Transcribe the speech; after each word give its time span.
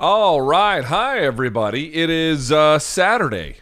All 0.00 0.40
right. 0.42 0.84
Hi, 0.84 1.18
everybody. 1.18 1.92
It 1.92 2.08
is 2.08 2.52
uh, 2.52 2.78
Saturday, 2.78 3.56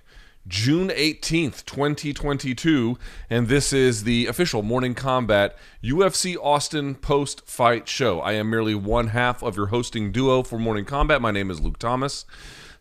June 0.47 0.89
18th, 0.89 1.65
2022, 1.65 2.98
and 3.31 3.48
this 3.48 3.73
is 3.73 4.04
the 4.04 4.26
official 4.26 4.62
Morning 4.62 4.94
Kombat 4.94 5.52
UFC 5.82 6.36
Austin 6.36 6.94
post 6.94 7.48
fight 7.48 7.88
show. 7.88 8.20
I 8.20 8.32
am 8.32 8.50
merely 8.50 8.74
one 8.74 9.08
half 9.08 9.42
of 9.42 9.56
your 9.56 9.68
hosting 9.68 10.12
duo 10.12 10.42
for 10.42 10.58
Morning 10.58 10.84
Kombat. 10.84 11.22
My 11.22 11.30
name 11.30 11.50
is 11.50 11.62
Luke 11.62 11.78
Thomas. 11.78 12.26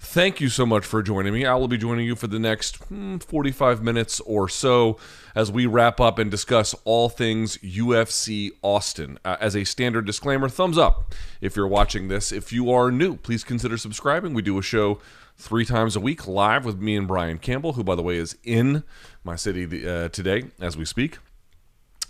Thank 0.08 0.40
you 0.40 0.48
so 0.48 0.66
much 0.66 0.86
for 0.86 1.02
joining 1.04 1.34
me. 1.34 1.46
I 1.46 1.56
will 1.56 1.68
be 1.68 1.78
joining 1.78 2.06
you 2.06 2.16
for 2.16 2.28
the 2.28 2.40
next 2.40 2.78
hmm, 2.86 3.18
45 3.18 3.84
minutes 3.84 4.22
or 4.22 4.48
so 4.48 4.98
as 5.34 5.52
we 5.52 5.66
wrap 5.66 6.00
up 6.00 6.20
and 6.20 6.32
discuss 6.32 6.74
all 6.86 7.10
things 7.10 7.58
UFC 7.58 8.52
Austin. 8.62 9.20
Uh, 9.26 9.36
as 9.42 9.58
a 9.58 9.66
standard 9.66 10.06
disclaimer, 10.06 10.48
thumbs 10.48 10.78
up 10.78 11.14
if 11.42 11.58
you're 11.58 11.68
watching 11.68 12.08
this. 12.08 12.32
If 12.32 12.54
you 12.54 12.72
are 12.72 12.92
new, 12.92 13.18
please 13.18 13.44
consider 13.44 13.78
subscribing. 13.78 14.34
We 14.34 14.42
do 14.42 14.58
a 14.58 14.62
show 14.62 15.00
three 15.38 15.66
times 15.66 15.98
a 15.98 16.00
week 16.00 16.28
live 16.28 16.64
with 16.64 16.80
me 16.80 16.96
and 16.96 17.08
Brian 17.08 17.38
Campbell, 17.38 17.74
who, 17.74 17.84
by 17.84 17.96
the 17.96 18.04
way, 18.04 18.16
is 18.16 18.38
in 18.44 18.84
my 19.24 19.36
city 19.36 19.86
uh, 19.86 20.08
today 20.10 20.44
as 20.62 20.78
we 20.78 20.86
speak, 20.86 21.18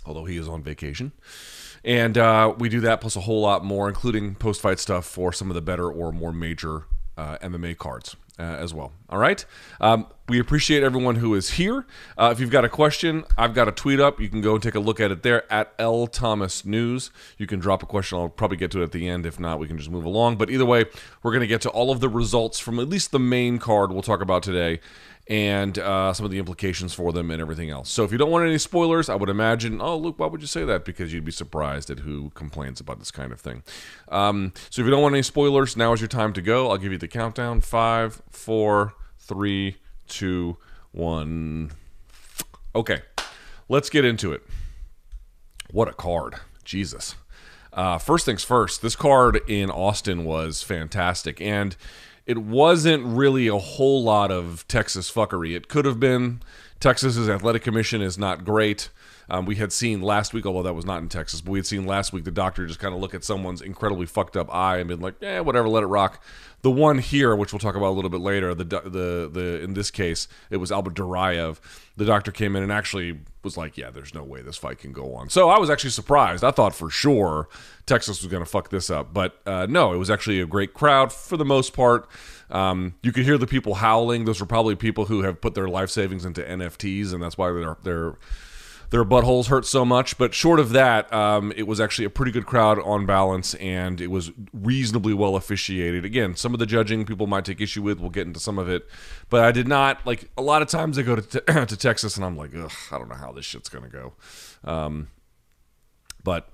although 0.04 0.26
he 0.26 0.36
is 0.36 0.48
on 0.48 0.62
vacation. 0.62 1.10
And 1.82 2.18
uh, 2.18 2.54
we 2.56 2.68
do 2.68 2.80
that 2.82 3.00
plus 3.00 3.16
a 3.16 3.20
whole 3.22 3.40
lot 3.40 3.64
more, 3.64 3.88
including 3.88 4.36
post 4.36 4.60
fight 4.60 4.78
stuff 4.78 5.06
for 5.06 5.32
some 5.32 5.50
of 5.50 5.54
the 5.54 5.62
better 5.62 5.90
or 5.90 6.12
more 6.12 6.32
major 6.32 6.84
uh, 7.16 7.38
MMA 7.38 7.76
cards 7.76 8.16
uh, 8.38 8.42
as 8.42 8.74
well. 8.74 8.92
All 9.08 9.18
right. 9.18 9.44
Um, 9.80 10.06
we 10.28 10.40
appreciate 10.40 10.82
everyone 10.82 11.16
who 11.16 11.34
is 11.34 11.50
here. 11.50 11.86
Uh, 12.18 12.30
if 12.32 12.40
you've 12.40 12.50
got 12.50 12.64
a 12.64 12.68
question, 12.68 13.24
I've 13.38 13.54
got 13.54 13.68
a 13.68 13.72
tweet 13.72 14.00
up. 14.00 14.20
You 14.20 14.28
can 14.28 14.40
go 14.40 14.54
and 14.54 14.62
take 14.62 14.74
a 14.74 14.80
look 14.80 15.00
at 15.00 15.10
it 15.10 15.22
there 15.22 15.50
at 15.52 15.72
L 15.78 16.06
Thomas 16.06 16.64
News. 16.64 17.10
You 17.38 17.46
can 17.46 17.60
drop 17.60 17.82
a 17.82 17.86
question. 17.86 18.18
I'll 18.18 18.28
probably 18.28 18.56
get 18.56 18.70
to 18.72 18.80
it 18.80 18.84
at 18.84 18.92
the 18.92 19.08
end. 19.08 19.24
If 19.24 19.38
not, 19.38 19.58
we 19.58 19.68
can 19.68 19.78
just 19.78 19.90
move 19.90 20.04
along. 20.04 20.36
But 20.36 20.50
either 20.50 20.66
way, 20.66 20.84
we're 21.22 21.32
going 21.32 21.42
to 21.42 21.46
get 21.46 21.60
to 21.62 21.70
all 21.70 21.90
of 21.90 22.00
the 22.00 22.08
results 22.08 22.58
from 22.58 22.78
at 22.80 22.88
least 22.88 23.12
the 23.12 23.18
main 23.20 23.58
card 23.58 23.92
we'll 23.92 24.02
talk 24.02 24.20
about 24.20 24.42
today 24.42 24.80
and 25.28 25.78
uh, 25.78 26.12
some 26.12 26.24
of 26.24 26.30
the 26.30 26.38
implications 26.38 26.94
for 26.94 27.12
them 27.12 27.30
and 27.30 27.40
everything 27.40 27.70
else. 27.70 27.90
So 27.90 28.04
if 28.04 28.12
you 28.12 28.18
don't 28.18 28.30
want 28.30 28.46
any 28.46 28.58
spoilers, 28.58 29.08
I 29.08 29.16
would 29.16 29.28
imagine, 29.28 29.80
oh, 29.80 29.96
Luke, 29.96 30.18
why 30.18 30.26
would 30.26 30.40
you 30.40 30.46
say 30.46 30.64
that? 30.64 30.84
Because 30.84 31.12
you'd 31.12 31.24
be 31.24 31.32
surprised 31.32 31.90
at 31.90 32.00
who 32.00 32.30
complains 32.30 32.80
about 32.80 33.00
this 33.00 33.10
kind 33.10 33.32
of 33.32 33.40
thing. 33.40 33.62
Um, 34.08 34.52
so 34.70 34.82
if 34.82 34.86
you 34.86 34.90
don't 34.90 35.02
want 35.02 35.14
any 35.14 35.22
spoilers, 35.22 35.76
now 35.76 35.92
is 35.92 36.00
your 36.00 36.08
time 36.08 36.32
to 36.34 36.42
go. 36.42 36.70
I'll 36.70 36.78
give 36.78 36.92
you 36.92 36.98
the 36.98 37.08
countdown 37.08 37.60
five, 37.60 38.22
four, 38.30 38.94
three, 39.18 39.78
two, 40.06 40.58
one. 40.92 41.72
Okay, 42.74 43.02
let's 43.68 43.90
get 43.90 44.04
into 44.04 44.32
it. 44.32 44.42
What 45.70 45.88
a 45.88 45.92
card. 45.92 46.36
Jesus. 46.64 47.16
Uh, 47.72 47.98
first 47.98 48.24
things 48.24 48.42
first, 48.42 48.80
this 48.80 48.96
card 48.96 49.40
in 49.48 49.70
Austin 49.70 50.24
was 50.24 50.62
fantastic. 50.62 51.40
And 51.40 51.76
it 52.26 52.38
wasn't 52.38 53.04
really 53.04 53.46
a 53.46 53.56
whole 53.56 54.02
lot 54.02 54.30
of 54.30 54.66
Texas 54.68 55.10
fuckery. 55.10 55.56
It 55.56 55.68
could 55.68 55.84
have 55.84 56.00
been. 56.00 56.40
Texas's 56.80 57.28
athletic 57.28 57.62
commission 57.62 58.02
is 58.02 58.18
not 58.18 58.44
great. 58.44 58.90
Um, 59.28 59.44
we 59.44 59.56
had 59.56 59.72
seen 59.72 60.02
last 60.02 60.32
week, 60.32 60.46
although 60.46 60.62
that 60.62 60.74
was 60.74 60.86
not 60.86 61.02
in 61.02 61.08
Texas, 61.08 61.40
but 61.40 61.50
we 61.50 61.58
had 61.58 61.66
seen 61.66 61.86
last 61.86 62.12
week 62.12 62.24
the 62.24 62.30
doctor 62.30 62.66
just 62.66 62.78
kind 62.78 62.94
of 62.94 63.00
look 63.00 63.14
at 63.14 63.24
someone's 63.24 63.60
incredibly 63.60 64.06
fucked 64.06 64.36
up 64.36 64.52
eye 64.54 64.78
and 64.78 64.88
been 64.88 65.00
like, 65.00 65.14
"Yeah, 65.20 65.40
whatever, 65.40 65.68
let 65.68 65.82
it 65.82 65.86
rock." 65.86 66.22
The 66.62 66.70
one 66.70 66.98
here, 66.98 67.36
which 67.36 67.52
we'll 67.52 67.60
talk 67.60 67.76
about 67.76 67.90
a 67.90 67.96
little 67.96 68.10
bit 68.10 68.20
later, 68.20 68.54
the 68.54 68.64
the 68.64 69.30
the 69.32 69.60
in 69.62 69.74
this 69.74 69.90
case, 69.90 70.28
it 70.50 70.56
was 70.58 70.70
Albert 70.72 70.94
Duraev. 70.94 71.58
The 71.96 72.04
doctor 72.04 72.30
came 72.30 72.56
in 72.56 72.62
and 72.62 72.72
actually 72.72 73.20
was 73.42 73.56
like, 73.56 73.76
"Yeah, 73.76 73.90
there's 73.90 74.14
no 74.14 74.22
way 74.22 74.42
this 74.42 74.56
fight 74.56 74.78
can 74.78 74.92
go 74.92 75.14
on." 75.14 75.28
So 75.28 75.50
I 75.50 75.58
was 75.58 75.70
actually 75.70 75.90
surprised. 75.90 76.44
I 76.44 76.50
thought 76.50 76.74
for 76.74 76.90
sure 76.90 77.48
Texas 77.84 78.22
was 78.22 78.30
going 78.30 78.44
to 78.44 78.50
fuck 78.50 78.70
this 78.70 78.90
up, 78.90 79.12
but 79.12 79.40
uh, 79.46 79.66
no, 79.68 79.92
it 79.92 79.96
was 79.96 80.10
actually 80.10 80.40
a 80.40 80.46
great 80.46 80.72
crowd 80.72 81.12
for 81.12 81.36
the 81.36 81.44
most 81.44 81.72
part. 81.72 82.08
Um, 82.50 82.94
you 83.02 83.12
could 83.12 83.24
hear 83.24 83.38
the 83.38 83.46
people 83.46 83.74
howling. 83.74 84.24
Those 84.24 84.40
were 84.40 84.46
probably 84.46 84.76
people 84.76 85.06
who 85.06 85.22
have 85.22 85.40
put 85.40 85.54
their 85.54 85.68
life 85.68 85.90
savings 85.90 86.24
into 86.24 86.42
NFTs, 86.42 87.12
and 87.12 87.22
that's 87.22 87.36
why 87.36 87.50
they're 87.52 87.76
they're 87.82 88.14
their 88.96 89.04
buttholes 89.04 89.48
hurt 89.48 89.66
so 89.66 89.84
much. 89.84 90.16
But 90.16 90.32
short 90.32 90.58
of 90.58 90.70
that, 90.70 91.12
um, 91.12 91.52
it 91.54 91.66
was 91.66 91.80
actually 91.80 92.06
a 92.06 92.10
pretty 92.10 92.32
good 92.32 92.46
crowd 92.46 92.78
on 92.78 93.04
balance, 93.04 93.52
and 93.56 94.00
it 94.00 94.06
was 94.06 94.32
reasonably 94.54 95.12
well 95.12 95.36
officiated. 95.36 96.06
Again, 96.06 96.34
some 96.34 96.54
of 96.54 96.60
the 96.60 96.64
judging 96.64 97.04
people 97.04 97.26
might 97.26 97.44
take 97.44 97.60
issue 97.60 97.82
with. 97.82 98.00
We'll 98.00 98.08
get 98.08 98.26
into 98.26 98.40
some 98.40 98.58
of 98.58 98.70
it, 98.70 98.88
but 99.28 99.44
I 99.44 99.52
did 99.52 99.68
not 99.68 100.06
like. 100.06 100.30
A 100.38 100.42
lot 100.42 100.62
of 100.62 100.68
times 100.68 100.98
I 100.98 101.02
go 101.02 101.14
to 101.16 101.22
te- 101.40 101.40
to 101.66 101.76
Texas, 101.76 102.16
and 102.16 102.24
I'm 102.24 102.38
like, 102.38 102.54
Ugh, 102.56 102.72
I 102.90 102.96
don't 102.96 103.10
know 103.10 103.16
how 103.16 103.32
this 103.32 103.44
shit's 103.44 103.68
gonna 103.68 103.90
go. 103.90 104.14
Um, 104.64 105.08
but 106.24 106.48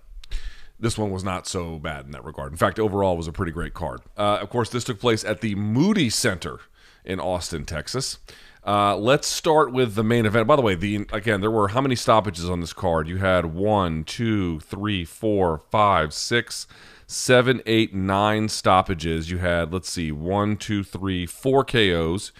this 0.80 0.98
one 0.98 1.12
was 1.12 1.22
not 1.22 1.46
so 1.46 1.78
bad 1.78 2.06
in 2.06 2.10
that 2.10 2.24
regard. 2.24 2.50
In 2.50 2.58
fact, 2.58 2.80
overall, 2.80 3.16
was 3.16 3.28
a 3.28 3.32
pretty 3.32 3.52
great 3.52 3.72
card. 3.72 4.00
Uh, 4.18 4.38
of 4.42 4.50
course, 4.50 4.68
this 4.68 4.82
took 4.82 4.98
place 4.98 5.24
at 5.24 5.42
the 5.42 5.54
Moody 5.54 6.10
Center 6.10 6.58
in 7.04 7.20
Austin, 7.20 7.64
Texas. 7.64 8.18
Uh, 8.64 8.96
let's 8.96 9.26
start 9.26 9.72
with 9.72 9.94
the 9.94 10.04
main 10.04 10.24
event. 10.24 10.46
By 10.46 10.54
the 10.54 10.62
way, 10.62 10.76
the 10.76 11.06
again, 11.12 11.40
there 11.40 11.50
were 11.50 11.68
how 11.68 11.80
many 11.80 11.96
stoppages 11.96 12.48
on 12.48 12.60
this 12.60 12.72
card? 12.72 13.08
You 13.08 13.16
had 13.16 13.46
one, 13.46 14.04
two, 14.04 14.60
three, 14.60 15.04
four, 15.04 15.58
five, 15.70 16.14
six, 16.14 16.68
seven, 17.06 17.60
eight, 17.66 17.92
nine 17.92 18.48
stoppages. 18.48 19.30
You 19.30 19.38
had 19.38 19.72
let's 19.72 19.90
see, 19.90 20.12
one, 20.12 20.56
two, 20.56 20.84
three, 20.84 21.26
four 21.26 21.64
KOs. 21.64 22.30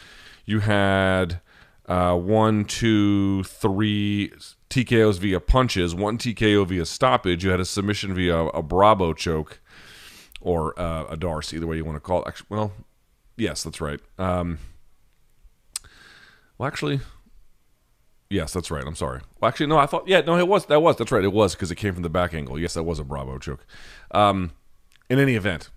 You 0.44 0.61
had 0.61 1.41
uh, 1.87 2.16
one, 2.16 2.66
two, 2.66 3.43
three 3.43 4.32
TKOs 4.71 5.19
via 5.19 5.41
punches, 5.41 5.93
one 5.93 6.19
TKO 6.19 6.66
via 6.69 6.87
stoppage. 6.87 7.44
You 7.44 7.50
had 7.50 7.61
a 7.61 7.65
submission 7.65 8.15
via 8.15 8.44
a 8.47 8.62
Bravo 8.62 9.12
choke 9.12 9.61
or 10.41 10.78
uh, 10.78 11.05
a 11.05 11.16
Darce, 11.16 11.53
either 11.53 11.66
way 11.66 11.77
you 11.77 11.84
want 11.84 11.97
to 11.97 12.00
call 12.00 12.22
it. 12.22 12.28
Actually, 12.28 12.47
well, 12.49 12.72
yes, 13.37 13.65
that's 13.65 13.81
right. 13.81 14.00
Um, 14.19 14.59
well, 16.62 16.69
actually, 16.69 17.00
yes, 18.31 18.53
that's 18.53 18.71
right. 18.71 18.84
I'm 18.87 18.95
sorry. 18.95 19.21
Well, 19.41 19.49
actually, 19.49 19.67
no, 19.67 19.78
I 19.78 19.87
thought, 19.87 20.06
yeah, 20.06 20.21
no, 20.21 20.39
it 20.39 20.47
was, 20.47 20.67
that 20.67 20.81
was, 20.81 20.95
that's 20.97 21.11
right. 21.11 21.25
It 21.25 21.33
was 21.33 21.56
because 21.56 21.73
it 21.73 21.75
came 21.75 21.93
from 21.93 22.05
the 22.05 22.09
back 22.09 22.34
angle. 22.34 22.56
Yes, 22.56 22.75
that 22.75 22.84
was 22.84 23.00
a 23.00 23.05
Bravo 23.05 23.37
choke. 23.39 23.67
Um, 24.12 24.53
in 25.11 25.19
any 25.19 25.34
event, 25.34 25.71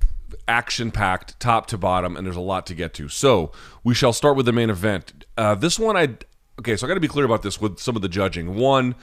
action 0.47 0.91
packed, 0.91 1.39
top 1.39 1.65
to 1.67 1.77
bottom, 1.79 2.15
and 2.15 2.23
there's 2.23 2.35
a 2.35 2.39
lot 2.39 2.67
to 2.67 2.75
get 2.75 2.93
to. 2.93 3.09
So 3.09 3.51
we 3.83 3.95
shall 3.95 4.13
start 4.13 4.37
with 4.37 4.45
the 4.45 4.51
main 4.51 4.69
event. 4.69 5.25
Uh, 5.35 5.55
this 5.55 5.79
one, 5.79 5.97
I 5.97 6.17
okay, 6.59 6.75
so 6.75 6.85
I 6.85 6.87
got 6.87 6.93
to 6.93 6.99
be 6.99 7.07
clear 7.07 7.25
about 7.25 7.41
this 7.41 7.59
with 7.59 7.79
some 7.79 7.95
of 7.95 8.03
the 8.03 8.07
judging. 8.07 8.53
One, 8.53 8.93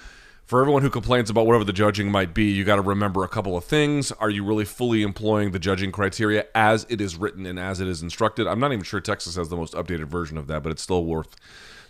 for 0.44 0.60
everyone 0.60 0.82
who 0.82 0.91
complains 0.91 1.31
about 1.31 1.47
whatever 1.47 1.64
the 1.64 1.72
judging 1.72 2.10
might 2.10 2.34
be, 2.34 2.50
you 2.50 2.64
got 2.64 2.76
to 2.76 2.82
remember 2.82 3.25
a 3.25 3.28
couple 3.28 3.56
of 3.56 3.64
things. 3.64 4.12
Are 4.12 4.28
you 4.28 4.44
really 4.44 4.64
fully 4.64 5.03
employing 5.03 5.53
the 5.53 5.59
judging 5.59 5.93
criteria 5.93 6.47
as 6.54 6.87
it 6.91 7.00
is 7.00 7.16
written 7.16 7.47
and 7.47 7.59
as 7.59 7.81
it 7.81 7.88
is 7.88 8.03
instructed? 8.03 8.47
I'm 8.47 8.60
not 8.60 8.72
even 8.72 8.84
sure 8.84 9.00
Texas 9.00 9.37
has 9.37 9.49
the 9.49 9.56
most 9.56 9.72
updated 9.75 10.06
version 10.06 10.37
of 10.37 10.49
that, 10.49 10.62
but 10.62 10.70
it's 10.70 10.82
still 10.82 11.04
worth 11.06 11.37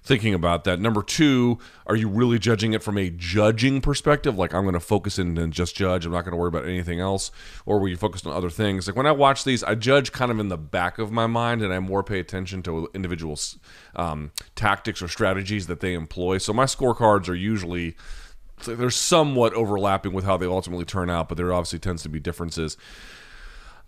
thinking 0.02 0.34
about 0.34 0.64
that. 0.64 0.80
Number 0.80 1.02
two, 1.02 1.58
are 1.86 1.94
you 1.94 2.08
really 2.08 2.38
judging 2.38 2.72
it 2.72 2.82
from 2.82 2.98
a 2.98 3.10
judging 3.10 3.80
perspective? 3.80 4.36
Like, 4.36 4.52
I'm 4.52 4.62
going 4.62 4.74
to 4.74 4.80
focus 4.80 5.18
in 5.18 5.38
and 5.38 5.52
just 5.52 5.76
judge. 5.76 6.04
I'm 6.04 6.12
not 6.12 6.22
going 6.24 6.32
to 6.32 6.36
worry 6.36 6.48
about 6.48 6.66
anything 6.66 7.00
else. 7.00 7.30
Or 7.66 7.78
were 7.78 7.88
you 7.88 7.96
focused 7.96 8.26
on 8.26 8.32
other 8.32 8.50
things? 8.50 8.86
Like, 8.86 8.96
when 8.96 9.06
I 9.06 9.12
watch 9.12 9.44
these, 9.44 9.62
I 9.62 9.74
judge 9.74 10.12
kind 10.12 10.30
of 10.30 10.38
in 10.40 10.48
the 10.48 10.58
back 10.58 10.98
of 10.98 11.12
my 11.12 11.26
mind 11.26 11.62
and 11.62 11.72
I 11.72 11.78
more 11.78 12.02
pay 12.02 12.18
attention 12.18 12.62
to 12.64 12.88
individual 12.94 13.38
um, 13.94 14.32
tactics 14.56 15.00
or 15.02 15.08
strategies 15.08 15.68
that 15.68 15.80
they 15.80 15.94
employ. 15.94 16.38
So, 16.38 16.52
my 16.52 16.64
scorecards 16.64 17.28
are 17.28 17.34
usually. 17.34 17.96
They're 18.64 18.90
somewhat 18.90 19.54
overlapping 19.54 20.12
with 20.12 20.24
how 20.24 20.36
they 20.36 20.46
ultimately 20.46 20.84
turn 20.84 21.10
out, 21.10 21.28
but 21.28 21.36
there 21.36 21.52
obviously 21.52 21.80
tends 21.80 22.04
to 22.04 22.08
be 22.08 22.20
differences. 22.20 22.76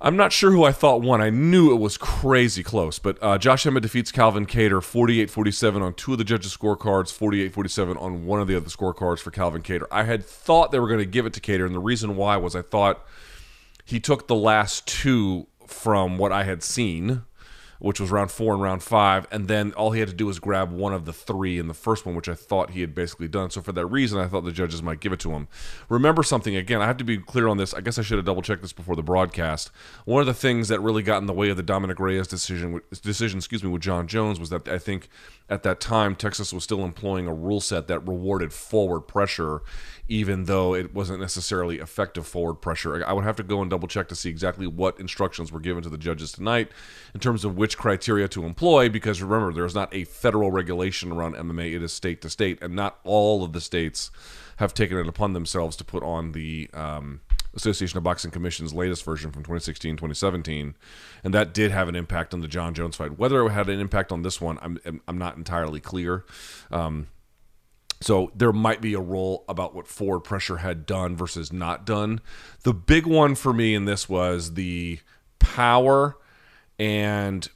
I'm 0.01 0.17
not 0.17 0.33
sure 0.33 0.51
who 0.51 0.65
I 0.65 0.73
thought 0.73 1.03
won. 1.03 1.23
I 1.23 1.31
knew 1.31 1.73
it 1.73 1.79
was 1.79 1.97
crazy 1.97 2.63
close, 2.63 2.99
but 2.99 3.17
uh, 3.23 3.39
Josh 3.39 3.67
Emmett 3.67 3.83
defeats 3.85 4.13
Calvin 4.13 4.45
Kattar 4.45 4.83
48 4.83 5.31
47 5.31 5.83
on 5.83 5.95
two 5.95 6.13
of 6.13 6.19
the 6.19 6.25
judges' 6.25 6.57
scorecards, 6.57 7.13
48 7.13 7.53
47 7.53 7.97
on 7.97 8.27
one 8.27 8.41
of 8.41 8.49
the 8.49 8.57
other 8.57 8.69
scorecards 8.69 9.21
for 9.21 9.31
Calvin 9.31 9.63
Kattar. 9.63 9.87
I 9.91 10.03
had 10.03 10.25
thought 10.25 10.73
they 10.73 10.81
were 10.81 10.89
going 10.89 10.99
to 10.99 11.07
give 11.07 11.27
it 11.27 11.33
to 11.35 11.41
Kattar, 11.41 11.67
and 11.67 11.75
the 11.75 11.81
reason 11.81 12.17
why 12.17 12.37
was 12.37 12.55
I 12.57 12.63
thought 12.63 13.05
he 13.85 14.01
took 14.01 14.27
the 14.27 14.35
last 14.35 14.87
two 14.87 15.47
from 15.67 16.19
what 16.19 16.33
I 16.33 16.45
had 16.45 16.63
seen 16.63 17.23
which 17.85 18.01
was 18.01 18.11
round 18.11 18.31
four 18.31 18.55
and 18.55 18.63
round 18.63 18.83
five, 18.83 19.27
and 19.31 19.47
then 19.47 19.71
all 19.75 19.91
he 19.91 20.01
had 20.01 20.09
to 20.09 20.15
do 20.15 20.25
was 20.25 20.39
grab 20.39 20.73
one 20.73 20.95
of 20.95 21.05
the 21.05 21.13
three 21.13 21.59
in 21.59 21.69
the 21.69 21.75
first 21.75 22.07
one, 22.07 22.15
which 22.15 22.31
I 22.31 22.35
thought 22.35 22.71
he 22.71 22.81
had 22.81 22.95
basically 22.95 23.29
done. 23.29 23.51
So 23.51 23.61
for 23.61 23.73
that 23.73 23.85
reason, 23.85 24.19
I 24.19 24.27
thought 24.27 24.41
the 24.41 24.53
judges 24.53 24.83
might 24.83 25.01
give 25.01 25.13
it 25.13 25.21
to 25.21 25.33
him. 25.33 25.49
Remember 25.91 26.23
something 26.23 26.57
again. 26.57 26.81
I 26.81 26.87
have 26.87 26.97
to 26.97 27.05
be 27.05 27.19
clear 27.19 27.47
on 27.47 27.59
this. 27.59 27.75
I 27.75 27.83
guess 27.83 27.99
I 27.99 28.03
should 28.03 28.17
have 28.17 28.25
double 28.25 28.41
checked 28.41 28.63
this 28.63 28.73
before 28.73 28.97
the 28.97 29.03
broadcast. 29.03 29.71
One 30.07 30.23
of 30.23 30.27
the 30.27 30.33
things 30.33 30.69
that 30.69 30.81
really 30.81 31.03
got 31.03 31.19
in 31.19 31.27
the 31.27 31.35
way 31.35 31.51
of 31.51 31.59
the 31.59 31.63
Dominic 31.63 32.01
Reyes 32.01 32.27
decision, 32.27 32.81
decision, 33.03 33.37
excuse 33.37 33.63
me, 33.63 33.69
with 33.69 33.83
Jon 33.83 34.09
Jones 34.09 34.41
was 34.41 34.49
that 34.49 34.67
I 34.67 34.79
think 34.79 35.11
at 35.49 35.63
that 35.63 35.81
time 35.81 36.17
Texas 36.17 36.53
was 36.53 36.65
still 36.65 36.85
employing 36.85 37.27
a 37.27 37.35
rule 37.35 37.61
set 37.61 37.87
that 37.89 38.07
rewarded 38.07 38.53
forward 38.53 39.03
pressure 39.03 39.63
even 40.09 40.45
though 40.45 40.75
it 40.75 40.93
wasn't 40.95 41.19
necessarily 41.19 41.79
effective 41.79 42.27
forward 42.27 42.57
pressure. 42.57 43.05
I 43.07 43.13
would 43.13 43.25
have 43.25 43.37
to 43.37 43.43
go 43.43 43.63
and 43.63 43.71
double 43.71 43.89
check 43.89 44.09
to 44.09 44.15
see 44.15 44.29
exactly 44.29 44.67
what 44.67 45.01
instructions 45.01 45.51
were 45.51 45.61
given 45.61 45.83
to 45.83 45.89
the 45.89 45.97
judges 45.97 46.33
tonight 46.33 46.71
in 47.15 47.21
terms 47.21 47.45
of 47.45 47.57
which 47.57 47.79
criteria 47.79 48.29
to 48.29 48.45
employ, 48.45 48.89
because 48.89 49.23
remember, 49.23 49.53
there's 49.53 49.75
not 49.75 49.95
a 49.95 50.05
federal 50.05 50.51
regulation 50.51 51.11
around 51.11 51.35
MMA, 51.37 51.75
it 51.75 51.83
is 51.83 51.93
state 51.93 52.21
to 52.23 52.31
state, 52.31 52.59
and 52.61 52.75
not 52.75 52.99
all 53.05 53.43
of 53.43 53.53
the 53.53 53.61
states 53.61 54.11
have 54.57 54.75
taken 54.75 54.99
it 54.99 55.09
upon 55.09 55.33
themselves 55.33 55.77
to 55.77 55.85
put 55.85 56.03
on 56.03 56.33
the. 56.33 56.69
Um, 56.75 57.21
Association 57.55 57.99
of 57.99 58.05
Boxing 58.05 58.31
Commission's 58.31 58.75
latest 58.75 59.05
version 59.05 59.31
from 59.31 59.43
2016, 59.43 59.97
2017, 59.97 60.75
and 61.23 61.35
that 61.35 61.55
did 61.55 61.71
have 61.71 61.89
an 61.89 61.95
impact 61.95 62.35
on 62.35 62.41
the 62.41 62.49
Jon 62.49 62.75
Jones 62.75 62.97
fight. 62.97 63.19
Whether 63.19 63.45
it 63.47 63.51
had 63.51 63.69
an 63.69 63.81
impact 63.81 64.13
on 64.13 64.23
this 64.23 64.41
one, 64.41 64.59
I'm 64.61 65.01
I'm 65.07 65.19
not 65.19 65.37
entirely 65.37 65.81
clear. 65.81 66.25
Um, 66.71 67.09
so 68.01 68.31
there 68.35 68.53
might 68.53 68.81
be 68.81 68.93
a 68.95 69.01
role 69.01 69.45
about 69.49 69.75
what 69.75 69.87
forward 69.87 70.21
pressure 70.21 70.59
had 70.59 70.85
done 70.85 71.17
versus 71.17 71.53
not 71.53 71.87
done. 71.87 72.21
The 72.63 72.75
big 72.75 73.07
one 73.07 73.35
for 73.35 73.53
me 73.53 73.75
in 73.75 73.87
this 73.87 74.09
was 74.09 74.55
the 74.55 75.01
power 75.39 76.19
and 76.79 77.49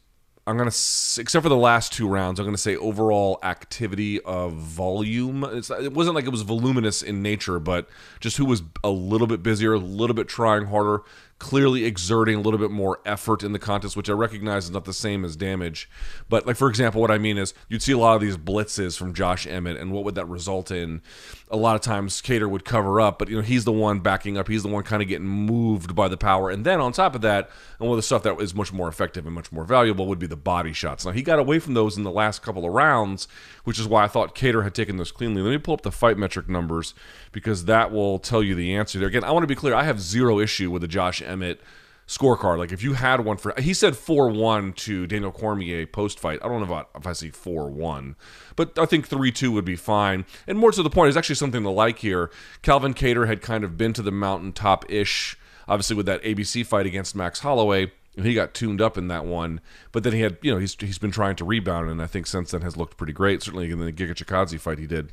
I'm 0.48 0.56
gonna, 0.56 0.68
except 0.68 1.42
for 1.42 1.50
the 1.50 1.56
last 1.56 1.92
two 1.92 2.08
rounds, 2.08 2.40
I'm 2.40 2.46
gonna 2.46 2.56
say 2.56 2.74
overall 2.74 3.38
activity 3.42 4.18
of 4.22 4.54
volume. 4.54 5.44
It's, 5.44 5.68
it 5.68 5.92
wasn't 5.92 6.14
like 6.14 6.24
it 6.24 6.30
was 6.30 6.40
voluminous 6.40 7.02
in 7.02 7.20
nature, 7.20 7.60
but 7.60 7.86
just 8.18 8.38
who 8.38 8.46
was 8.46 8.62
a 8.82 8.88
little 8.88 9.26
bit 9.26 9.42
busier, 9.42 9.74
a 9.74 9.78
little 9.78 10.14
bit 10.14 10.26
trying 10.26 10.64
harder, 10.68 11.02
clearly 11.38 11.84
exerting 11.84 12.36
a 12.36 12.40
little 12.40 12.58
bit 12.58 12.70
more 12.70 12.98
effort 13.04 13.42
in 13.42 13.52
the 13.52 13.58
contest, 13.58 13.94
which 13.94 14.08
I 14.08 14.14
recognize 14.14 14.64
is 14.64 14.70
not 14.70 14.86
the 14.86 14.94
same 14.94 15.22
as 15.22 15.36
damage. 15.36 15.86
But 16.30 16.46
like 16.46 16.56
for 16.56 16.70
example, 16.70 17.02
what 17.02 17.10
I 17.10 17.18
mean 17.18 17.36
is 17.36 17.52
you'd 17.68 17.82
see 17.82 17.92
a 17.92 17.98
lot 17.98 18.14
of 18.14 18.22
these 18.22 18.38
blitzes 18.38 18.96
from 18.96 19.12
Josh 19.12 19.46
Emmett, 19.46 19.76
and 19.76 19.92
what 19.92 20.02
would 20.04 20.14
that 20.14 20.28
result 20.28 20.70
in? 20.70 21.02
A 21.50 21.56
lot 21.56 21.76
of 21.76 21.80
times 21.80 22.20
Kattar 22.20 22.48
would 22.48 22.64
cover 22.64 23.00
up, 23.00 23.18
but 23.18 23.28
you 23.28 23.36
know 23.36 23.42
he's 23.42 23.64
the 23.64 23.72
one 23.72 24.00
backing 24.00 24.36
up. 24.36 24.48
He's 24.48 24.62
the 24.62 24.68
one 24.68 24.82
kind 24.82 25.02
of 25.02 25.08
getting 25.08 25.26
moved 25.26 25.94
by 25.94 26.08
the 26.08 26.16
power, 26.16 26.50
and 26.50 26.64
then 26.64 26.80
on 26.80 26.92
top 26.92 27.14
of 27.14 27.22
that, 27.22 27.50
and 27.78 27.88
one 27.88 27.94
of 27.94 27.96
the 27.96 28.02
stuff 28.02 28.22
that 28.24 28.38
is 28.40 28.54
much 28.54 28.72
more 28.72 28.88
effective 28.88 29.24
and 29.24 29.34
much 29.34 29.50
more 29.50 29.64
valuable 29.64 30.06
would 30.08 30.18
be 30.18 30.26
the 30.26 30.36
body 30.36 30.72
shots. 30.72 31.06
Now 31.06 31.12
he 31.12 31.22
got 31.22 31.38
away 31.38 31.58
from 31.58 31.74
those 31.74 31.96
in 31.96 32.04
the 32.04 32.10
last 32.10 32.42
couple 32.42 32.66
of 32.66 32.72
rounds, 32.72 33.28
which 33.64 33.78
is 33.78 33.86
why 33.86 34.04
I 34.04 34.08
thought 34.08 34.34
Kattar 34.34 34.64
had 34.64 34.74
taken 34.74 34.98
those 34.98 35.12
cleanly. 35.12 35.40
Let 35.40 35.50
me 35.50 35.58
pull 35.58 35.74
up 35.74 35.82
the 35.82 35.92
fight 35.92 36.18
metric 36.18 36.48
numbers 36.48 36.94
because 37.32 37.64
that 37.64 37.90
will 37.90 38.18
tell 38.18 38.42
you 38.42 38.54
the 38.54 38.74
answer 38.74 38.98
there. 38.98 39.08
Again, 39.08 39.24
I 39.24 39.30
want 39.30 39.42
to 39.42 39.48
be 39.48 39.54
clear. 39.54 39.74
I 39.74 39.84
have 39.84 40.00
zero 40.00 40.38
issue 40.38 40.70
with 40.70 40.82
the 40.82 40.88
Josh 40.88 41.22
Emmett 41.22 41.60
scorecard. 42.08 42.58
Like 42.58 42.72
if 42.72 42.82
you 42.82 42.94
had 42.94 43.24
one 43.24 43.36
for, 43.36 43.54
he 43.58 43.72
said 43.72 43.96
four 43.96 44.28
one 44.30 44.72
to 44.72 45.06
Daniel 45.06 45.30
Cormier 45.30 45.86
post 45.86 46.18
fight. 46.18 46.40
I 46.42 46.48
don't 46.48 46.58
know 46.58 46.66
about 46.66 46.88
if 46.96 47.06
I 47.06 47.12
see 47.12 47.30
four 47.30 47.70
one, 47.70 48.16
but 48.56 48.76
I 48.78 48.86
think 48.86 49.06
three 49.06 49.30
two 49.30 49.52
would 49.52 49.64
be 49.64 49.76
fine. 49.76 50.24
And 50.46 50.58
more 50.58 50.72
to 50.72 50.82
the 50.82 50.90
point, 50.90 51.10
is 51.10 51.16
actually 51.16 51.36
something 51.36 51.62
to 51.62 51.70
like 51.70 51.98
here. 51.98 52.30
Calvin 52.62 52.94
Kattar 52.94 53.28
had 53.28 53.42
kind 53.42 53.62
of 53.62 53.76
been 53.76 53.92
to 53.92 54.02
the 54.02 54.10
mountaintop 54.10 54.90
ish, 54.90 55.38
obviously 55.68 55.96
with 55.96 56.06
that 56.06 56.22
ABC 56.22 56.66
fight 56.66 56.86
against 56.86 57.14
Max 57.14 57.40
Holloway. 57.40 57.92
And 58.16 58.26
he 58.26 58.34
got 58.34 58.52
tuned 58.52 58.80
up 58.80 58.98
in 58.98 59.06
that 59.08 59.26
one, 59.26 59.60
but 59.92 60.02
then 60.02 60.12
he 60.12 60.22
had, 60.22 60.38
you 60.42 60.52
know, 60.52 60.58
he's 60.58 60.74
he's 60.80 60.98
been 60.98 61.12
trying 61.12 61.36
to 61.36 61.44
rebound, 61.44 61.88
and 61.88 62.02
I 62.02 62.06
think 62.06 62.26
since 62.26 62.50
then 62.50 62.62
has 62.62 62.76
looked 62.76 62.96
pretty 62.96 63.12
great. 63.12 63.44
Certainly 63.44 63.70
in 63.70 63.78
the 63.78 63.92
Giga 63.92 64.12
Chikadze 64.12 64.58
fight, 64.58 64.80
he 64.80 64.88
did. 64.88 65.12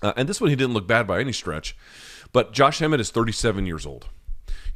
Uh, 0.00 0.12
and 0.16 0.28
this 0.28 0.40
one, 0.40 0.50
he 0.50 0.56
didn't 0.56 0.72
look 0.72 0.86
bad 0.86 1.06
by 1.08 1.18
any 1.18 1.32
stretch. 1.32 1.76
But 2.32 2.52
Josh 2.52 2.80
Emmett 2.80 3.00
is 3.00 3.10
37 3.10 3.66
years 3.66 3.84
old 3.84 4.08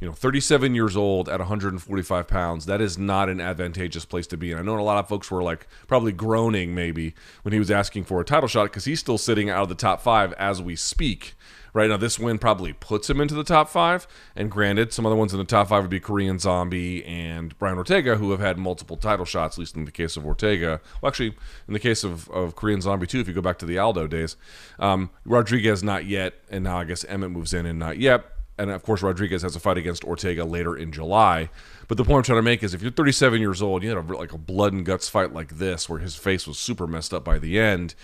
you 0.05 0.11
know, 0.11 0.15
37 0.15 0.75
years 0.75 0.95
old 0.95 1.27
at 1.27 1.39
145 1.39 2.27
pounds, 2.27 2.67
that 2.67 2.79
is 2.79 2.95
not 2.95 3.27
an 3.27 3.41
advantageous 3.41 4.05
place 4.05 4.27
to 4.27 4.37
be. 4.37 4.51
And 4.51 4.59
I 4.59 4.63
know 4.63 4.79
a 4.79 4.81
lot 4.81 4.99
of 4.99 5.09
folks 5.09 5.31
were 5.31 5.41
like 5.41 5.65
probably 5.87 6.11
groaning 6.11 6.75
maybe 6.75 7.15
when 7.41 7.53
he 7.53 7.57
was 7.57 7.71
asking 7.71 8.03
for 8.03 8.21
a 8.21 8.23
title 8.23 8.47
shot 8.47 8.65
because 8.65 8.85
he's 8.85 8.99
still 8.99 9.17
sitting 9.17 9.49
out 9.49 9.63
of 9.63 9.69
the 9.69 9.73
top 9.73 10.01
five 10.01 10.31
as 10.33 10.61
we 10.61 10.75
speak. 10.75 11.33
Right 11.73 11.89
now, 11.89 11.97
this 11.97 12.19
win 12.19 12.37
probably 12.37 12.71
puts 12.73 13.09
him 13.09 13.19
into 13.19 13.33
the 13.33 13.43
top 13.43 13.67
five. 13.67 14.07
And 14.35 14.51
granted, 14.51 14.93
some 14.93 15.07
other 15.07 15.15
ones 15.15 15.33
in 15.33 15.39
the 15.39 15.43
top 15.43 15.69
five 15.69 15.81
would 15.81 15.89
be 15.89 15.99
Korean 15.99 16.37
Zombie 16.37 17.03
and 17.03 17.57
Brian 17.57 17.79
Ortega, 17.79 18.17
who 18.17 18.29
have 18.29 18.39
had 18.39 18.59
multiple 18.59 18.97
title 18.97 19.25
shots, 19.25 19.57
at 19.57 19.59
least 19.59 19.75
in 19.75 19.85
the 19.85 19.91
case 19.91 20.15
of 20.15 20.23
Ortega. 20.23 20.81
Well, 21.01 21.09
actually, 21.09 21.35
in 21.67 21.73
the 21.73 21.79
case 21.79 22.03
of, 22.03 22.29
of 22.29 22.55
Korean 22.55 22.79
Zombie, 22.79 23.07
too, 23.07 23.21
if 23.21 23.27
you 23.27 23.33
go 23.33 23.41
back 23.41 23.57
to 23.57 23.65
the 23.65 23.79
Aldo 23.79 24.05
days. 24.05 24.37
Um, 24.77 25.09
Rodriguez, 25.25 25.81
not 25.81 26.05
yet. 26.05 26.35
And 26.47 26.63
now 26.63 26.77
I 26.77 26.83
guess 26.83 27.03
Emmett 27.05 27.31
moves 27.31 27.55
in 27.55 27.65
and 27.65 27.79
not 27.79 27.97
yet 27.97 28.34
and 28.57 28.71
of 28.71 28.83
course 28.83 29.01
Rodriguez 29.01 29.41
has 29.41 29.55
a 29.55 29.59
fight 29.59 29.77
against 29.77 30.03
Ortega 30.03 30.45
later 30.45 30.75
in 30.75 30.91
July. 30.91 31.49
But 31.87 31.97
the 31.97 32.03
point 32.03 32.17
I'm 32.17 32.23
trying 32.23 32.37
to 32.39 32.43
make 32.43 32.63
is 32.63 32.73
if 32.73 32.81
you're 32.81 32.91
37 32.91 33.39
years 33.39 33.61
old, 33.61 33.83
you 33.83 33.89
had 33.89 33.97
a, 33.97 34.17
like 34.17 34.33
a 34.33 34.37
blood 34.37 34.73
and 34.73 34.85
guts 34.85 35.09
fight 35.09 35.33
like 35.33 35.57
this, 35.57 35.89
where 35.89 35.99
his 35.99 36.15
face 36.15 36.47
was 36.47 36.57
super 36.57 36.87
messed 36.87 37.13
up 37.13 37.23
by 37.23 37.39
the 37.39 37.59
end. 37.59 37.95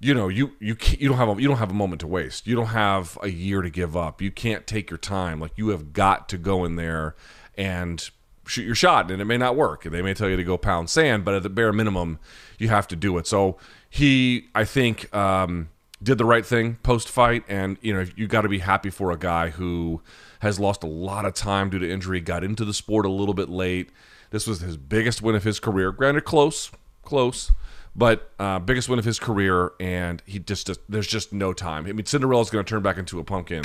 You 0.00 0.14
know, 0.14 0.28
you 0.28 0.52
you 0.58 0.76
you 0.98 1.08
don't 1.08 1.18
have 1.18 1.28
a, 1.28 1.40
you 1.40 1.46
don't 1.46 1.58
have 1.58 1.70
a 1.70 1.74
moment 1.74 2.00
to 2.00 2.06
waste. 2.08 2.46
You 2.46 2.56
don't 2.56 2.66
have 2.66 3.16
a 3.22 3.28
year 3.28 3.62
to 3.62 3.70
give 3.70 3.96
up. 3.96 4.20
You 4.20 4.32
can't 4.32 4.66
take 4.66 4.90
your 4.90 4.98
time. 4.98 5.40
Like 5.40 5.52
you 5.56 5.68
have 5.68 5.92
got 5.92 6.28
to 6.30 6.38
go 6.38 6.64
in 6.64 6.76
there 6.76 7.14
and 7.56 8.10
shoot 8.46 8.64
your 8.64 8.74
shot, 8.74 9.10
and 9.12 9.22
it 9.22 9.26
may 9.26 9.36
not 9.36 9.54
work. 9.54 9.84
They 9.84 10.02
may 10.02 10.14
tell 10.14 10.28
you 10.28 10.36
to 10.36 10.44
go 10.44 10.58
pound 10.58 10.90
sand, 10.90 11.24
but 11.24 11.34
at 11.34 11.44
the 11.44 11.48
bare 11.48 11.72
minimum, 11.72 12.18
you 12.58 12.68
have 12.68 12.88
to 12.88 12.96
do 12.96 13.16
it. 13.18 13.26
So 13.28 13.58
he, 13.88 14.48
I 14.54 14.64
think. 14.64 15.14
Um, 15.14 15.68
did 16.02 16.18
the 16.18 16.24
right 16.24 16.44
thing 16.44 16.76
post 16.82 17.08
fight, 17.08 17.44
and 17.48 17.78
you 17.80 17.92
know 17.92 18.06
you 18.16 18.26
got 18.26 18.42
to 18.42 18.48
be 18.48 18.58
happy 18.58 18.90
for 18.90 19.10
a 19.10 19.16
guy 19.16 19.50
who 19.50 20.00
has 20.40 20.58
lost 20.58 20.82
a 20.82 20.88
lot 20.88 21.24
of 21.24 21.34
time 21.34 21.70
due 21.70 21.78
to 21.78 21.88
injury, 21.90 22.20
got 22.20 22.42
into 22.42 22.64
the 22.64 22.74
sport 22.74 23.06
a 23.06 23.10
little 23.10 23.34
bit 23.34 23.48
late. 23.48 23.90
This 24.30 24.46
was 24.46 24.60
his 24.60 24.76
biggest 24.76 25.22
win 25.22 25.34
of 25.34 25.44
his 25.44 25.60
career. 25.60 25.92
Granted, 25.92 26.24
close, 26.24 26.70
close, 27.04 27.52
but 27.94 28.30
uh, 28.38 28.58
biggest 28.58 28.88
win 28.88 28.98
of 28.98 29.04
his 29.04 29.18
career, 29.18 29.72
and 29.78 30.22
he 30.26 30.38
just, 30.38 30.66
just 30.66 30.80
there's 30.88 31.06
just 31.06 31.32
no 31.32 31.52
time. 31.52 31.86
I 31.86 31.92
mean, 31.92 32.06
Cinderella's 32.06 32.50
going 32.50 32.64
to 32.64 32.68
turn 32.68 32.82
back 32.82 32.98
into 32.98 33.20
a 33.20 33.24
pumpkin, 33.24 33.64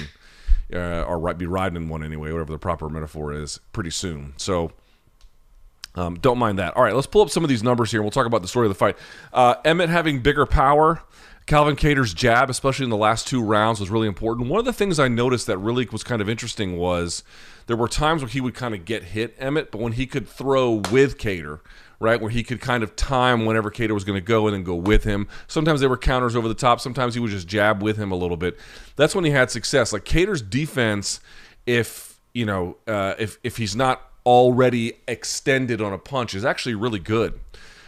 uh, 0.74 1.04
or 1.04 1.33
be 1.33 1.45
riding 1.45 1.78
in 1.78 1.90
one 1.90 2.04
anyway, 2.04 2.31
whatever 2.31 2.51
the 2.51 2.60
proper 2.60 2.90
metaphor 2.90 3.33
is, 3.33 3.60
pretty 3.74 3.92
soon. 3.92 4.33
So. 4.38 4.72
Um, 5.95 6.13
don't 6.19 6.38
mind 6.38 6.60
that. 6.60 6.78
All 6.78 6.83
right, 6.83 6.94
let's 6.94 7.07
pull 7.07 7.24
up 7.24 7.31
some 7.31 7.44
of 7.44 7.50
these 7.50 7.63
numbers 7.63 7.90
here, 7.90 8.04
we'll 8.04 8.12
talk 8.12 8.28
about 8.28 8.44
the 8.44 8.48
story 8.48 8.68
of 8.68 8.69
the 8.69 8.75
fight. 8.75 8.95
Uh, 9.33 9.56
Emmett 9.66 9.90
having 9.90 10.19
bigger 10.19 10.45
power. 10.45 11.01
Calvin 11.47 11.77
Kattar's 11.77 12.13
jab, 12.13 12.49
especially 12.49 12.83
in 12.83 12.89
the 12.89 12.97
last 12.97 13.25
two 13.25 13.41
rounds, 13.41 13.79
was 13.79 13.89
really 13.89 14.07
important. 14.07 14.49
One 14.49 14.59
of 14.59 14.65
the 14.65 14.73
things 14.73 14.99
I 14.99 15.07
noticed 15.07 15.47
that 15.47 15.57
really 15.57 15.88
was 15.89 16.03
kind 16.03 16.21
of 16.21 16.27
interesting 16.27 16.75
was 16.75 17.23
there 17.67 17.77
were 17.77 17.88
times 17.88 18.21
where 18.21 18.29
he 18.29 18.41
would 18.41 18.53
kind 18.53 18.75
of 18.75 18.83
get 18.83 19.05
hit 19.05 19.33
Emmett, 19.39 19.71
but 19.71 19.79
when 19.79 19.94
he 19.94 20.05
could 20.05 20.27
throw 20.27 20.81
with 20.91 21.17
Kattar, 21.17 21.61
right, 22.01 22.19
where 22.19 22.29
he 22.29 22.44
could 22.44 22.59
kind 22.59 22.83
of 22.83 22.97
time 22.97 23.45
whenever 23.45 23.71
Kattar 23.71 23.94
was 23.94 24.03
going 24.03 24.17
to 24.17 24.25
go 24.25 24.45
and 24.47 24.55
then 24.55 24.63
go 24.63 24.75
with 24.75 25.05
him. 25.05 25.29
Sometimes 25.47 25.79
there 25.79 25.88
were 25.88 25.97
counters 25.97 26.35
over 26.35 26.49
the 26.49 26.53
top. 26.53 26.81
Sometimes 26.81 27.13
he 27.13 27.21
would 27.21 27.31
just 27.31 27.47
jab 27.47 27.81
with 27.81 27.95
him 27.95 28.11
a 28.11 28.15
little 28.15 28.38
bit. 28.38 28.59
That's 28.97 29.15
when 29.15 29.23
he 29.23 29.31
had 29.31 29.49
success. 29.49 29.94
Like 29.94 30.03
Kattar's 30.03 30.41
defense, 30.41 31.21
if 31.65 32.19
you 32.33 32.45
know, 32.45 32.75
uh, 32.88 33.15
if 33.17 33.39
if 33.45 33.55
he's 33.55 33.75
not 33.75 34.01
already 34.25 34.95
extended 35.07 35.81
on 35.81 35.94
a 35.94 35.97
punch, 35.97 36.35
is 36.35 36.44
actually 36.44 36.75
really 36.75 36.99
good 36.99 37.39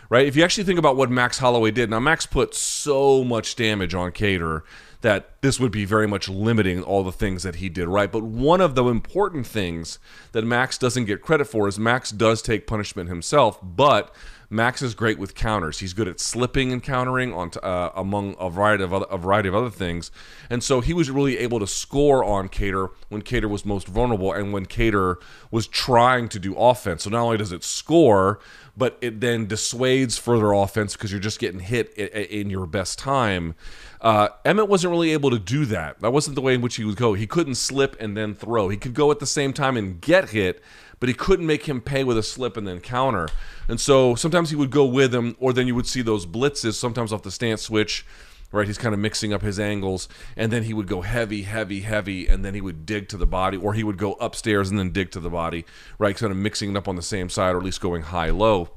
right? 0.09 0.27
If 0.27 0.35
you 0.35 0.43
actually 0.43 0.63
think 0.63 0.79
about 0.79 0.95
what 0.95 1.09
Max 1.09 1.37
Holloway 1.37 1.71
did, 1.71 1.89
now 1.89 1.99
Max 1.99 2.25
put 2.25 2.53
so 2.53 3.23
much 3.23 3.55
damage 3.55 3.93
on 3.93 4.11
Kattar 4.11 4.63
that 5.01 5.41
this 5.41 5.59
would 5.59 5.71
be 5.71 5.85
very 5.85 6.07
much 6.07 6.27
limiting 6.27 6.83
all 6.83 7.03
the 7.03 7.11
things 7.11 7.43
that 7.43 7.55
he 7.55 7.69
did 7.69 7.87
right. 7.87 8.11
But 8.11 8.23
one 8.23 8.59
of 8.59 8.75
the 8.75 8.83
important 8.85 9.47
things 9.47 9.97
that 10.33 10.43
Max 10.43 10.77
doesn't 10.77 11.05
get 11.05 11.21
credit 11.21 11.45
for 11.45 11.67
is 11.67 11.79
Max 11.79 12.11
does 12.11 12.41
take 12.41 12.67
punishment 12.67 13.07
himself, 13.07 13.59
but 13.63 14.13
Max 14.49 14.81
is 14.81 14.95
great 14.95 15.19
with 15.19 15.35
counters. 15.35 15.79
He's 15.79 15.93
good 15.93 16.07
at 16.07 16.19
slipping 16.19 16.73
and 16.73 16.81
countering 16.81 17.33
on 17.33 17.51
uh, 17.61 17.89
among 17.95 18.35
a 18.39 18.49
variety 18.49 18.83
of 18.83 18.93
other, 18.93 19.05
a 19.09 19.17
variety 19.17 19.49
of 19.49 19.55
other 19.55 19.69
things, 19.69 20.11
and 20.49 20.63
so 20.63 20.81
he 20.81 20.93
was 20.93 21.11
really 21.11 21.37
able 21.37 21.59
to 21.59 21.67
score 21.67 22.23
on 22.23 22.49
Kattar 22.49 22.89
when 23.09 23.21
Kattar 23.21 23.49
was 23.49 23.65
most 23.65 23.87
vulnerable 23.87 24.33
and 24.33 24.51
when 24.51 24.65
Kattar 24.65 25.17
was 25.51 25.67
trying 25.67 26.29
to 26.29 26.39
do 26.39 26.55
offense. 26.55 27.03
So 27.03 27.09
not 27.09 27.21
only 27.21 27.37
does 27.37 27.51
it 27.51 27.63
score, 27.63 28.39
but 28.75 28.97
it 29.01 29.19
then 29.19 29.45
dissuades 29.45 30.17
further 30.17 30.53
offense 30.53 30.93
because 30.93 31.11
you're 31.11 31.19
just 31.19 31.39
getting 31.39 31.59
hit 31.59 31.93
in 31.93 32.49
your 32.49 32.65
best 32.65 32.97
time. 32.97 33.55
Uh, 34.01 34.29
Emmett 34.45 34.69
wasn't 34.69 34.89
really 34.89 35.11
able 35.11 35.29
to 35.29 35.37
do 35.39 35.65
that. 35.65 35.99
That 35.99 36.11
wasn't 36.11 36.35
the 36.35 36.41
way 36.41 36.53
in 36.53 36.61
which 36.61 36.77
he 36.77 36.85
would 36.85 36.95
go. 36.95 37.13
He 37.13 37.27
couldn't 37.27 37.55
slip 37.55 37.97
and 37.99 38.15
then 38.15 38.33
throw. 38.33 38.69
He 38.69 38.77
could 38.77 38.93
go 38.93 39.11
at 39.11 39.19
the 39.19 39.25
same 39.25 39.51
time 39.51 39.75
and 39.75 39.99
get 39.99 40.29
hit, 40.29 40.63
but 40.99 41.09
he 41.09 41.15
couldn't 41.15 41.45
make 41.45 41.67
him 41.67 41.81
pay 41.81 42.03
with 42.03 42.17
a 42.17 42.23
slip 42.23 42.57
and 42.57 42.67
then 42.67 42.79
counter. 42.79 43.29
And 43.67 43.79
so 43.79 44.15
sometimes 44.15 44.49
he 44.49 44.55
would 44.55 44.71
go 44.71 44.85
with 44.85 45.13
him, 45.13 45.35
or 45.39 45.53
then 45.53 45.67
you 45.67 45.75
would 45.75 45.87
see 45.87 46.01
those 46.01 46.25
blitzes, 46.25 46.73
sometimes 46.73 47.13
off 47.13 47.23
the 47.23 47.31
stance 47.31 47.61
switch 47.61 48.05
right? 48.51 48.67
He's 48.67 48.77
kind 48.77 48.93
of 48.93 48.99
mixing 48.99 49.33
up 49.33 49.41
his 49.41 49.59
angles, 49.59 50.07
and 50.35 50.51
then 50.51 50.63
he 50.63 50.73
would 50.73 50.87
go 50.87 51.01
heavy, 51.01 51.43
heavy, 51.43 51.81
heavy, 51.81 52.27
and 52.27 52.43
then 52.43 52.53
he 52.53 52.61
would 52.61 52.85
dig 52.85 53.07
to 53.09 53.17
the 53.17 53.27
body, 53.27 53.57
or 53.57 53.73
he 53.73 53.83
would 53.83 53.97
go 53.97 54.13
upstairs 54.13 54.69
and 54.69 54.79
then 54.79 54.91
dig 54.91 55.11
to 55.11 55.19
the 55.19 55.29
body, 55.29 55.65
right? 55.97 56.15
Kind 56.15 56.31
of 56.31 56.37
mixing 56.37 56.71
it 56.71 56.77
up 56.77 56.87
on 56.87 56.95
the 56.95 57.01
same 57.01 57.29
side, 57.29 57.53
or 57.53 57.59
at 57.59 57.63
least 57.63 57.81
going 57.81 58.03
high 58.03 58.31
low. 58.31 58.69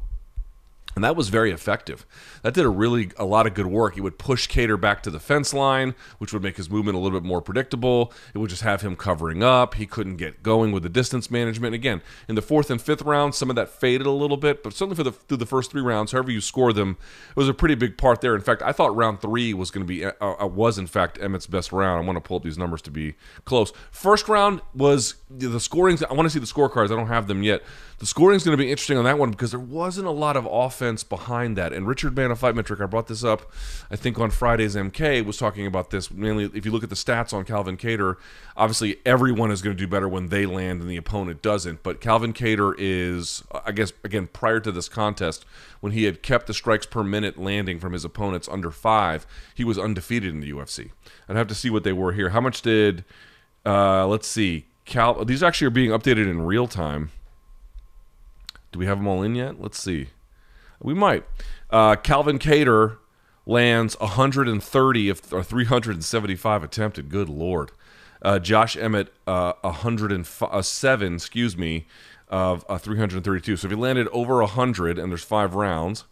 And 0.94 1.02
that 1.04 1.16
was 1.16 1.28
very 1.30 1.50
effective. 1.50 2.04
That 2.42 2.54
did 2.54 2.64
a 2.64 2.68
really 2.68 3.11
a 3.16 3.25
lot 3.25 3.46
of 3.46 3.54
good 3.54 3.66
work. 3.66 3.96
It 3.96 4.02
would 4.02 4.18
push 4.18 4.49
Kattar 4.49 4.80
back 4.80 5.02
to 5.04 5.11
the 5.11 5.20
fence 5.20 5.54
line, 5.54 5.94
which 6.18 6.32
would 6.32 6.42
make 6.42 6.56
his 6.56 6.68
movement 6.68 6.96
a 6.96 6.99
little 6.99 7.18
bit 7.18 7.26
more 7.26 7.40
predictable. 7.40 8.12
It 8.34 8.38
would 8.38 8.50
just 8.50 8.62
have 8.62 8.82
him 8.82 8.96
covering 8.96 9.42
up. 9.42 9.75
He 9.75 9.87
couldn't 9.87 10.16
get 10.16 10.42
going 10.42 10.72
with 10.72 10.82
the 10.82 10.88
distance 10.88 11.30
management. 11.30 11.75
Again, 11.75 12.02
in 12.28 12.34
the 12.34 12.42
fourth 12.42 12.70
and 12.70 12.80
fifth 12.80 13.02
round, 13.02 13.34
some 13.34 13.49
of 13.49 13.56
that 13.56 13.70
faded 13.70 14.06
a 14.06 14.11
little 14.11 14.37
bit, 14.37 14.62
but 14.62 14.75
certainly 14.75 14.96
for 14.96 15.02
the 15.02 15.12
through 15.12 15.38
the 15.38 15.46
first 15.46 15.70
three 15.70 15.82
rounds, 15.82 16.12
however 16.12 16.30
you 16.30 16.40
score 16.40 16.72
them, 16.72 16.96
it 17.30 17.37
was 17.37 17.49
a 17.49 17.54
pretty 17.54 17.75
big 17.75 17.96
part 17.96 18.20
there. 18.20 18.34
In 18.34 18.42
fact, 18.42 18.62
I 18.62 18.72
thought 18.72 18.94
round 18.94 19.20
three 19.20 19.54
was 19.54 19.70
going 19.70 19.87
to 19.87 19.88
be 19.88 20.04
uh, 20.04 20.12
uh, 20.20 20.46
was 20.46 20.78
in 20.78 20.87
fact 20.87 21.18
Emmett's 21.18 21.46
best 21.46 21.72
round. 21.72 22.02
I 22.02 22.06
want 22.06 22.16
to 22.16 22.20
pull 22.20 22.37
up 22.37 22.42
these 22.42 22.58
numbers 22.58 22.82
to 22.82 22.90
be 22.90 23.14
close. 23.44 23.72
First 23.90 24.28
round 24.28 24.61
was 24.75 25.14
the 25.30 25.61
scorings. 25.61 26.02
I 26.02 26.12
want 26.12 26.26
to 26.26 26.30
see 26.30 26.38
the 26.38 26.46
scorecards. 26.46 26.92
I 26.92 26.96
don't 26.96 27.08
have 27.08 27.28
them 27.28 27.42
yet. 27.42 27.62
The 28.02 28.06
scoring 28.06 28.35
is 28.35 28.42
going 28.42 28.59
to 28.59 28.61
be 28.61 28.68
interesting 28.68 28.99
on 28.99 29.04
that 29.04 29.16
one 29.16 29.30
because 29.30 29.52
there 29.52 29.61
wasn't 29.61 30.09
a 30.09 30.11
lot 30.11 30.37
of 30.37 30.44
offense 30.50 31.04
behind 31.04 31.56
that. 31.56 31.73
And 31.73 31.87
Richard 31.87 32.16
Mann 32.16 32.32
of 32.32 32.40
Fight 32.40 32.56
Metric, 32.56 32.80
I 32.80 32.87
brought 32.87 33.06
this 33.06 33.23
up, 33.23 33.52
I 33.92 33.94
think 33.94 34.18
on 34.18 34.32
Friday's 34.32 34.75
MK 34.75 35.25
was 35.25 35.37
talking 35.37 35.68
about 35.68 35.90
this 35.90 36.11
mainly. 36.11 36.50
If 36.52 36.66
you 36.66 36.73
look 36.73 36.82
at 36.82 36.90
the 36.90 36.97
stats 36.97 37.32
on 37.32 37.44
Calvin 37.44 37.76
Kattar, 37.76 38.16
obviously 38.56 38.97
everyone 39.06 39.52
is 39.52 39.62
going 39.62 39.76
to 39.76 39.80
do 39.80 39.87
better 39.87 40.09
when 40.09 40.30
they 40.30 40.47
land 40.47 40.80
and 40.80 40.90
the 40.90 40.97
opponent 40.97 41.42
doesn't. 41.42 41.85
But 41.85 42.00
Calvin 42.00 42.32
Kattar 42.32 42.75
is, 42.76 43.44
I 43.64 43.71
guess, 43.71 43.92
again 44.02 44.26
prior 44.26 44.59
to 44.59 44.73
this 44.73 44.88
contest, 44.88 45.44
when 45.78 45.92
he 45.92 46.02
had 46.02 46.25
kept 46.25 46.49
the 46.49 46.54
strikes 46.54 46.87
per 46.87 47.04
minute 47.04 47.38
landing 47.38 47.78
from 47.78 47.92
his 47.92 48.04
opponents 48.04 48.49
under 48.49 48.73
five, 48.73 49.28
he 49.54 49.62
was 49.62 49.78
undefeated 49.78 50.35
in 50.35 50.40
the 50.40 50.50
UFC. 50.50 50.90
I'd 51.28 51.37
have 51.37 51.47
to 51.47 51.54
see 51.54 51.71
what 51.71 51.85
they 51.85 51.92
were 51.92 52.14
here. 52.14 52.30
How 52.30 52.40
much 52.40 52.62
did? 52.62 53.04
Uh, 53.64 54.09
let's 54.09 54.26
see. 54.26 54.66
Cal, 54.87 55.25
these 55.25 55.44
actually 55.44 55.68
are 55.68 55.71
being 55.71 55.90
updated 55.90 56.28
in 56.28 56.42
real 56.42 56.66
time. 56.66 57.12
Do 58.72 58.78
we 58.78 58.86
have 58.86 58.98
them 58.98 59.06
all 59.06 59.22
in 59.22 59.34
yet? 59.34 59.60
Let's 59.60 59.78
see. 59.78 60.08
We 60.80 60.94
might. 60.94 61.24
Uh, 61.70 61.96
Calvin 61.96 62.38
Kattar 62.38 62.96
lands 63.46 63.98
130 64.00 65.08
of 65.08 65.32
or 65.32 65.42
375 65.42 66.64
attempted. 66.64 67.08
Good 67.08 67.28
lord. 67.28 67.70
Uh, 68.22 68.38
Josh 68.38 68.76
Emmett 68.76 69.12
uh, 69.26 69.52
107, 69.62 71.12
uh, 71.12 71.14
excuse 71.14 71.56
me, 71.56 71.86
of 72.28 72.64
uh, 72.68 72.78
332. 72.78 73.56
So 73.56 73.66
if 73.66 73.70
he 73.70 73.76
landed 73.76 74.08
over 74.08 74.36
100 74.36 74.98
and 74.98 75.10
there's 75.10 75.24
five 75.24 75.54
rounds, 75.54 76.04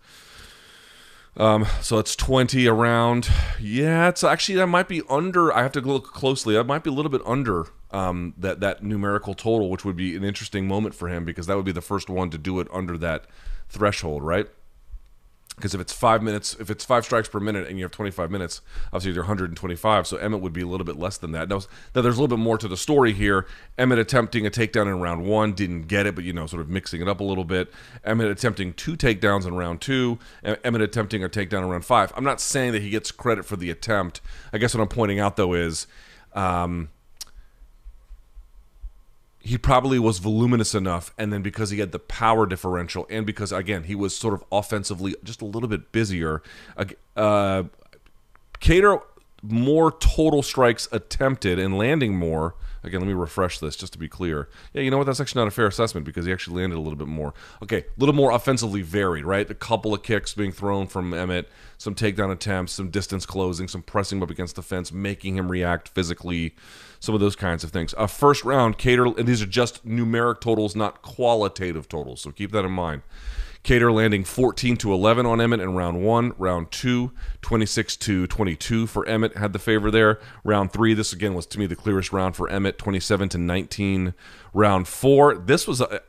um, 1.37 1.67
so 1.81 1.99
it's 1.99 2.17
20 2.17 2.67
around. 2.67 3.29
Yeah, 3.61 4.09
it's 4.09 4.25
actually 4.25 4.57
that 4.57 4.67
might 4.67 4.89
be 4.89 5.03
under. 5.09 5.53
I 5.53 5.63
have 5.63 5.73
to 5.73 5.81
look 5.81 6.13
closely. 6.13 6.55
That 6.55 6.65
might 6.65 6.85
be 6.85 6.91
a 6.91 6.93
little 6.93 7.11
bit 7.11 7.23
under 7.25 7.67
um, 7.93 8.35
that 8.39 8.61
that 8.61 8.83
numerical 8.83 9.35
total, 9.35 9.71
which 9.71 9.85
would 9.85 9.97
be 9.97 10.17
an 10.17 10.25
interesting 10.25 10.67
moment 10.67 10.95
for 10.95 11.09
him 11.09 11.25
because 11.25 11.47
that 11.47 11.57
would 11.57 11.65
be 11.65 11.73
the 11.73 11.81
first 11.81 12.09
one 12.09 12.31
to 12.31 12.39
do 12.39 12.61
it 12.61 12.69
under 12.73 12.99
that 12.99 13.27
threshold, 13.69 14.23
right? 14.23 14.49
Because 15.61 15.75
if 15.75 15.81
it's 15.81 15.93
five 15.93 16.23
minutes, 16.23 16.57
if 16.59 16.71
it's 16.71 16.85
five 16.85 17.05
strikes 17.05 17.29
per 17.29 17.39
minute 17.39 17.69
and 17.69 17.79
you 17.79 17.85
have 17.85 17.93
25 17.93 18.31
minutes, 18.31 18.63
obviously 18.87 19.13
you're 19.13 19.25
125. 19.25 20.07
So 20.07 20.17
Emmett 20.17 20.41
would 20.41 20.53
be 20.53 20.63
a 20.63 20.67
little 20.67 20.85
bit 20.85 20.97
less 20.97 21.19
than 21.19 21.33
that. 21.33 21.49
Now, 21.49 21.61
now 21.95 22.03
there's 22.03 22.17
a 22.17 22.21
little 22.21 22.37
bit 22.37 22.43
more 22.43 22.59
to 22.59 22.67
the 22.67 22.77
story 22.77 23.13
here. 23.13 23.47
Emmett 23.79 23.99
attempting 23.99 24.47
a 24.47 24.51
takedown 24.51 24.87
in 24.87 25.01
round 25.01 25.25
one, 25.25 25.53
didn't 25.53 25.83
get 25.83 26.07
it, 26.07 26.15
but 26.15 26.25
you 26.25 26.33
know, 26.33 26.47
sort 26.47 26.63
of 26.63 26.69
mixing 26.69 27.03
it 27.03 27.09
up 27.09 27.21
a 27.21 27.25
little 27.25 27.45
bit. 27.45 27.73
Emmett 28.05 28.31
attempting 28.31 28.73
two 28.73 28.97
takedowns 28.97 29.47
in 29.47 29.55
round 29.55 29.81
two. 29.81 30.19
Emmett 30.43 30.83
attempting 30.83 31.23
a 31.23 31.29
takedown 31.29 31.63
in 31.63 31.69
round 31.69 31.85
five. 31.85 32.13
I'm 32.17 32.25
not 32.25 32.41
saying 32.41 32.73
that 32.73 32.83
he 32.83 32.91
gets 32.91 33.11
credit 33.11 33.45
for 33.45 33.57
the 33.57 33.71
attempt. 33.71 34.21
I 34.53 34.59
guess 34.59 34.75
what 34.75 34.81
I'm 34.81 34.89
pointing 34.89 35.21
out 35.21 35.37
though 35.37 35.55
is. 35.55 35.87
Um, 36.33 36.91
he 39.43 39.57
probably 39.57 39.99
was 39.99 40.19
voluminous 40.19 40.75
enough 40.75 41.15
and 41.17 41.33
then 41.33 41.43
because 41.43 41.71
he 41.71 41.79
had 41.79 41.93
the 41.93 41.99
power 41.99 42.47
differential 42.47 43.07
and 43.09 43.25
because 43.25 43.53
again 43.53 43.85
he 43.85 43.95
was 43.95 44.17
sort 44.17 44.35
of 44.35 44.45
offensively 44.53 45.15
just 45.25 45.41
a 45.41 45.47
little 45.47 45.69
bit 45.69 45.93
busier 45.93 46.43
uh 47.17 47.63
Kattar 48.61 49.03
more 49.43 49.93
total 49.93 50.43
strikes 50.43 50.87
attempted 50.93 51.59
and 51.59 51.77
landing 51.77 52.15
more 52.15 52.55
Again, 52.83 53.01
let 53.01 53.07
me 53.07 53.13
refresh 53.13 53.59
this 53.59 53.77
just 53.77 53.93
to 53.93 53.99
be 53.99 54.09
clear. 54.09 54.49
Yeah, 54.73 54.83
you 54.83 54.91
know 54.91 54.99
what? 54.99 55.05
That's 55.05 55.21
actually 55.21 55.41
not 55.41 55.49
a 55.49 55.53
fair 55.53 55.67
assessment 55.67 56.07
because 56.07 56.27
he 56.27 56.33
actually 56.33 56.61
landed 56.63 56.77
a 56.77 56.81
little 56.81 56.99
bit 56.99 57.09
more. 57.09 57.35
Okay, 57.63 57.79
a 57.79 57.85
little 57.99 58.15
more 58.15 58.31
offensively 58.31 58.83
varied, 58.83 59.25
right? 59.25 59.51
A 59.51 59.55
couple 59.55 59.93
of 59.93 60.03
kicks 60.03 60.35
being 60.35 60.53
thrown 60.53 60.87
from 60.87 61.13
Emmett, 61.13 61.49
some 61.79 61.95
takedown 61.95 62.33
attempts, 62.33 62.73
some 62.73 62.91
distance 62.91 63.27
closing, 63.27 63.69
some 63.69 63.83
pressing 63.83 64.23
up 64.23 64.31
against 64.31 64.57
the 64.57 64.63
fence, 64.63 64.93
making 64.93 65.37
him 65.37 65.51
react 65.51 65.89
physically, 65.89 66.55
some 67.01 67.15
of 67.15 67.21
those 67.21 67.37
kinds 67.37 67.65
of 67.65 67.71
things. 67.71 67.95
A 67.99 68.09
first 68.09 68.45
round, 68.45 68.79
Kattar, 68.79 69.17
and 69.19 69.29
these 69.29 69.43
are 69.43 69.47
just 69.47 69.87
numeric 69.87 70.41
totals, 70.41 70.75
not 70.75 71.03
qualitative 71.03 71.89
totals, 71.89 72.21
so 72.21 72.31
keep 72.31 72.53
that 72.53 72.65
in 72.65 72.73
mind. 72.73 73.03
Kattar 73.63 73.93
landing 73.93 74.25
14 74.25 74.77
to 74.79 74.93
11 74.93 75.27
on 75.27 75.41
Emmett 75.41 75.61
in 75.61 75.75
round 75.75 76.03
one. 76.03 76.33
Round 76.39 76.71
two, 76.71 77.13
26 77.43 77.97
to 77.99 78.27
22 78.27 78.87
for 78.87 79.07
Emmett 79.07 79.37
had 79.37 79.53
the 79.53 79.59
favor 79.59 79.91
there. 79.91 80.19
Round 80.45 80.73
three, 80.73 80.95
this 80.95 81.13
again 81.13 81.35
was 81.35 81.47
to 81.47 81.59
me 81.59 81.67
the 81.67 81.77
clearest 81.77 82.13
round 82.13 82.37
for 82.37 82.49
Emmett, 82.49 82.79
27 82.79 83.29
to 83.31 83.39
19. 83.39 84.15
Round 84.55 84.89
four, 84.89 85.37
this 85.37 85.69
was 85.69 85.81
a, 85.81 86.01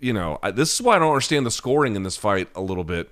you 0.00 0.12
know, 0.12 0.38
this 0.54 0.74
is 0.74 0.82
why 0.82 0.96
I 0.96 0.98
don't 0.98 1.10
understand 1.10 1.46
the 1.46 1.50
scoring 1.50 1.96
in 1.96 2.02
this 2.02 2.16
fight 2.16 2.48
a 2.54 2.60
little 2.60 2.84
bit. 2.84 3.10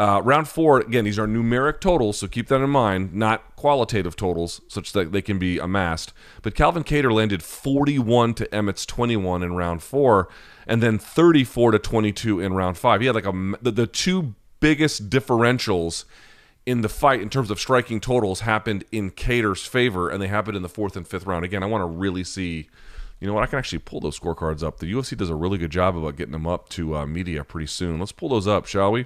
Uh, 0.00 0.18
round 0.22 0.48
four, 0.48 0.80
again, 0.80 1.04
these 1.04 1.18
are 1.18 1.26
numeric 1.26 1.78
totals, 1.78 2.16
so 2.16 2.26
keep 2.26 2.48
that 2.48 2.62
in 2.62 2.70
mind, 2.70 3.12
not 3.12 3.54
qualitative 3.54 4.16
totals, 4.16 4.62
such 4.66 4.94
that 4.94 5.12
they 5.12 5.20
can 5.20 5.38
be 5.38 5.58
amassed. 5.58 6.14
But 6.40 6.54
Calvin 6.54 6.84
Kattar 6.84 7.12
landed 7.12 7.42
41 7.42 8.32
to 8.32 8.54
Emmett's 8.54 8.86
21 8.86 9.42
in 9.42 9.54
round 9.54 9.82
four 9.82 10.30
and 10.66 10.82
then 10.82 10.98
34 10.98 11.72
to 11.72 11.78
22 11.78 12.40
in 12.40 12.54
round 12.54 12.78
five. 12.78 13.02
He 13.02 13.08
had 13.08 13.14
like 13.14 13.26
a 13.26 13.52
the, 13.60 13.70
the 13.70 13.86
two 13.86 14.34
biggest 14.60 15.10
differentials 15.10 16.06
in 16.64 16.80
the 16.80 16.88
fight 16.88 17.20
in 17.20 17.28
terms 17.28 17.50
of 17.50 17.60
striking 17.60 18.00
totals 18.00 18.40
happened 18.40 18.84
in 18.90 19.10
Kattar's 19.10 19.66
favor, 19.66 20.08
and 20.08 20.22
they 20.22 20.28
happened 20.28 20.56
in 20.56 20.62
the 20.62 20.70
fourth 20.70 20.96
and 20.96 21.06
fifth 21.06 21.26
round. 21.26 21.44
Again, 21.44 21.62
I 21.62 21.66
want 21.66 21.82
to 21.82 21.86
really 21.86 22.24
see. 22.24 22.70
You 23.20 23.26
know 23.26 23.34
what? 23.34 23.42
I 23.42 23.48
can 23.48 23.58
actually 23.58 23.80
pull 23.80 24.00
those 24.00 24.18
scorecards 24.18 24.62
up. 24.62 24.78
The 24.78 24.90
UFC 24.90 25.14
does 25.14 25.28
a 25.28 25.34
really 25.34 25.58
good 25.58 25.70
job 25.70 25.94
about 25.94 26.16
getting 26.16 26.32
them 26.32 26.46
up 26.46 26.70
to 26.70 26.96
uh, 26.96 27.04
media 27.04 27.44
pretty 27.44 27.66
soon. 27.66 27.98
Let's 27.98 28.12
pull 28.12 28.30
those 28.30 28.48
up, 28.48 28.64
shall 28.64 28.92
we? 28.92 29.04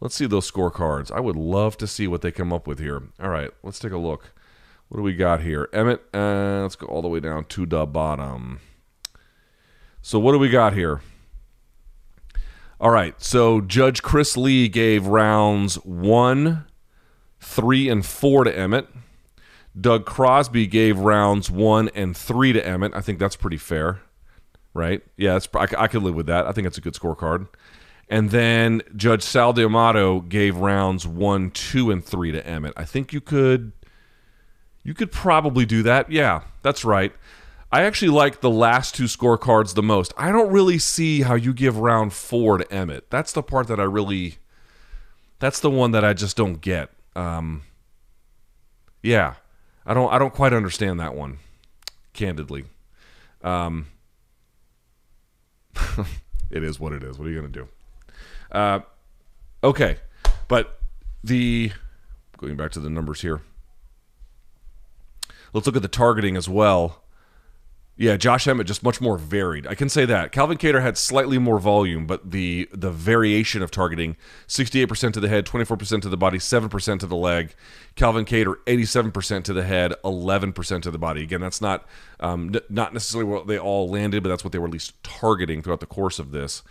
Let's 0.00 0.14
see 0.14 0.26
those 0.26 0.50
scorecards. 0.50 1.10
I 1.10 1.20
would 1.20 1.36
love 1.36 1.76
to 1.78 1.86
see 1.86 2.06
what 2.06 2.22
they 2.22 2.32
come 2.32 2.52
up 2.52 2.66
with 2.66 2.78
here. 2.78 3.02
All 3.20 3.28
right, 3.28 3.50
let's 3.62 3.78
take 3.78 3.92
a 3.92 3.98
look. 3.98 4.32
What 4.88 4.96
do 4.96 5.02
we 5.02 5.14
got 5.14 5.42
here? 5.42 5.68
Emmett, 5.72 6.02
uh, 6.12 6.62
let's 6.62 6.74
go 6.74 6.86
all 6.86 7.02
the 7.02 7.08
way 7.08 7.20
down 7.20 7.44
to 7.44 7.66
the 7.66 7.86
bottom. 7.86 8.60
So 10.02 10.18
what 10.18 10.32
do 10.32 10.38
we 10.38 10.48
got 10.48 10.72
here? 10.72 11.02
All 12.80 12.90
right. 12.90 13.14
So 13.22 13.60
Judge 13.60 14.02
Chris 14.02 14.36
Lee 14.36 14.66
gave 14.68 15.06
rounds 15.06 15.74
one, 15.84 16.64
three, 17.38 17.88
and 17.88 18.04
four 18.04 18.44
to 18.44 18.58
Emmett. 18.58 18.88
Doug 19.78 20.06
Crosby 20.06 20.66
gave 20.66 20.98
rounds 20.98 21.50
one 21.50 21.90
and 21.94 22.16
three 22.16 22.52
to 22.52 22.66
Emmett. 22.66 22.92
I 22.94 23.00
think 23.00 23.18
that's 23.18 23.36
pretty 23.36 23.58
fair, 23.58 24.00
right? 24.74 25.02
Yeah, 25.16 25.34
that's, 25.34 25.48
I, 25.54 25.84
I 25.84 25.86
could 25.86 26.02
live 26.02 26.14
with 26.14 26.26
that. 26.26 26.46
I 26.46 26.52
think 26.52 26.66
it's 26.66 26.78
a 26.78 26.80
good 26.80 26.94
scorecard. 26.94 27.46
And 28.10 28.30
then 28.30 28.82
Judge 28.96 29.22
Sal 29.22 29.52
D'Amato 29.52 30.20
gave 30.20 30.56
rounds 30.56 31.06
one, 31.06 31.52
two, 31.52 31.92
and 31.92 32.04
three 32.04 32.32
to 32.32 32.44
Emmett. 32.44 32.74
I 32.76 32.84
think 32.84 33.12
you 33.12 33.20
could, 33.20 33.70
you 34.82 34.94
could 34.94 35.12
probably 35.12 35.64
do 35.64 35.84
that. 35.84 36.10
Yeah, 36.10 36.42
that's 36.62 36.84
right. 36.84 37.12
I 37.70 37.82
actually 37.82 38.08
like 38.08 38.40
the 38.40 38.50
last 38.50 38.96
two 38.96 39.04
scorecards 39.04 39.74
the 39.74 39.82
most. 39.82 40.12
I 40.16 40.32
don't 40.32 40.50
really 40.52 40.78
see 40.80 41.20
how 41.20 41.34
you 41.34 41.54
give 41.54 41.78
round 41.78 42.12
four 42.12 42.58
to 42.58 42.72
Emmett. 42.72 43.08
That's 43.10 43.32
the 43.32 43.44
part 43.44 43.68
that 43.68 43.78
I 43.78 43.84
really. 43.84 44.38
That's 45.38 45.60
the 45.60 45.70
one 45.70 45.92
that 45.92 46.04
I 46.04 46.12
just 46.12 46.36
don't 46.36 46.60
get. 46.60 46.90
Um, 47.14 47.62
yeah, 49.04 49.34
I 49.86 49.94
don't. 49.94 50.12
I 50.12 50.18
don't 50.18 50.34
quite 50.34 50.52
understand 50.52 50.98
that 50.98 51.14
one, 51.14 51.38
candidly. 52.12 52.64
Um, 53.42 53.86
it 56.50 56.64
is 56.64 56.80
what 56.80 56.92
it 56.92 57.04
is. 57.04 57.16
What 57.16 57.28
are 57.28 57.30
you 57.30 57.36
gonna 57.36 57.52
do? 57.52 57.68
Uh, 58.50 58.80
okay, 59.62 59.96
but 60.48 60.80
the 61.22 61.72
going 62.38 62.56
back 62.56 62.72
to 62.72 62.80
the 62.80 62.90
numbers 62.90 63.20
here. 63.20 63.42
Let's 65.52 65.66
look 65.66 65.76
at 65.76 65.82
the 65.82 65.88
targeting 65.88 66.36
as 66.36 66.48
well. 66.48 67.02
Yeah, 67.96 68.16
Josh 68.16 68.48
Emmett 68.48 68.66
just 68.66 68.82
much 68.82 68.98
more 68.98 69.18
varied. 69.18 69.66
I 69.66 69.74
can 69.74 69.90
say 69.90 70.06
that. 70.06 70.32
Calvin 70.32 70.56
Kattar 70.56 70.80
had 70.80 70.96
slightly 70.96 71.36
more 71.36 71.58
volume, 71.58 72.06
but 72.06 72.30
the 72.30 72.66
the 72.72 72.90
variation 72.90 73.60
of 73.60 73.70
targeting 73.70 74.16
68% 74.48 75.12
to 75.12 75.20
the 75.20 75.28
head, 75.28 75.44
24% 75.44 76.00
to 76.00 76.08
the 76.08 76.16
body, 76.16 76.38
7% 76.38 77.00
to 77.00 77.06
the 77.06 77.16
leg. 77.16 77.54
Calvin 77.96 78.24
Kattar 78.24 78.54
87% 78.66 79.44
to 79.44 79.52
the 79.52 79.64
head, 79.64 79.92
11% 80.02 80.82
to 80.82 80.90
the 80.90 80.98
body. 80.98 81.22
Again, 81.22 81.42
that's 81.42 81.60
not 81.60 81.86
um, 82.20 82.52
n- 82.54 82.62
not 82.70 82.94
necessarily 82.94 83.30
what 83.30 83.46
they 83.46 83.58
all 83.58 83.86
landed, 83.86 84.22
but 84.22 84.30
that's 84.30 84.44
what 84.44 84.52
they 84.52 84.58
were 84.58 84.68
at 84.68 84.72
least 84.72 84.94
targeting 85.02 85.60
throughout 85.60 85.80
the 85.80 85.86
course 85.86 86.18
of 86.18 86.30
this. 86.30 86.62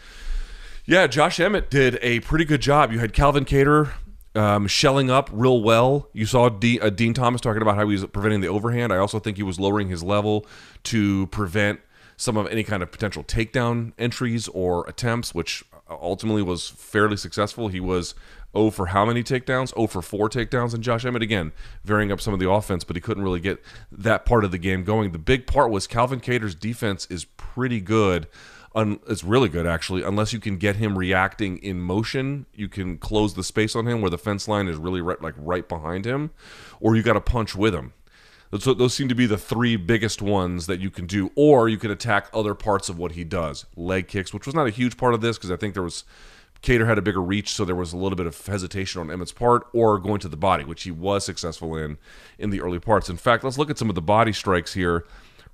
Yeah, 0.89 1.05
Josh 1.05 1.39
Emmett 1.39 1.69
did 1.69 1.99
a 2.01 2.19
pretty 2.21 2.45
good 2.45 2.61
job. 2.61 2.91
You 2.91 2.97
had 2.97 3.13
Calvin 3.13 3.45
Kattar 3.45 3.91
um, 4.33 4.65
shelling 4.65 5.11
up 5.11 5.29
real 5.31 5.61
well. 5.61 6.09
You 6.13 6.25
saw 6.25 6.49
D, 6.49 6.79
uh, 6.79 6.89
Dean 6.89 7.13
Thomas 7.13 7.41
talking 7.41 7.61
about 7.61 7.75
how 7.75 7.87
he 7.87 7.91
was 7.93 8.07
preventing 8.07 8.41
the 8.41 8.47
overhand. 8.47 8.91
I 8.91 8.97
also 8.97 9.19
think 9.19 9.37
he 9.37 9.43
was 9.43 9.59
lowering 9.59 9.89
his 9.89 10.01
level 10.01 10.47
to 10.85 11.27
prevent 11.27 11.79
some 12.17 12.37
of 12.37 12.47
any 12.47 12.63
kind 12.63 12.81
of 12.81 12.91
potential 12.91 13.23
takedown 13.23 13.93
entries 13.99 14.47
or 14.47 14.83
attempts, 14.89 15.31
which 15.35 15.63
ultimately 15.87 16.41
was 16.41 16.69
fairly 16.69 17.17
successful. 17.17 17.67
He 17.67 17.79
was 17.79 18.15
0 18.57 18.71
for 18.71 18.87
how 18.87 19.05
many 19.05 19.21
takedowns? 19.21 19.75
0 19.75 19.85
for 19.85 20.01
4 20.01 20.27
takedowns. 20.27 20.73
And 20.73 20.83
Josh 20.83 21.05
Emmett, 21.05 21.21
again, 21.21 21.51
varying 21.83 22.11
up 22.11 22.19
some 22.19 22.33
of 22.33 22.39
the 22.39 22.49
offense, 22.49 22.83
but 22.83 22.95
he 22.95 22.99
couldn't 22.99 23.21
really 23.21 23.41
get 23.41 23.63
that 23.91 24.25
part 24.25 24.43
of 24.43 24.49
the 24.49 24.57
game 24.57 24.83
going. 24.83 25.11
The 25.11 25.19
big 25.19 25.45
part 25.45 25.69
was 25.69 25.85
Calvin 25.85 26.19
Kattar's 26.19 26.55
defense 26.55 27.05
is 27.11 27.25
pretty 27.25 27.79
good 27.79 28.25
un, 28.75 28.99
it's 29.07 29.23
really 29.23 29.49
good 29.49 29.65
actually. 29.65 30.03
Unless 30.03 30.33
you 30.33 30.39
can 30.39 30.57
get 30.57 30.75
him 30.75 30.97
reacting 30.97 31.57
in 31.57 31.79
motion, 31.81 32.45
you 32.53 32.67
can 32.67 32.97
close 32.97 33.33
the 33.33 33.43
space 33.43 33.75
on 33.75 33.87
him 33.87 34.01
where 34.01 34.09
the 34.09 34.17
fence 34.17 34.47
line 34.47 34.67
is 34.67 34.77
really 34.77 35.01
right, 35.01 35.21
like 35.21 35.35
right 35.37 35.67
behind 35.67 36.05
him, 36.05 36.31
or 36.79 36.95
you 36.95 37.03
got 37.03 37.13
to 37.13 37.21
punch 37.21 37.55
with 37.55 37.73
him. 37.73 37.93
Those, 38.51 38.63
those 38.63 38.93
seem 38.95 39.09
to 39.09 39.15
be 39.15 39.27
the 39.27 39.37
three 39.37 39.75
biggest 39.75 40.21
ones 40.21 40.65
that 40.65 40.79
you 40.79 40.89
can 40.89 41.05
do, 41.05 41.31
or 41.35 41.69
you 41.69 41.77
can 41.77 41.91
attack 41.91 42.29
other 42.33 42.55
parts 42.55 42.89
of 42.89 42.97
what 42.97 43.11
he 43.11 43.23
does. 43.23 43.65
Leg 43.75 44.07
kicks, 44.07 44.33
which 44.33 44.47
was 44.47 44.55
not 44.55 44.65
a 44.65 44.71
huge 44.71 44.97
part 44.97 45.13
of 45.13 45.21
this 45.21 45.37
because 45.37 45.51
I 45.51 45.55
think 45.55 45.75
there 45.75 45.83
was 45.83 46.03
Kattar 46.61 46.87
had 46.87 46.97
a 46.97 47.01
bigger 47.01 47.21
reach, 47.21 47.49
so 47.49 47.63
there 47.63 47.75
was 47.75 47.93
a 47.93 47.97
little 47.97 48.17
bit 48.17 48.25
of 48.25 48.45
hesitation 48.45 48.99
on 48.99 49.09
Emmett's 49.09 49.31
part, 49.31 49.67
or 49.73 49.97
going 49.97 50.19
to 50.19 50.27
the 50.27 50.35
body, 50.35 50.65
which 50.65 50.83
he 50.83 50.91
was 50.91 51.23
successful 51.23 51.75
in 51.75 51.97
in 52.37 52.49
the 52.49 52.61
early 52.61 52.79
parts. 52.79 53.09
In 53.09 53.17
fact, 53.17 53.43
let's 53.43 53.57
look 53.57 53.69
at 53.69 53.77
some 53.77 53.89
of 53.89 53.95
the 53.95 54.01
body 54.01 54.33
strikes 54.33 54.73
here, 54.73 55.05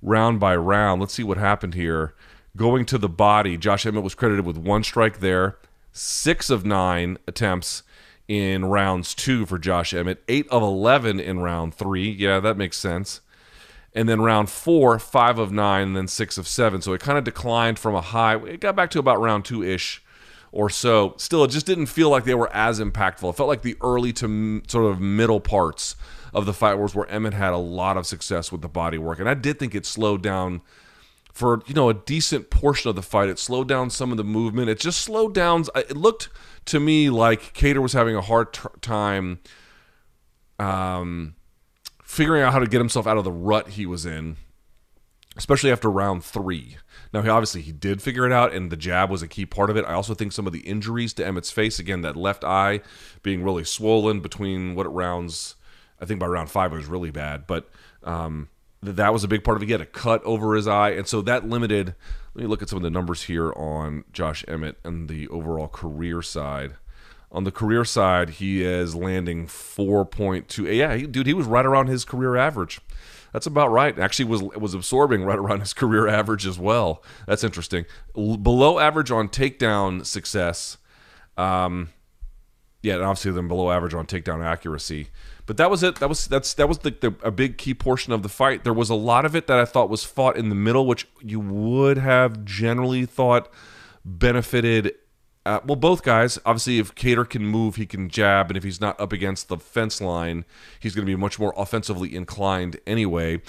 round 0.02 0.40
by 0.40 0.56
round. 0.56 1.00
Let's 1.00 1.14
see 1.14 1.22
what 1.22 1.36
happened 1.36 1.74
here. 1.74 2.14
Going 2.56 2.86
to 2.86 2.98
the 2.98 3.08
body, 3.08 3.56
Josh 3.56 3.86
Emmett 3.86 4.02
was 4.02 4.14
credited 4.14 4.46
with 4.46 4.56
one 4.56 4.82
strike 4.82 5.20
there, 5.20 5.58
six 5.92 6.50
of 6.50 6.64
nine 6.64 7.18
attempts 7.26 7.82
in 8.28 8.64
rounds 8.64 9.14
two 9.14 9.46
for 9.46 9.58
Josh 9.58 9.94
Emmett, 9.94 10.22
eight 10.26 10.48
of 10.48 10.62
11 10.62 11.20
in 11.20 11.40
round 11.40 11.74
three. 11.74 12.10
Yeah, 12.10 12.40
that 12.40 12.56
makes 12.56 12.76
sense. 12.76 13.20
And 13.94 14.08
then 14.08 14.20
round 14.20 14.50
four, 14.50 14.98
five 14.98 15.38
of 15.38 15.52
nine, 15.52 15.88
and 15.88 15.96
then 15.96 16.08
six 16.08 16.36
of 16.38 16.48
seven. 16.48 16.82
So 16.82 16.92
it 16.92 17.00
kind 17.00 17.18
of 17.18 17.24
declined 17.24 17.78
from 17.78 17.94
a 17.94 18.00
high. 18.00 18.36
It 18.44 18.60
got 18.60 18.76
back 18.76 18.90
to 18.90 18.98
about 18.98 19.20
round 19.20 19.44
two 19.44 19.62
ish 19.62 20.02
or 20.52 20.68
so. 20.68 21.14
Still, 21.18 21.44
it 21.44 21.50
just 21.50 21.66
didn't 21.66 21.86
feel 21.86 22.10
like 22.10 22.24
they 22.24 22.34
were 22.34 22.52
as 22.52 22.80
impactful. 22.80 23.30
It 23.30 23.36
felt 23.36 23.48
like 23.48 23.62
the 23.62 23.76
early 23.80 24.12
to 24.14 24.26
m- 24.26 24.62
sort 24.66 24.84
of 24.84 25.00
middle 25.00 25.40
parts 25.40 25.96
of 26.34 26.44
the 26.46 26.52
fight 26.52 26.76
wars 26.76 26.94
where 26.94 27.08
Emmett 27.08 27.32
had 27.32 27.52
a 27.52 27.58
lot 27.58 27.96
of 27.96 28.06
success 28.06 28.52
with 28.52 28.60
the 28.60 28.68
body 28.68 28.98
work. 28.98 29.18
And 29.18 29.28
I 29.28 29.34
did 29.34 29.58
think 29.58 29.74
it 29.74 29.86
slowed 29.86 30.22
down 30.22 30.60
for 31.36 31.60
you 31.66 31.74
know 31.74 31.90
a 31.90 31.94
decent 31.94 32.48
portion 32.48 32.88
of 32.88 32.96
the 32.96 33.02
fight. 33.02 33.28
It 33.28 33.38
slowed 33.38 33.68
down 33.68 33.90
some 33.90 34.10
of 34.10 34.16
the 34.16 34.24
movement. 34.24 34.70
It 34.70 34.80
just 34.80 35.02
slowed 35.02 35.34
down. 35.34 35.66
It 35.74 35.94
looked 35.94 36.30
to 36.64 36.80
me 36.80 37.10
like 37.10 37.52
Kattar 37.52 37.82
was 37.82 37.92
having 37.92 38.16
a 38.16 38.22
hard 38.22 38.54
t- 38.54 38.62
time 38.80 39.40
um, 40.58 41.34
figuring 42.02 42.42
out 42.42 42.54
how 42.54 42.58
to 42.58 42.66
get 42.66 42.78
himself 42.78 43.06
out 43.06 43.18
of 43.18 43.24
the 43.24 43.32
rut 43.32 43.68
he 43.68 43.84
was 43.84 44.06
in, 44.06 44.36
especially 45.36 45.70
after 45.70 45.90
round 45.90 46.24
three. 46.24 46.78
Now, 47.12 47.20
he 47.20 47.28
obviously 47.28 47.60
he 47.60 47.72
did 47.72 48.00
figure 48.00 48.24
it 48.24 48.32
out, 48.32 48.54
and 48.54 48.72
the 48.72 48.76
jab 48.76 49.10
was 49.10 49.20
a 49.20 49.28
key 49.28 49.44
part 49.44 49.68
of 49.68 49.76
it. 49.76 49.84
I 49.84 49.92
also 49.92 50.14
think 50.14 50.32
some 50.32 50.46
of 50.46 50.54
the 50.54 50.60
injuries 50.60 51.12
to 51.14 51.26
Emmett's 51.26 51.50
face, 51.50 51.78
again, 51.78 52.00
that 52.00 52.16
left 52.16 52.44
eye 52.44 52.80
being 53.22 53.44
really 53.44 53.64
swollen 53.64 54.20
between 54.20 54.74
what 54.74 54.86
it 54.86 54.90
rounds. 54.90 55.56
I 56.00 56.06
think 56.06 56.18
by 56.18 56.26
round 56.26 56.50
five 56.50 56.72
it 56.72 56.76
was 56.76 56.86
really 56.86 57.10
bad, 57.10 57.46
but 57.46 57.68
um, 58.04 58.48
that 58.82 59.12
was 59.12 59.24
a 59.24 59.28
big 59.28 59.44
part 59.44 59.56
of 59.56 59.62
it. 59.62 59.66
He 59.66 59.72
had 59.72 59.80
a 59.80 59.86
cut 59.86 60.22
over 60.24 60.54
his 60.54 60.68
eye, 60.68 60.90
and 60.90 61.06
so 61.06 61.20
that 61.22 61.48
limited. 61.48 61.94
Let 62.34 62.42
me 62.42 62.48
look 62.48 62.60
at 62.60 62.68
some 62.68 62.76
of 62.76 62.82
the 62.82 62.90
numbers 62.90 63.22
here 63.22 63.52
on 63.54 64.04
Josh 64.12 64.44
Emmett 64.46 64.76
and 64.84 65.08
the 65.08 65.26
overall 65.28 65.68
career 65.68 66.20
side. 66.20 66.74
On 67.32 67.44
the 67.44 67.50
career 67.50 67.84
side, 67.84 68.30
he 68.30 68.62
is 68.62 68.94
landing 68.94 69.46
4.2. 69.46 70.76
Yeah, 70.76 70.94
he, 70.94 71.06
dude, 71.06 71.26
he 71.26 71.34
was 71.34 71.46
right 71.46 71.64
around 71.66 71.88
his 71.88 72.04
career 72.04 72.36
average. 72.36 72.80
That's 73.32 73.46
about 73.46 73.70
right. 73.70 73.98
Actually, 73.98 74.26
was 74.26 74.42
was 74.42 74.74
absorbing 74.74 75.24
right 75.24 75.38
around 75.38 75.60
his 75.60 75.72
career 75.74 76.06
average 76.06 76.46
as 76.46 76.58
well. 76.58 77.02
That's 77.26 77.44
interesting. 77.44 77.84
L- 78.16 78.36
below 78.36 78.78
average 78.78 79.10
on 79.10 79.28
takedown 79.28 80.06
success. 80.06 80.78
Um, 81.36 81.90
yeah, 82.82 82.94
and 82.94 83.02
obviously 83.02 83.32
then 83.32 83.48
below 83.48 83.70
average 83.70 83.94
on 83.94 84.06
takedown 84.06 84.44
accuracy. 84.44 85.08
But 85.46 85.56
that 85.58 85.70
was 85.70 85.82
it. 85.82 85.96
That 85.96 86.08
was 86.08 86.26
that's 86.26 86.54
that 86.54 86.68
was 86.68 86.78
the, 86.78 86.90
the, 86.90 87.14
a 87.22 87.30
big 87.30 87.56
key 87.56 87.72
portion 87.72 88.12
of 88.12 88.22
the 88.22 88.28
fight. 88.28 88.64
There 88.64 88.72
was 88.72 88.90
a 88.90 88.94
lot 88.94 89.24
of 89.24 89.36
it 89.36 89.46
that 89.46 89.58
I 89.58 89.64
thought 89.64 89.88
was 89.88 90.04
fought 90.04 90.36
in 90.36 90.48
the 90.48 90.56
middle, 90.56 90.86
which 90.86 91.06
you 91.20 91.38
would 91.38 91.98
have 91.98 92.44
generally 92.44 93.06
thought 93.06 93.48
benefited. 94.04 94.94
Uh, 95.44 95.60
well, 95.64 95.76
both 95.76 96.02
guys. 96.02 96.40
Obviously, 96.44 96.80
if 96.80 96.96
Kattar 96.96 97.28
can 97.28 97.46
move, 97.46 97.76
he 97.76 97.86
can 97.86 98.08
jab, 98.08 98.50
and 98.50 98.56
if 98.56 98.64
he's 98.64 98.80
not 98.80 99.00
up 99.00 99.12
against 99.12 99.46
the 99.46 99.56
fence 99.56 100.00
line, 100.00 100.44
he's 100.80 100.96
going 100.96 101.06
to 101.06 101.10
be 101.10 101.14
much 101.14 101.38
more 101.38 101.54
offensively 101.56 102.14
inclined 102.14 102.80
anyway. 102.84 103.40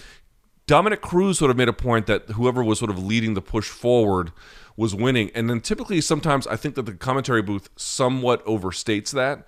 Dominick 0.67 1.01
Cruz 1.01 1.39
sort 1.39 1.49
of 1.49 1.57
made 1.57 1.69
a 1.69 1.73
point 1.73 2.05
that 2.05 2.29
whoever 2.31 2.63
was 2.63 2.77
sort 2.77 2.91
of 2.91 3.03
leading 3.03 3.33
the 3.33 3.41
push 3.41 3.69
forward 3.69 4.31
was 4.75 4.93
winning. 4.93 5.31
And 5.33 5.49
then 5.49 5.61
typically, 5.61 6.01
sometimes 6.01 6.45
I 6.45 6.55
think 6.55 6.75
that 6.75 6.83
the 6.83 6.93
commentary 6.93 7.41
booth 7.41 7.69
somewhat 7.75 8.45
overstates 8.45 9.11
that. 9.11 9.47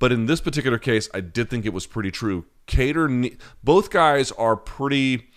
But 0.00 0.10
in 0.10 0.26
this 0.26 0.40
particular 0.40 0.78
case, 0.78 1.08
I 1.14 1.20
did 1.20 1.48
think 1.48 1.64
it 1.64 1.72
was 1.72 1.86
pretty 1.86 2.10
true. 2.10 2.46
Kattar, 2.66 3.38
both 3.62 3.90
guys 3.90 4.32
are 4.32 4.56
pretty. 4.56 5.28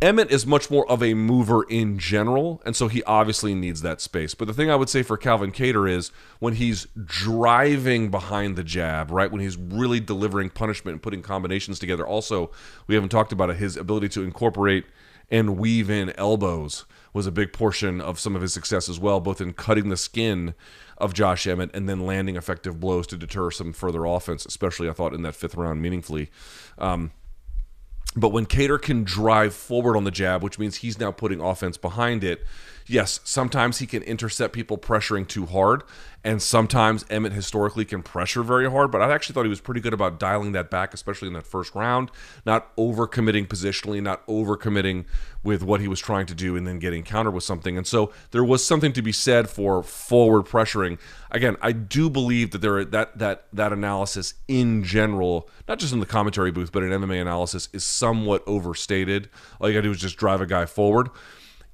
Emmett 0.00 0.30
is 0.30 0.46
much 0.46 0.70
more 0.70 0.88
of 0.90 1.02
a 1.02 1.14
mover 1.14 1.64
in 1.64 1.98
general, 1.98 2.62
and 2.64 2.76
so 2.76 2.88
he 2.88 3.02
obviously 3.04 3.54
needs 3.54 3.82
that 3.82 4.00
space. 4.00 4.34
But 4.34 4.46
the 4.46 4.54
thing 4.54 4.70
I 4.70 4.76
would 4.76 4.88
say 4.88 5.02
for 5.02 5.16
Calvin 5.16 5.50
Kattar 5.50 5.90
is 5.90 6.12
when 6.38 6.54
he's 6.54 6.86
driving 7.04 8.10
behind 8.10 8.56
the 8.56 8.64
jab, 8.64 9.10
right? 9.10 9.30
When 9.30 9.40
he's 9.40 9.56
really 9.56 10.00
delivering 10.00 10.50
punishment 10.50 10.94
and 10.94 11.02
putting 11.02 11.22
combinations 11.22 11.78
together. 11.78 12.06
Also, 12.06 12.52
we 12.86 12.94
haven't 12.94 13.10
talked 13.10 13.32
about 13.32 13.50
it, 13.50 13.56
his 13.56 13.76
ability 13.76 14.08
to 14.10 14.22
incorporate 14.22 14.84
and 15.30 15.56
weave 15.56 15.90
in 15.90 16.10
elbows 16.18 16.84
was 17.12 17.26
a 17.26 17.32
big 17.32 17.52
portion 17.52 18.00
of 18.00 18.20
some 18.20 18.36
of 18.36 18.42
his 18.42 18.52
success 18.52 18.88
as 18.88 19.00
well, 19.00 19.20
both 19.20 19.40
in 19.40 19.52
cutting 19.52 19.88
the 19.88 19.96
skin 19.96 20.54
of 20.98 21.14
Josh 21.14 21.46
Emmett 21.46 21.70
and 21.74 21.88
then 21.88 22.06
landing 22.06 22.36
effective 22.36 22.80
blows 22.80 23.06
to 23.08 23.16
deter 23.16 23.50
some 23.50 23.72
further 23.72 24.04
offense, 24.04 24.46
especially 24.46 24.88
I 24.88 24.92
thought 24.92 25.14
in 25.14 25.22
that 25.22 25.34
fifth 25.34 25.54
round 25.54 25.82
meaningfully. 25.82 26.30
Um, 26.78 27.12
but 28.16 28.28
when 28.28 28.46
Kattar 28.46 28.80
can 28.80 29.02
drive 29.02 29.54
forward 29.54 29.96
on 29.96 30.04
the 30.04 30.10
jab, 30.10 30.42
which 30.42 30.58
means 30.58 30.76
he's 30.76 30.98
now 30.98 31.10
putting 31.10 31.40
offense 31.40 31.76
behind 31.76 32.22
it, 32.22 32.44
yes, 32.86 33.20
sometimes 33.24 33.78
he 33.78 33.86
can 33.86 34.02
intercept 34.02 34.54
people 34.54 34.78
pressuring 34.78 35.26
too 35.26 35.46
hard, 35.46 35.82
and 36.22 36.40
sometimes 36.40 37.04
Emmett 37.10 37.32
historically 37.32 37.84
can 37.84 38.02
pressure 38.02 38.42
very 38.42 38.70
hard. 38.70 38.90
But 38.90 39.02
I 39.02 39.12
actually 39.12 39.34
thought 39.34 39.44
he 39.44 39.50
was 39.50 39.60
pretty 39.60 39.80
good 39.80 39.92
about 39.92 40.18
dialing 40.18 40.52
that 40.52 40.70
back, 40.70 40.94
especially 40.94 41.28
in 41.28 41.34
that 41.34 41.46
first 41.46 41.74
round, 41.74 42.10
not 42.46 42.74
overcommitting 42.76 43.46
positionally, 43.46 44.02
not 44.02 44.26
overcommitting 44.26 45.04
with 45.42 45.62
what 45.62 45.80
he 45.80 45.88
was 45.88 46.00
trying 46.00 46.24
to 46.26 46.34
do, 46.34 46.56
and 46.56 46.66
then 46.66 46.78
getting 46.78 47.02
countered 47.02 47.34
with 47.34 47.44
something. 47.44 47.76
And 47.76 47.86
so 47.86 48.10
there 48.30 48.44
was 48.44 48.64
something 48.64 48.92
to 48.94 49.02
be 49.02 49.12
said 49.12 49.50
for 49.50 49.82
forward 49.82 50.46
pressuring. 50.46 50.98
Again, 51.30 51.56
I 51.60 51.72
do 51.72 52.08
believe 52.08 52.52
that 52.52 52.58
there 52.58 52.84
that 52.84 53.18
that 53.18 53.46
that 53.52 53.72
analysis 53.72 54.34
in 54.48 54.82
general, 54.82 55.48
not 55.68 55.78
just 55.78 55.92
in 55.92 56.00
the 56.00 56.06
commentary 56.06 56.50
booth, 56.50 56.72
but 56.72 56.82
in 56.82 56.90
MMA 56.90 57.20
analysis, 57.20 57.68
is 57.72 57.84
somewhat 57.84 58.42
overstated. 58.46 59.28
All 59.60 59.68
you 59.68 59.74
got 59.74 59.80
to 59.80 59.88
do 59.88 59.90
is 59.90 60.00
just 60.00 60.16
drive 60.16 60.40
a 60.40 60.46
guy 60.46 60.64
forward 60.64 61.10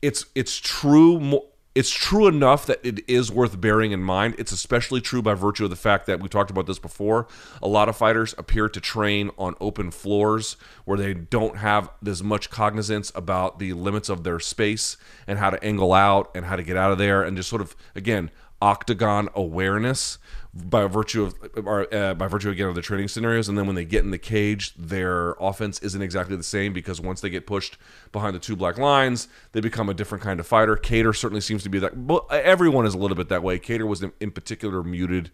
it's 0.02 0.26
it's 0.34 0.58
true 0.58 1.42
it's 1.72 1.90
true 1.90 2.26
enough 2.26 2.66
that 2.66 2.84
it 2.84 3.08
is 3.08 3.30
worth 3.30 3.60
bearing 3.60 3.92
in 3.92 4.02
mind. 4.02 4.34
It's 4.38 4.50
especially 4.50 5.00
true 5.00 5.22
by 5.22 5.34
virtue 5.34 5.64
of 5.64 5.70
the 5.70 5.76
fact 5.76 6.06
that 6.06 6.20
we 6.20 6.28
talked 6.28 6.50
about 6.50 6.66
this 6.66 6.80
before. 6.80 7.28
A 7.62 7.68
lot 7.68 7.88
of 7.88 7.96
fighters 7.96 8.34
appear 8.36 8.68
to 8.68 8.80
train 8.80 9.30
on 9.38 9.54
open 9.60 9.92
floors 9.92 10.56
where 10.84 10.98
they 10.98 11.14
don't 11.14 11.58
have 11.58 11.88
as 12.04 12.24
much 12.24 12.50
cognizance 12.50 13.12
about 13.14 13.60
the 13.60 13.72
limits 13.72 14.08
of 14.08 14.24
their 14.24 14.40
space 14.40 14.96
and 15.28 15.38
how 15.38 15.50
to 15.50 15.62
angle 15.62 15.92
out 15.92 16.32
and 16.34 16.44
how 16.46 16.56
to 16.56 16.64
get 16.64 16.76
out 16.76 16.90
of 16.90 16.98
there 16.98 17.22
and 17.22 17.36
just 17.36 17.48
sort 17.48 17.62
of 17.62 17.76
again 17.94 18.32
octagon 18.60 19.28
awareness 19.34 20.18
by 20.52 20.84
virtue 20.86 21.24
of 21.24 21.92
uh, 21.92 22.14
by 22.14 22.26
virtue 22.26 22.50
again 22.50 22.68
of 22.68 22.74
the 22.74 22.82
training 22.82 23.08
scenarios. 23.08 23.48
And 23.48 23.56
then 23.56 23.66
when 23.66 23.76
they 23.76 23.84
get 23.84 24.04
in 24.04 24.10
the 24.10 24.18
cage 24.18 24.74
their 24.74 25.32
offense 25.40 25.78
isn't 25.80 26.02
exactly 26.02 26.36
the 26.36 26.42
same 26.42 26.72
because 26.72 27.00
once 27.00 27.20
they 27.20 27.30
get 27.30 27.46
pushed 27.46 27.78
behind 28.10 28.34
the 28.34 28.40
two 28.40 28.56
black 28.56 28.76
lines 28.76 29.28
they 29.52 29.60
become 29.60 29.88
a 29.88 29.94
different 29.94 30.22
kind 30.24 30.40
of 30.40 30.46
fighter. 30.46 30.76
Kattar 30.76 31.16
certainly 31.16 31.40
seems 31.40 31.62
to 31.62 31.68
be 31.68 31.78
that 31.78 32.06
but 32.06 32.26
everyone 32.30 32.84
is 32.84 32.94
a 32.94 32.98
little 32.98 33.16
bit 33.16 33.28
that 33.28 33.42
way. 33.42 33.58
Kattar 33.58 33.86
was 33.86 34.02
in, 34.02 34.12
in 34.18 34.30
particular 34.30 34.82
muted 34.82 35.30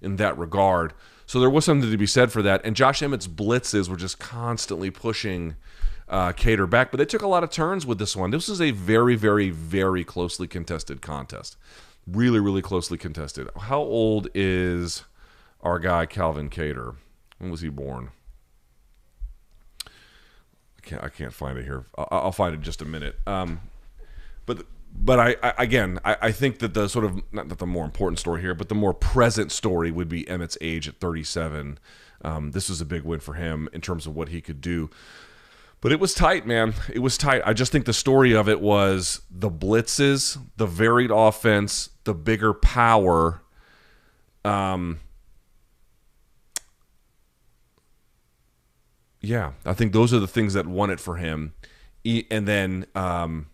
in 0.00 0.16
that 0.16 0.36
regard. 0.38 0.94
So 1.26 1.40
there 1.40 1.50
was 1.50 1.64
something 1.64 1.90
to 1.90 1.96
be 1.96 2.06
said 2.06 2.32
for 2.32 2.42
that. 2.42 2.60
And 2.64 2.76
Josh 2.76 3.02
Emmett's 3.02 3.26
blitzes 3.26 3.88
were 3.88 3.96
just 3.96 4.18
constantly 4.18 4.90
pushing 4.90 5.56
uh, 6.08 6.32
Kattar 6.32 6.68
back. 6.68 6.90
But 6.90 6.98
they 6.98 7.06
took 7.06 7.22
a 7.22 7.26
lot 7.26 7.44
of 7.44 7.50
turns 7.50 7.86
with 7.86 7.98
this 7.98 8.14
one. 8.16 8.30
This 8.30 8.48
is 8.48 8.60
a 8.62 8.70
very 8.70 9.14
very 9.14 9.50
very 9.50 10.04
closely 10.04 10.46
contested 10.46 11.02
contest 11.02 11.56
really, 12.06 12.40
really 12.40 12.62
closely 12.62 12.98
contested. 12.98 13.48
How 13.56 13.80
old 13.80 14.28
is 14.34 15.04
our 15.62 15.78
guy 15.78 16.06
Calvin 16.06 16.50
Kattar? 16.50 16.96
When 17.38 17.50
was 17.50 17.60
he 17.60 17.68
born? 17.68 18.10
I 19.86 19.90
can't. 20.82 21.02
I 21.02 21.08
can't 21.08 21.32
find 21.32 21.58
it 21.58 21.64
here. 21.64 21.86
I'll, 21.96 22.08
I'll 22.10 22.32
find 22.32 22.54
it 22.54 22.58
in 22.58 22.62
just 22.62 22.82
a 22.82 22.84
minute. 22.84 23.18
Um, 23.26 23.60
but 24.46 24.66
but 24.96 25.18
I, 25.18 25.36
I 25.42 25.54
again 25.58 25.98
I, 26.04 26.16
I, 26.22 26.32
think 26.32 26.60
that 26.60 26.74
the 26.74 26.88
sort 26.88 27.04
of 27.04 27.20
not 27.32 27.48
that 27.48 27.58
the 27.58 27.66
more 27.66 27.84
important 27.84 28.18
story 28.18 28.40
here, 28.40 28.54
but 28.54 28.68
the 28.68 28.74
more 28.74 28.94
present 28.94 29.50
story 29.50 29.90
would 29.90 30.08
be 30.08 30.28
Emmett's 30.28 30.58
age 30.60 30.88
at 30.88 31.00
37. 31.00 31.78
Um, 32.22 32.52
this 32.52 32.68
was 32.68 32.80
a 32.80 32.86
big 32.86 33.02
win 33.02 33.20
for 33.20 33.34
him 33.34 33.68
in 33.72 33.80
terms 33.80 34.06
of 34.06 34.14
what 34.14 34.28
he 34.28 34.40
could 34.40 34.60
do. 34.60 34.90
But 35.84 35.92
it 35.92 36.00
was 36.00 36.14
tight, 36.14 36.46
man. 36.46 36.72
It 36.90 37.00
was 37.00 37.18
tight. 37.18 37.42
I 37.44 37.52
just 37.52 37.70
think 37.70 37.84
the 37.84 37.92
story 37.92 38.34
of 38.34 38.48
it 38.48 38.62
was 38.62 39.20
the 39.30 39.50
blitzes, 39.50 40.42
the 40.56 40.64
varied 40.64 41.10
offense, 41.10 41.90
the 42.04 42.14
bigger 42.14 42.54
power. 42.54 43.42
Um, 44.46 45.00
yeah, 49.20 49.52
I 49.66 49.74
think 49.74 49.92
those 49.92 50.14
are 50.14 50.18
the 50.18 50.26
things 50.26 50.54
that 50.54 50.66
won 50.66 50.88
it 50.88 51.00
for 51.00 51.16
him. 51.16 51.52
And 52.30 52.48
then, 52.48 52.86
um, 52.94 53.48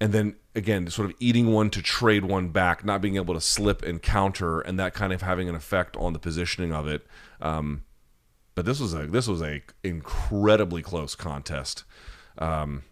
and 0.00 0.12
then 0.12 0.36
again, 0.54 0.88
sort 0.88 1.10
of 1.10 1.16
eating 1.18 1.52
one 1.52 1.68
to 1.70 1.82
trade 1.82 2.24
one 2.24 2.50
back, 2.50 2.84
not 2.84 3.00
being 3.00 3.16
able 3.16 3.34
to 3.34 3.40
slip 3.40 3.82
and 3.82 4.00
counter, 4.00 4.60
and 4.60 4.78
that 4.78 4.94
kind 4.94 5.12
of 5.12 5.22
having 5.22 5.48
an 5.48 5.56
effect 5.56 5.96
on 5.96 6.12
the 6.12 6.20
positioning 6.20 6.72
of 6.72 6.86
it. 6.86 7.04
Um, 7.42 7.82
but 8.60 8.66
this 8.66 8.78
was 8.78 8.92
a 8.92 9.06
this 9.06 9.26
was 9.26 9.40
a 9.40 9.62
incredibly 9.82 10.82
close 10.82 11.14
contest. 11.14 11.84
Um, 12.36 12.82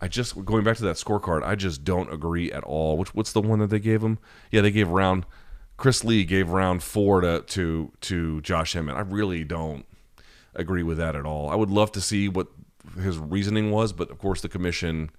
I 0.00 0.08
just 0.08 0.46
going 0.46 0.64
back 0.64 0.78
to 0.78 0.82
that 0.84 0.96
scorecard. 0.96 1.42
I 1.42 1.56
just 1.56 1.84
don't 1.84 2.10
agree 2.10 2.50
at 2.50 2.64
all. 2.64 2.96
Which 2.96 3.14
what's 3.14 3.32
the 3.32 3.42
one 3.42 3.58
that 3.58 3.66
they 3.66 3.80
gave 3.80 4.02
him? 4.02 4.18
Yeah, 4.50 4.62
they 4.62 4.70
gave 4.70 4.88
round. 4.88 5.26
Chris 5.76 6.04
Lee 6.04 6.24
gave 6.24 6.48
round 6.48 6.82
four 6.82 7.20
to 7.20 7.42
to 7.42 7.92
to 8.00 8.40
Josh 8.40 8.74
Emmett. 8.74 8.96
I 8.96 9.00
really 9.00 9.44
don't 9.44 9.84
agree 10.54 10.82
with 10.82 10.96
that 10.96 11.14
at 11.14 11.26
all. 11.26 11.50
I 11.50 11.54
would 11.54 11.68
love 11.68 11.92
to 11.92 12.00
see 12.00 12.26
what 12.26 12.46
his 12.98 13.18
reasoning 13.18 13.70
was, 13.70 13.92
but 13.92 14.10
of 14.10 14.16
course 14.16 14.40
the 14.40 14.48
commission 14.48 15.10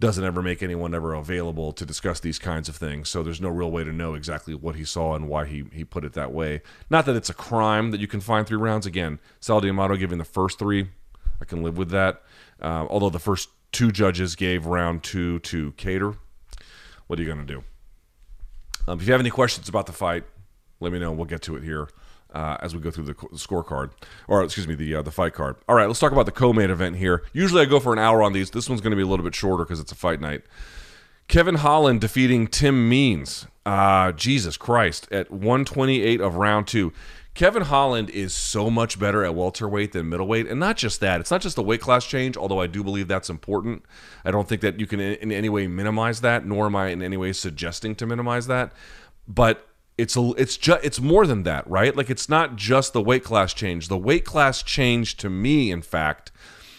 doesn't 0.00 0.24
ever 0.24 0.42
make 0.42 0.62
anyone 0.62 0.94
ever 0.94 1.12
available 1.14 1.72
to 1.72 1.84
discuss 1.84 2.20
these 2.20 2.38
kinds 2.38 2.68
of 2.68 2.76
things. 2.76 3.08
So 3.08 3.22
there's 3.22 3.40
no 3.40 3.48
real 3.48 3.70
way 3.70 3.82
to 3.82 3.92
know 3.92 4.14
exactly 4.14 4.54
what 4.54 4.76
he 4.76 4.84
saw 4.84 5.14
and 5.16 5.28
why 5.28 5.46
he, 5.46 5.64
he 5.72 5.84
put 5.84 6.04
it 6.04 6.12
that 6.12 6.32
way. 6.32 6.62
Not 6.88 7.04
that 7.06 7.16
it's 7.16 7.30
a 7.30 7.34
crime 7.34 7.90
that 7.90 8.00
you 8.00 8.06
can 8.06 8.20
find 8.20 8.46
three 8.46 8.58
rounds. 8.58 8.86
Again, 8.86 9.18
Sal 9.40 9.60
D'Amato 9.60 9.96
giving 9.96 10.18
the 10.18 10.24
first 10.24 10.58
three, 10.58 10.90
I 11.40 11.44
can 11.44 11.62
live 11.62 11.76
with 11.76 11.90
that. 11.90 12.22
Uh, 12.60 12.86
although 12.88 13.10
the 13.10 13.18
first 13.18 13.48
two 13.72 13.90
judges 13.90 14.36
gave 14.36 14.66
round 14.66 15.02
two 15.02 15.40
to 15.40 15.72
Kattar. 15.72 16.16
What 17.06 17.18
are 17.18 17.22
you 17.22 17.28
going 17.28 17.46
to 17.46 17.54
do? 17.54 17.64
Um, 18.86 19.00
if 19.00 19.06
you 19.06 19.12
have 19.12 19.20
any 19.20 19.30
questions 19.30 19.68
about 19.68 19.86
the 19.86 19.92
fight, 19.92 20.24
let 20.80 20.92
me 20.92 20.98
know. 20.98 21.10
We'll 21.10 21.26
get 21.26 21.42
to 21.42 21.56
it 21.56 21.64
here 21.64 21.88
uh, 22.34 22.56
as 22.60 22.74
we 22.74 22.80
go 22.80 22.90
through 22.90 23.04
the, 23.04 23.14
scorecard, 23.14 23.90
or 24.26 24.42
excuse 24.42 24.68
me, 24.68 24.74
the 24.74 24.96
uh, 24.96 25.02
the 25.02 25.10
fight 25.10 25.34
card. 25.34 25.56
All 25.68 25.74
right, 25.74 25.86
let's 25.86 25.98
talk 26.00 26.12
about 26.12 26.26
the 26.26 26.32
co-main 26.32 26.70
event 26.70 26.96
here. 26.96 27.22
Usually 27.32 27.62
I 27.62 27.64
go 27.64 27.80
for 27.80 27.92
an 27.92 27.98
hour 27.98 28.22
on 28.22 28.32
these. 28.32 28.50
This 28.50 28.68
one's 28.68 28.80
going 28.80 28.90
to 28.90 28.96
be 28.96 29.02
a 29.02 29.06
little 29.06 29.24
bit 29.24 29.34
shorter 29.34 29.64
because 29.64 29.80
it's 29.80 29.92
a 29.92 29.96
fight 29.96 30.20
night. 30.20 30.42
Kevin 31.26 31.56
Holland 31.56 32.00
defeating 32.00 32.46
Tim 32.46 32.88
Means. 32.88 33.46
Uh, 33.66 34.12
Jesus 34.12 34.56
Christ, 34.56 35.06
at 35.12 35.30
128 35.30 36.22
of 36.22 36.36
round 36.36 36.66
two. 36.66 36.90
Kevin 37.34 37.62
Holland 37.62 38.10
is 38.10 38.34
so 38.34 38.68
much 38.68 38.98
better 38.98 39.24
at 39.24 39.32
welterweight 39.32 39.92
than 39.92 40.08
middleweight, 40.08 40.48
and 40.48 40.58
not 40.58 40.76
just 40.76 40.98
that. 41.00 41.20
It's 41.20 41.30
not 41.30 41.40
just 41.40 41.54
the 41.54 41.62
weight 41.62 41.80
class 41.80 42.04
change, 42.04 42.36
although 42.36 42.60
I 42.60 42.66
do 42.66 42.82
believe 42.82 43.06
that's 43.06 43.30
important. 43.30 43.84
I 44.24 44.32
don't 44.32 44.48
think 44.48 44.60
that 44.62 44.80
you 44.80 44.88
can 44.88 44.98
in 44.98 45.30
any 45.30 45.48
way 45.48 45.68
minimize 45.68 46.20
that, 46.22 46.44
nor 46.44 46.66
am 46.66 46.74
I 46.74 46.88
in 46.88 47.00
any 47.00 47.16
way 47.16 47.32
suggesting 47.32 47.94
to 47.96 48.06
minimize 48.06 48.48
that. 48.48 48.72
But 49.28 49.67
it's 49.98 50.16
a, 50.16 50.30
it's 50.38 50.56
just 50.56 50.84
it's 50.84 51.00
more 51.00 51.26
than 51.26 51.42
that, 51.42 51.68
right? 51.68 51.94
Like 51.94 52.08
it's 52.08 52.28
not 52.28 52.56
just 52.56 52.92
the 52.92 53.02
weight 53.02 53.24
class 53.24 53.52
change. 53.52 53.88
The 53.88 53.98
weight 53.98 54.24
class 54.24 54.62
change 54.62 55.16
to 55.18 55.28
me, 55.28 55.72
in 55.72 55.82
fact, 55.82 56.30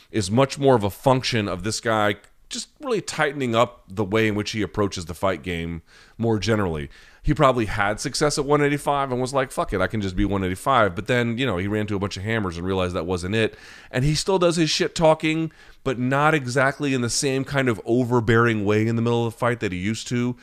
is 0.09 0.31
much 0.31 0.57
more 0.57 0.75
of 0.75 0.83
a 0.83 0.89
function 0.89 1.47
of 1.47 1.63
this 1.63 1.81
guy 1.81 2.15
just 2.47 2.69
really 2.81 3.01
tightening 3.01 3.53
up 3.53 3.83
the 3.87 4.03
way 4.03 4.27
in 4.27 4.33
which 4.33 4.51
he 4.51 4.61
approaches 4.63 5.05
the 5.05 5.13
fight 5.13 5.43
game 5.43 5.83
more 6.17 6.39
generally. 6.39 6.89
He 7.21 7.33
probably 7.33 7.65
had 7.65 7.99
success 7.99 8.39
at 8.39 8.45
185 8.45 9.11
and 9.11 9.21
was 9.21 9.33
like, 9.33 9.51
fuck 9.51 9.71
it, 9.71 9.81
I 9.81 9.87
can 9.87 10.01
just 10.01 10.15
be 10.15 10.25
185. 10.25 10.95
But 10.95 11.05
then, 11.05 11.37
you 11.37 11.45
know, 11.45 11.57
he 11.57 11.67
ran 11.67 11.85
to 11.87 11.95
a 11.95 11.99
bunch 11.99 12.17
of 12.17 12.23
hammers 12.23 12.57
and 12.57 12.65
realized 12.65 12.95
that 12.95 13.05
wasn't 13.05 13.35
it. 13.35 13.55
And 13.91 14.03
he 14.03 14.15
still 14.15 14.39
does 14.39 14.55
his 14.55 14.71
shit 14.71 14.95
talking, 14.95 15.51
but 15.83 15.99
not 15.99 16.33
exactly 16.33 16.95
in 16.95 17.01
the 17.01 17.09
same 17.09 17.43
kind 17.43 17.69
of 17.69 17.79
overbearing 17.85 18.65
way 18.65 18.87
in 18.87 18.95
the 18.95 19.01
middle 19.03 19.27
of 19.27 19.33
the 19.33 19.37
fight 19.37 19.59
that 19.59 19.71
he 19.71 19.77
used 19.77 20.07
to 20.07 20.35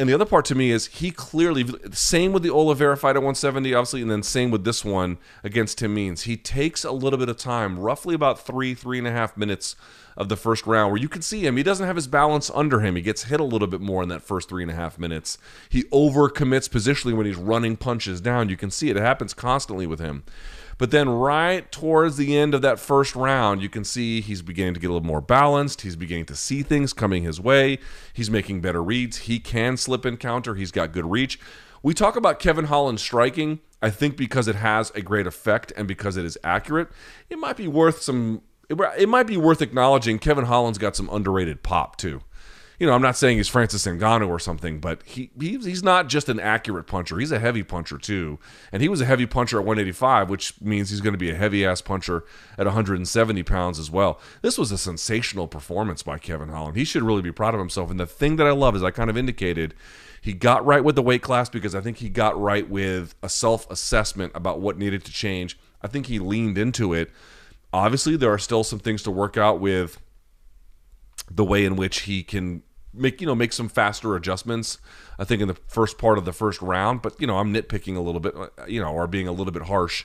and 0.00 0.08
the 0.08 0.14
other 0.14 0.24
part 0.24 0.46
to 0.46 0.54
me 0.54 0.70
is 0.70 0.86
he 0.86 1.10
clearly 1.10 1.66
same 1.92 2.32
with 2.32 2.42
the 2.42 2.50
Oliveira 2.50 2.96
fight 2.96 3.16
at 3.16 3.22
170, 3.22 3.74
obviously, 3.74 4.00
and 4.00 4.10
then 4.10 4.22
same 4.22 4.50
with 4.50 4.64
this 4.64 4.82
one 4.82 5.18
against 5.44 5.76
Tim 5.76 5.92
Means. 5.92 6.22
He 6.22 6.38
takes 6.38 6.84
a 6.84 6.90
little 6.90 7.18
bit 7.18 7.28
of 7.28 7.36
time, 7.36 7.78
roughly 7.78 8.14
about 8.14 8.40
three, 8.40 8.72
three 8.72 8.96
and 8.96 9.06
a 9.06 9.12
half 9.12 9.36
minutes 9.36 9.76
of 10.16 10.30
the 10.30 10.36
first 10.36 10.66
round, 10.66 10.90
where 10.90 11.00
you 11.00 11.08
can 11.08 11.20
see 11.20 11.46
him. 11.46 11.58
He 11.58 11.62
doesn't 11.62 11.86
have 11.86 11.96
his 11.96 12.06
balance 12.06 12.50
under 12.54 12.80
him. 12.80 12.96
He 12.96 13.02
gets 13.02 13.24
hit 13.24 13.40
a 13.40 13.44
little 13.44 13.68
bit 13.68 13.82
more 13.82 14.02
in 14.02 14.08
that 14.08 14.22
first 14.22 14.48
three 14.48 14.62
and 14.62 14.70
a 14.70 14.74
half 14.74 14.98
minutes. 14.98 15.36
He 15.68 15.82
overcommits 15.84 16.70
positionally 16.70 17.14
when 17.14 17.26
he's 17.26 17.36
running 17.36 17.76
punches 17.76 18.22
down. 18.22 18.48
You 18.48 18.56
can 18.56 18.70
see 18.70 18.88
it. 18.88 18.96
It 18.96 19.02
happens 19.02 19.34
constantly 19.34 19.86
with 19.86 20.00
him. 20.00 20.24
But 20.80 20.92
then, 20.92 21.10
right 21.10 21.70
towards 21.70 22.16
the 22.16 22.34
end 22.38 22.54
of 22.54 22.62
that 22.62 22.80
first 22.80 23.14
round, 23.14 23.60
you 23.60 23.68
can 23.68 23.84
see 23.84 24.22
he's 24.22 24.40
beginning 24.40 24.72
to 24.72 24.80
get 24.80 24.88
a 24.88 24.94
little 24.94 25.06
more 25.06 25.20
balanced. 25.20 25.82
He's 25.82 25.94
beginning 25.94 26.24
to 26.24 26.34
see 26.34 26.62
things 26.62 26.94
coming 26.94 27.22
his 27.22 27.38
way. 27.38 27.80
He's 28.14 28.30
making 28.30 28.62
better 28.62 28.82
reads. 28.82 29.18
He 29.18 29.40
can 29.40 29.76
slip 29.76 30.06
and 30.06 30.18
counter. 30.18 30.54
He's 30.54 30.72
got 30.72 30.92
good 30.92 31.04
reach. 31.04 31.38
We 31.82 31.92
talk 31.92 32.16
about 32.16 32.38
Kevin 32.38 32.64
Holland 32.64 32.98
striking. 32.98 33.60
I 33.82 33.90
think 33.90 34.16
because 34.16 34.48
it 34.48 34.56
has 34.56 34.90
a 34.92 35.02
great 35.02 35.26
effect 35.26 35.70
and 35.76 35.86
because 35.86 36.16
it 36.16 36.24
is 36.24 36.38
accurate, 36.42 36.88
it 37.28 37.38
might 37.38 37.58
be 37.58 37.68
worth 37.68 38.00
some. 38.00 38.40
It 38.70 39.08
might 39.08 39.26
be 39.26 39.36
worth 39.36 39.60
acknowledging 39.60 40.18
Kevin 40.18 40.46
Holland's 40.46 40.78
got 40.78 40.96
some 40.96 41.10
underrated 41.10 41.62
pop 41.62 41.96
too 41.96 42.22
you 42.80 42.86
know, 42.86 42.94
I'm 42.94 43.02
not 43.02 43.16
saying 43.16 43.36
he's 43.36 43.46
Francis 43.46 43.86
Ngannou 43.86 44.28
or 44.28 44.38
something, 44.38 44.80
but 44.80 45.02
he 45.04 45.30
he's, 45.38 45.66
he's 45.66 45.82
not 45.82 46.08
just 46.08 46.30
an 46.30 46.40
accurate 46.40 46.86
puncher. 46.86 47.18
He's 47.18 47.30
a 47.30 47.38
heavy 47.38 47.62
puncher 47.62 47.98
too, 47.98 48.38
and 48.72 48.80
he 48.80 48.88
was 48.88 49.02
a 49.02 49.04
heavy 49.04 49.26
puncher 49.26 49.58
at 49.58 49.66
185, 49.66 50.30
which 50.30 50.58
means 50.62 50.88
he's 50.88 51.02
going 51.02 51.12
to 51.12 51.18
be 51.18 51.30
a 51.30 51.34
heavy 51.34 51.64
ass 51.64 51.82
puncher 51.82 52.24
at 52.56 52.64
170 52.64 53.42
pounds 53.42 53.78
as 53.78 53.90
well. 53.90 54.18
This 54.40 54.56
was 54.56 54.72
a 54.72 54.78
sensational 54.78 55.46
performance 55.46 56.02
by 56.02 56.16
Kevin 56.16 56.48
Holland. 56.48 56.78
He 56.78 56.84
should 56.84 57.02
really 57.02 57.20
be 57.20 57.30
proud 57.30 57.52
of 57.52 57.60
himself. 57.60 57.90
And 57.90 58.00
the 58.00 58.06
thing 58.06 58.36
that 58.36 58.46
I 58.46 58.52
love 58.52 58.74
is 58.74 58.82
I 58.82 58.90
kind 58.90 59.10
of 59.10 59.16
indicated 59.16 59.74
he 60.22 60.32
got 60.32 60.64
right 60.64 60.82
with 60.82 60.96
the 60.96 61.02
weight 61.02 61.20
class 61.20 61.50
because 61.50 61.74
I 61.74 61.82
think 61.82 61.98
he 61.98 62.08
got 62.08 62.40
right 62.40 62.68
with 62.68 63.14
a 63.22 63.28
self 63.28 63.70
assessment 63.70 64.32
about 64.34 64.58
what 64.58 64.78
needed 64.78 65.04
to 65.04 65.12
change. 65.12 65.58
I 65.82 65.86
think 65.86 66.06
he 66.06 66.18
leaned 66.18 66.56
into 66.56 66.94
it. 66.94 67.10
Obviously, 67.74 68.16
there 68.16 68.32
are 68.32 68.38
still 68.38 68.64
some 68.64 68.78
things 68.78 69.02
to 69.02 69.10
work 69.10 69.36
out 69.36 69.60
with 69.60 70.00
the 71.30 71.44
way 71.44 71.66
in 71.66 71.76
which 71.76 72.00
he 72.00 72.22
can 72.22 72.62
make 72.92 73.20
you 73.20 73.26
know 73.26 73.34
make 73.34 73.52
some 73.52 73.68
faster 73.68 74.16
adjustments. 74.16 74.78
I 75.18 75.24
think 75.24 75.42
in 75.42 75.48
the 75.48 75.56
first 75.66 75.98
part 75.98 76.18
of 76.18 76.24
the 76.24 76.32
first 76.32 76.60
round, 76.62 77.02
but 77.02 77.20
you 77.20 77.26
know 77.26 77.38
I'm 77.38 77.52
nitpicking 77.52 77.96
a 77.96 78.00
little 78.00 78.20
bit, 78.20 78.34
uh, 78.36 78.48
you 78.66 78.80
know, 78.80 78.92
or 78.92 79.06
being 79.06 79.28
a 79.28 79.32
little 79.32 79.52
bit 79.52 79.64
harsh. 79.64 80.04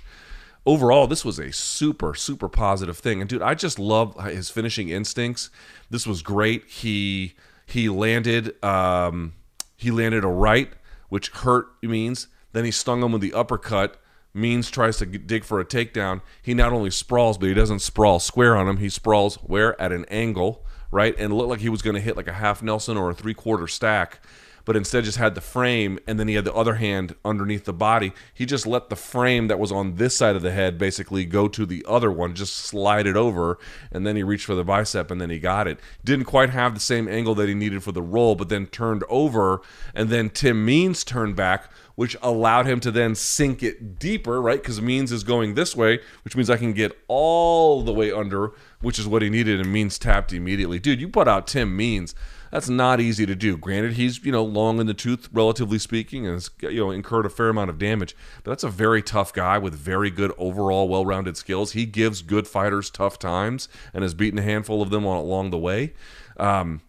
Overall, 0.66 1.06
this 1.06 1.24
was 1.24 1.40
a 1.40 1.52
super 1.52 2.16
super 2.16 2.50
positive 2.50 2.98
thing, 2.98 3.22
and 3.22 3.30
dude, 3.30 3.42
I 3.42 3.54
just 3.54 3.80
love 3.80 4.20
his 4.26 4.50
finishing 4.50 4.90
instincts. 4.90 5.50
This 5.90 6.08
was 6.08 6.22
great. 6.22 6.66
He 6.66 7.36
he 7.66 7.90
landed 7.90 8.64
um, 8.64 9.34
he 9.78 9.92
landed 9.92 10.24
a 10.24 10.30
right, 10.30 10.72
which 11.10 11.30
hurt 11.30 11.68
Means. 11.82 12.28
Then 12.54 12.66
he 12.66 12.72
stung 12.72 13.04
him 13.04 13.12
with 13.12 13.22
the 13.22 13.34
uppercut. 13.34 14.02
Means 14.34 14.70
tries 14.70 14.98
to 14.98 15.06
dig 15.06 15.46
for 15.46 15.62
a 15.62 15.66
takedown. 15.66 16.22
He 16.42 16.54
not 16.54 16.74
only 16.74 16.92
sprawls, 16.92 17.38
but 17.38 17.48
he 17.48 17.54
doesn't 17.54 17.80
sprawl 17.80 18.20
square 18.20 18.58
on 18.58 18.68
him. 18.68 18.78
He 18.78 18.90
sprawls 18.90 19.36
where 19.36 19.80
at 19.82 19.94
an 19.94 20.04
angle 20.10 20.65
right? 20.92 21.16
And 21.18 21.32
it 21.32 21.36
looked 21.36 21.50
like 21.50 21.60
he 21.60 21.70
was 21.70 21.82
going 21.82 21.96
to 21.96 22.02
hit 22.02 22.18
like 22.18 22.28
a 22.28 22.34
half 22.34 22.62
Nelson 22.64 22.98
or 22.98 23.10
a 23.10 23.14
three 23.14 23.34
quarter 23.34 23.68
stack, 23.68 24.20
but 24.66 24.76
instead 24.76 25.04
just 25.04 25.18
had 25.18 25.36
the 25.36 25.42
frame 25.42 26.00
and 26.08 26.20
then 26.20 26.28
he 26.28 26.36
had 26.36 26.46
the 26.46 26.54
other 26.54 26.76
hand 26.76 27.16
underneath 27.24 27.66
the 27.66 27.74
body. 27.74 28.12
He 28.34 28.46
just 28.46 28.68
let 28.68 28.90
the 28.90 28.96
frame 28.96 29.48
that 29.48 29.60
was 29.60 29.72
on 29.72 29.96
this 29.96 30.18
side 30.18 30.36
of 30.36 30.42
the 30.42 30.52
head 30.52 30.78
basically 30.78 31.26
go 31.26 31.48
to 31.48 31.66
the 31.66 31.86
other 31.88 32.12
one, 32.12 32.34
just 32.34 32.56
slide 32.56 33.08
it 33.08 33.16
over, 33.16 33.58
and 33.92 34.06
then 34.06 34.16
he 34.16 34.24
reached 34.24 34.46
for 34.46 34.56
the 34.56 34.64
bicep 34.64 35.12
and 35.12 35.22
then 35.22 35.30
he 35.30 35.40
got 35.40 35.68
it. 35.68 35.80
Didn't 36.04 36.26
quite 36.26 36.50
have 36.50 36.74
the 36.74 36.80
same 36.80 37.08
angle 37.08 37.36
that 37.36 37.48
he 37.48 37.56
needed 37.56 37.84
for 37.84 37.92
the 37.92 38.02
roll, 38.02 38.36
but 38.36 38.50
then 38.50 38.68
turned 38.68 39.04
over, 39.08 39.62
and 39.94 40.10
then 40.10 40.30
Tim 40.30 40.66
Means 40.66 41.04
turned 41.04 41.36
back 41.36 41.70
which 41.96 42.16
allowed 42.22 42.66
him 42.66 42.80
to 42.82 42.92
then 42.92 43.16
sink 43.16 43.64
it 43.64 43.98
deeper, 43.98 44.42
right? 44.42 44.62
Because 44.62 44.82
Means 44.82 45.12
is 45.12 45.24
going 45.24 45.56
this 45.56 45.76
way, 45.76 46.00
which 46.24 46.36
means 46.36 46.50
I 46.50 46.58
can 46.58 46.74
get 46.74 46.92
all 47.08 47.82
the 47.82 47.94
way 47.94 48.12
under, 48.12 48.52
which 48.82 49.00
is 49.00 49.08
what 49.08 49.22
he 49.22 49.30
needed, 49.30 49.60
and 49.60 49.72
Means 49.72 49.98
tapped 49.98 50.34
immediately. 50.34 50.78
Dude, 50.78 51.02
you 51.02 51.08
put 51.08 51.28
out 51.28 51.48
Tim 51.48 51.76
Means. 51.76 52.14
That's 52.56 52.70
not 52.70 53.02
easy 53.02 53.26
to 53.26 53.36
do. 53.36 53.58
Granted, 53.58 53.96
he's 53.96 54.24
you 54.24 54.32
know 54.32 54.42
long 54.42 54.80
in 54.80 54.88
the 54.88 54.94
tooth, 54.94 55.28
relatively 55.34 55.78
speaking, 55.78 56.26
and 56.26 56.36
has 56.36 56.50
you 56.62 56.80
know 56.80 56.90
incurred 56.90 57.26
a 57.26 57.30
fair 57.30 57.50
amount 57.50 57.70
of 57.70 57.78
damage. 57.78 58.16
But 58.46 58.52
that's 58.52 58.64
a 58.64 58.70
very 58.70 59.02
tough 59.02 59.34
guy 59.34 59.58
with 59.58 59.74
very 59.74 60.10
good 60.10 60.32
overall, 60.38 60.88
well-rounded 60.88 61.36
skills. 61.36 61.74
He 61.74 61.86
gives 61.86 62.22
good 62.22 62.48
fighters 62.48 62.90
tough 62.90 63.20
times 63.20 63.68
and 63.94 64.04
has 64.04 64.14
beaten 64.14 64.40
a 64.40 64.42
handful 64.42 64.82
of 64.82 64.90
them 64.90 65.06
on, 65.06 65.18
along 65.18 65.50
the 65.50 65.58
way. 65.58 65.96
Um, 66.38 66.80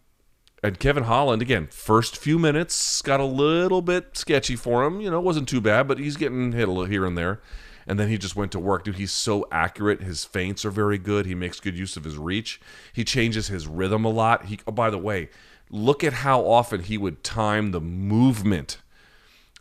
and 0.63 0.79
Kevin 0.79 1.03
Holland, 1.03 1.43
again, 1.43 1.67
first 1.73 2.17
few 2.17 2.39
minutes 2.39 3.03
got 3.03 3.19
a 3.19 3.25
little 3.25 3.83
bit 3.83 4.17
sketchy 4.17 4.55
for 4.55 4.85
him. 4.85 5.01
You 5.01 5.11
know, 5.11 5.21
wasn't 5.21 5.49
too 5.49 5.61
bad, 5.61 5.89
but 5.89 5.99
he's 5.99 6.17
getting 6.17 6.53
hit 6.53 6.69
a 6.69 6.71
little 6.71 6.85
here 6.85 7.05
and 7.05 7.19
there. 7.19 7.41
And 7.89 7.99
then 7.99 8.09
he 8.09 8.19
just 8.19 8.37
went 8.37 8.53
to 8.53 8.61
work. 8.61 8.85
Dude, 8.85 8.97
he's 8.97 9.11
so 9.11 9.49
accurate. 9.51 10.01
His 10.01 10.25
feints 10.25 10.65
are 10.65 10.71
very 10.71 10.99
good. 10.99 11.27
He 11.27 11.35
makes 11.35 11.59
good 11.59 11.77
use 11.77 11.97
of 11.97 12.05
his 12.05 12.17
reach. 12.19 12.61
He 12.93 13.05
changes 13.05 13.49
his 13.49 13.67
rhythm 13.67 14.05
a 14.05 14.11
lot. 14.11 14.47
He, 14.47 14.61
oh, 14.67 14.73
by 14.73 14.91
the 14.91 14.99
way, 14.99 15.29
look 15.71 16.05
at 16.05 16.13
how 16.13 16.43
often 16.43 16.83
he 16.83 16.99
would 16.99 17.25
time 17.25 17.71
the 17.71 17.81
movement 17.81 18.79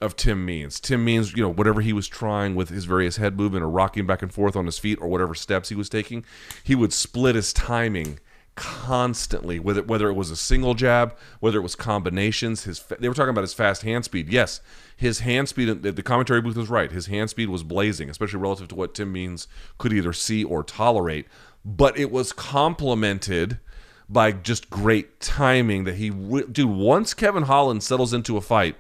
of 0.02 0.15
Tim 0.15 0.46
Means. 0.46 0.80
Tim 0.80 1.04
Means, 1.06 1.34
you 1.34 1.41
know, 1.41 1.52
whatever 1.52 1.82
he 1.82 1.94
was 1.94 2.08
trying 2.08 2.56
with 2.56 2.70
his 2.70 2.86
various 2.86 3.18
head 3.18 3.38
movement 3.38 3.63
or 3.63 3.70
rocking 3.70 4.06
back 4.06 4.22
and 4.22 4.34
forth 4.34 4.56
on 4.56 4.65
his 4.65 4.78
feet 4.78 5.00
or 5.02 5.08
whatever 5.08 5.34
steps 5.34 5.70
he 5.70 5.76
was 5.76 5.89
taking, 5.89 6.26
he 6.63 6.76
would 6.76 6.94
split 6.94 7.36
his 7.36 7.54
timing 7.54 8.20
constantly 8.56 9.60
whether 9.60 9.84
whether 9.84 10.08
it 10.08 10.13
was 10.13 10.32
a 10.32 10.36
single 10.36 10.74
jab 10.74 11.13
whether 11.41 11.58
it 11.58 11.62
was 11.62 11.76
combinations 11.76 12.63
his 12.63 12.82
they 13.00 13.10
were 13.10 13.13
talking 13.13 13.32
about 13.32 13.41
his 13.41 13.54
fast 13.54 13.82
hand 13.82 14.06
speed 14.06 14.32
yes 14.32 14.62
his 14.96 15.20
hand 15.20 15.50
speed 15.50 15.84
the 15.84 16.02
commentary 16.02 16.39
booth 16.39 16.56
was 16.56 16.70
right 16.70 16.94
his 16.94 17.08
hand 17.08 17.30
speed 17.30 17.50
was 17.50 17.63
blazing 17.63 18.10
especially 18.10 18.39
relative 18.39 18.70
to 18.70 18.76
what 18.76 18.96
Tim 18.96 19.12
Means 19.12 19.50
could 19.78 19.91
either 19.91 20.13
see 20.13 20.41
or 20.41 20.63
tolerate 20.63 21.26
but 21.65 22.00
it 22.00 22.10
was 22.10 22.32
complemented 22.32 23.60
by 24.08 24.32
just 24.32 24.70
great 24.70 25.20
timing 25.20 25.84
that 25.86 25.96
he 25.96 26.10
dude 26.10 26.70
once 26.70 27.13
Kevin 27.13 27.44
Holland 27.44 27.84
settles 27.84 28.13
into 28.13 28.38
a 28.38 28.41
fight 28.41 28.76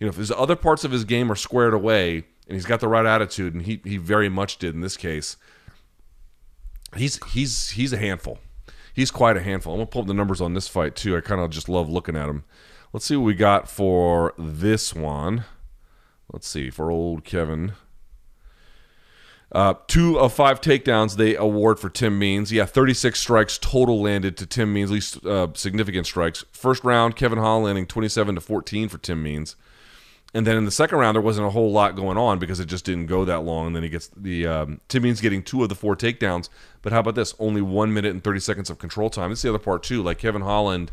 you 0.00 0.06
know 0.06 0.10
if 0.10 0.16
his 0.16 0.30
other 0.30 0.56
parts 0.56 0.84
of 0.84 0.90
his 0.90 1.04
game 1.04 1.30
are 1.30 1.36
squared 1.36 1.74
away 1.74 2.24
and 2.46 2.54
he's 2.54 2.66
got 2.66 2.80
the 2.80 2.88
right 2.88 3.06
attitude, 3.06 3.54
and 3.54 3.62
he 3.62 3.80
he 3.84 3.96
very 3.96 4.28
much 4.28 4.58
did 4.58 4.74
in 4.74 4.80
this 4.80 4.96
case. 4.96 5.36
He's 6.96 7.22
he's 7.28 7.70
he's 7.70 7.92
a 7.92 7.98
handful. 7.98 8.38
He's 8.92 9.10
quite 9.10 9.36
a 9.36 9.42
handful. 9.42 9.72
I'm 9.72 9.78
gonna 9.78 9.86
pull 9.86 10.02
up 10.02 10.08
the 10.08 10.14
numbers 10.14 10.40
on 10.40 10.54
this 10.54 10.68
fight 10.68 10.94
too. 10.94 11.16
I 11.16 11.20
kind 11.20 11.40
of 11.40 11.50
just 11.50 11.68
love 11.68 11.88
looking 11.88 12.16
at 12.16 12.28
him. 12.28 12.44
Let's 12.92 13.06
see 13.06 13.16
what 13.16 13.24
we 13.24 13.34
got 13.34 13.68
for 13.68 14.34
this 14.38 14.94
one. 14.94 15.44
Let's 16.32 16.46
see 16.46 16.70
for 16.70 16.90
old 16.90 17.24
Kevin. 17.24 17.72
Uh, 19.52 19.74
two 19.86 20.18
of 20.18 20.32
five 20.32 20.60
takedowns 20.60 21.16
they 21.16 21.36
award 21.36 21.78
for 21.78 21.88
Tim 21.88 22.18
Means. 22.18 22.50
Yeah, 22.50 22.64
36 22.64 23.20
strikes 23.20 23.58
total 23.58 24.02
landed 24.02 24.36
to 24.38 24.46
Tim 24.46 24.72
Means, 24.72 24.90
least 24.90 25.24
uh, 25.24 25.48
significant 25.54 26.06
strikes. 26.06 26.44
First 26.52 26.82
round, 26.82 27.14
Kevin 27.14 27.38
Holland 27.38 27.66
landing 27.66 27.86
27 27.86 28.34
to 28.34 28.40
14 28.40 28.88
for 28.88 28.98
Tim 28.98 29.22
Means. 29.22 29.54
And 30.36 30.44
then 30.44 30.56
in 30.56 30.64
the 30.64 30.72
second 30.72 30.98
round, 30.98 31.14
there 31.14 31.22
wasn't 31.22 31.46
a 31.46 31.50
whole 31.50 31.70
lot 31.70 31.94
going 31.94 32.18
on 32.18 32.40
because 32.40 32.58
it 32.58 32.66
just 32.66 32.84
didn't 32.84 33.06
go 33.06 33.24
that 33.24 33.42
long. 33.42 33.68
And 33.68 33.76
then 33.76 33.84
he 33.84 33.88
gets 33.88 34.08
the 34.16 34.46
um, 34.48 34.80
Tim 34.88 35.04
Means 35.04 35.20
getting 35.20 35.44
two 35.44 35.62
of 35.62 35.68
the 35.68 35.76
four 35.76 35.94
takedowns. 35.94 36.48
But 36.82 36.92
how 36.92 36.98
about 37.00 37.14
this? 37.14 37.34
Only 37.38 37.62
one 37.62 37.94
minute 37.94 38.10
and 38.10 38.22
30 38.22 38.40
seconds 38.40 38.68
of 38.68 38.78
control 38.78 39.10
time. 39.10 39.30
This 39.30 39.38
is 39.38 39.42
the 39.44 39.50
other 39.50 39.58
part, 39.60 39.84
too. 39.84 40.02
Like 40.02 40.18
Kevin 40.18 40.42
Holland 40.42 40.90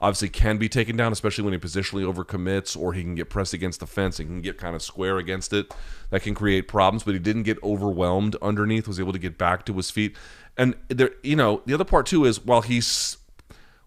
obviously 0.00 0.28
can 0.28 0.58
be 0.58 0.68
taken 0.68 0.96
down, 0.96 1.12
especially 1.12 1.44
when 1.44 1.52
he 1.52 1.58
positionally 1.58 2.04
overcommits 2.04 2.76
or 2.76 2.92
he 2.92 3.02
can 3.02 3.14
get 3.14 3.28
pressed 3.28 3.52
against 3.52 3.80
the 3.80 3.86
fence. 3.86 4.18
He 4.18 4.24
can 4.24 4.40
get 4.40 4.58
kind 4.58 4.76
of 4.76 4.82
square 4.82 5.18
against 5.18 5.52
it. 5.52 5.74
That 6.10 6.22
can 6.22 6.34
create 6.34 6.68
problems, 6.68 7.02
but 7.02 7.14
he 7.14 7.20
didn't 7.20 7.42
get 7.42 7.62
overwhelmed 7.62 8.36
underneath, 8.40 8.86
was 8.86 9.00
able 9.00 9.12
to 9.12 9.18
get 9.18 9.36
back 9.36 9.66
to 9.66 9.74
his 9.74 9.90
feet. 9.90 10.16
And 10.56 10.74
there, 10.88 11.10
you 11.22 11.36
know, 11.36 11.62
the 11.66 11.74
other 11.74 11.84
part 11.84 12.06
too 12.06 12.24
is 12.24 12.44
while 12.44 12.62
he's 12.62 13.18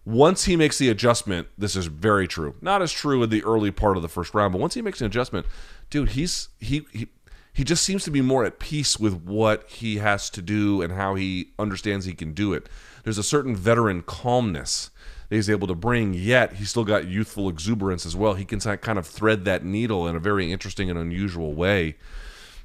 once 0.04 0.44
he 0.44 0.56
makes 0.56 0.78
the 0.78 0.88
adjustment, 0.88 1.46
this 1.56 1.76
is 1.76 1.86
very 1.86 2.26
true. 2.26 2.56
Not 2.60 2.82
as 2.82 2.90
true 2.92 3.22
in 3.22 3.30
the 3.30 3.44
early 3.44 3.70
part 3.70 3.96
of 3.96 4.02
the 4.02 4.08
first 4.08 4.34
round, 4.34 4.52
but 4.52 4.60
once 4.60 4.74
he 4.74 4.82
makes 4.82 5.00
an 5.00 5.06
adjustment, 5.06 5.46
dude, 5.90 6.10
he's 6.10 6.48
he 6.58 6.86
he 6.92 7.08
he 7.52 7.64
just 7.64 7.84
seems 7.84 8.04
to 8.04 8.10
be 8.10 8.22
more 8.22 8.44
at 8.44 8.58
peace 8.58 8.98
with 8.98 9.22
what 9.24 9.68
he 9.68 9.98
has 9.98 10.30
to 10.30 10.42
do 10.42 10.80
and 10.80 10.92
how 10.94 11.14
he 11.14 11.50
understands 11.58 12.06
he 12.06 12.14
can 12.14 12.32
do 12.32 12.52
it. 12.52 12.68
There's 13.04 13.18
a 13.18 13.22
certain 13.22 13.54
veteran 13.54 14.02
calmness 14.02 14.90
he's 15.34 15.50
able 15.50 15.66
to 15.68 15.74
bring, 15.74 16.14
yet 16.14 16.54
he's 16.54 16.70
still 16.70 16.84
got 16.84 17.06
youthful 17.06 17.48
exuberance 17.48 18.04
as 18.04 18.14
well. 18.16 18.34
He 18.34 18.44
can 18.44 18.60
kind 18.60 18.98
of 18.98 19.06
thread 19.06 19.44
that 19.44 19.64
needle 19.64 20.06
in 20.06 20.16
a 20.16 20.20
very 20.20 20.50
interesting 20.52 20.90
and 20.90 20.98
unusual 20.98 21.54
way. 21.54 21.96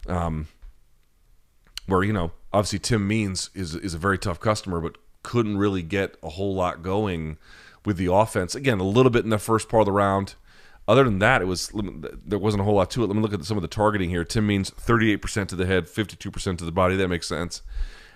Um, 0.07 0.47
where 1.85 2.03
you 2.03 2.13
know, 2.13 2.31
obviously 2.53 2.79
Tim 2.79 3.07
Means 3.07 3.49
is 3.53 3.75
is 3.75 3.93
a 3.93 3.97
very 3.97 4.17
tough 4.17 4.39
customer, 4.39 4.79
but 4.79 4.97
couldn't 5.23 5.57
really 5.57 5.81
get 5.81 6.15
a 6.23 6.29
whole 6.29 6.53
lot 6.53 6.83
going 6.83 7.37
with 7.85 7.97
the 7.97 8.11
offense. 8.11 8.55
Again, 8.55 8.79
a 8.79 8.83
little 8.83 9.09
bit 9.09 9.23
in 9.23 9.29
the 9.29 9.37
first 9.37 9.69
part 9.69 9.81
of 9.81 9.85
the 9.85 9.91
round. 9.91 10.35
Other 10.87 11.03
than 11.03 11.19
that, 11.19 11.41
it 11.41 11.45
was 11.45 11.69
there 12.25 12.39
wasn't 12.39 12.61
a 12.61 12.63
whole 12.63 12.75
lot 12.75 12.89
to 12.91 13.03
it. 13.03 13.07
Let 13.07 13.15
me 13.15 13.21
look 13.21 13.33
at 13.33 13.43
some 13.43 13.57
of 13.57 13.61
the 13.61 13.67
targeting 13.67 14.09
here. 14.09 14.23
Tim 14.23 14.47
Means 14.47 14.71
38% 14.71 15.47
to 15.49 15.55
the 15.55 15.65
head, 15.65 15.85
52% 15.85 16.57
to 16.57 16.65
the 16.65 16.71
body. 16.71 16.95
That 16.95 17.09
makes 17.09 17.27
sense. 17.27 17.61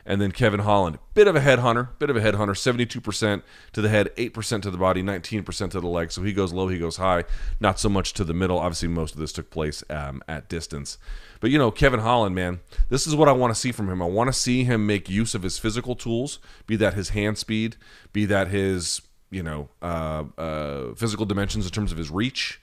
And 0.06 0.20
then 0.20 0.32
Kevin 0.32 0.62
Holland, 0.62 0.98
bit 1.14 1.28
of 1.28 1.36
a 1.36 1.42
headhunter, 1.42 1.90
bit 2.00 2.10
of 2.10 2.16
a 2.16 2.22
headhunter, 2.22 2.56
72% 2.56 3.44
to 3.74 3.82
the 3.82 3.90
head, 3.90 4.10
8% 4.16 4.62
to 4.64 4.72
the 4.72 4.78
body, 4.78 5.04
19% 5.04 5.72
to 5.72 5.80
the 5.80 5.88
leg. 5.88 6.12
So 6.12 6.24
he 6.24 6.34
goes 6.34 6.52
low, 6.52 6.68
he 6.68 6.80
goes 6.80 6.98
high, 6.98 7.24
not 7.60 7.80
so 7.80 7.90
much 7.90 8.14
to 8.14 8.24
the 8.24 8.34
middle. 8.34 8.58
Obviously, 8.58 8.88
most 8.88 9.14
of 9.14 9.20
this 9.20 9.32
took 9.32 9.50
place 9.50 9.84
um, 9.90 10.24
at 10.28 10.50
distance. 10.50 10.98
But 11.40 11.52
you 11.52 11.58
know, 11.58 11.72
Kevin 11.72 12.00
Holland, 12.00 12.36
man, 12.36 12.60
this 12.90 13.06
is 13.06 13.16
what 13.16 13.28
I 13.28 13.32
want 13.32 13.54
to 13.54 13.60
see 13.60 13.72
from 13.72 13.90
him. 13.90 14.02
I 14.02 14.06
want 14.06 14.28
to 14.28 14.34
see 14.34 14.64
him 14.64 14.86
make 14.86 15.10
use 15.10 15.36
of 15.36 15.44
his 15.44 15.58
physical 15.58 15.96
tools, 15.96 16.40
be 16.66 16.76
that 16.78 16.94
his 16.94 17.10
hand 17.10 17.38
speed, 17.38 17.78
be 18.14 18.26
that 18.26 18.48
his 18.48 19.02
you 19.30 19.44
know 19.44 19.70
uh, 19.82 20.24
uh, 20.38 20.94
physical 20.96 21.26
dimensions 21.26 21.66
in 21.66 21.72
terms 21.72 21.92
of 21.92 21.98
his 21.98 22.10
reach. 22.10 22.62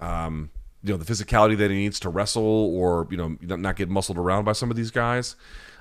Um, 0.00 0.50
you 0.82 0.92
know 0.92 0.98
the 0.98 1.10
physicality 1.10 1.56
that 1.56 1.70
he 1.70 1.76
needs 1.78 1.98
to 2.00 2.10
wrestle 2.10 2.42
or 2.42 3.08
you 3.10 3.16
know 3.16 3.36
not 3.40 3.76
get 3.76 3.88
muscled 3.88 4.18
around 4.18 4.44
by 4.44 4.52
some 4.52 4.70
of 4.70 4.76
these 4.76 4.90
guys 4.90 5.34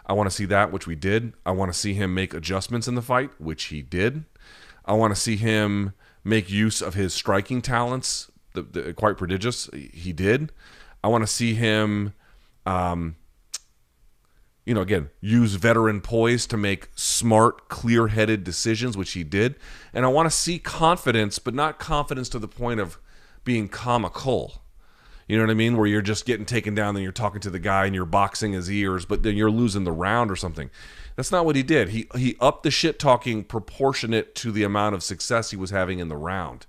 I 0.05 0.13
want 0.13 0.29
to 0.29 0.35
see 0.35 0.45
that, 0.45 0.71
which 0.71 0.87
we 0.87 0.95
did. 0.95 1.33
I 1.45 1.51
want 1.51 1.71
to 1.71 1.77
see 1.77 1.93
him 1.93 2.13
make 2.13 2.33
adjustments 2.33 2.87
in 2.87 2.95
the 2.95 3.01
fight, 3.01 3.31
which 3.39 3.65
he 3.65 3.81
did. 3.81 4.25
I 4.85 4.93
want 4.93 5.15
to 5.15 5.19
see 5.19 5.37
him 5.37 5.93
make 6.23 6.49
use 6.49 6.81
of 6.81 6.93
his 6.93 7.13
striking 7.13 7.61
talents, 7.61 8.31
the, 8.53 8.63
the, 8.63 8.93
quite 8.93 9.17
prodigious. 9.17 9.69
He 9.73 10.13
did. 10.13 10.51
I 11.03 11.07
want 11.07 11.23
to 11.23 11.27
see 11.27 11.53
him, 11.53 12.13
um, 12.65 13.15
you 14.65 14.73
know, 14.73 14.81
again, 14.81 15.09
use 15.21 15.55
veteran 15.55 16.01
poise 16.01 16.47
to 16.47 16.57
make 16.57 16.89
smart, 16.95 17.69
clear 17.69 18.07
headed 18.07 18.43
decisions, 18.43 18.97
which 18.97 19.11
he 19.11 19.23
did. 19.23 19.55
And 19.93 20.05
I 20.05 20.09
want 20.09 20.29
to 20.29 20.35
see 20.35 20.59
confidence, 20.59 21.39
but 21.39 21.53
not 21.53 21.79
confidence 21.79 22.29
to 22.29 22.39
the 22.39 22.47
point 22.47 22.79
of 22.79 22.97
being 23.43 23.67
comical. 23.67 24.62
You 25.27 25.38
know 25.38 25.43
what 25.43 25.51
I 25.51 25.55
mean? 25.55 25.77
Where 25.77 25.88
you're 25.88 26.01
just 26.01 26.25
getting 26.25 26.45
taken 26.45 26.75
down, 26.75 26.95
then 26.95 27.03
you're 27.03 27.12
talking 27.12 27.41
to 27.41 27.49
the 27.49 27.59
guy 27.59 27.86
and 27.86 27.95
you're 27.95 28.05
boxing 28.05 28.53
his 28.53 28.69
ears, 28.69 29.05
but 29.05 29.23
then 29.23 29.36
you're 29.36 29.51
losing 29.51 29.83
the 29.83 29.91
round 29.91 30.29
or 30.29 30.36
something. 30.36 30.69
That's 31.15 31.31
not 31.31 31.45
what 31.45 31.55
he 31.55 31.63
did. 31.63 31.89
He 31.89 32.07
he 32.15 32.36
upped 32.39 32.63
the 32.63 32.71
shit 32.71 32.99
talking 32.99 33.43
proportionate 33.43 34.36
to 34.36 34.51
the 34.51 34.63
amount 34.63 34.95
of 34.95 35.03
success 35.03 35.51
he 35.51 35.57
was 35.57 35.69
having 35.69 35.99
in 35.99 36.09
the 36.09 36.17
round. 36.17 36.65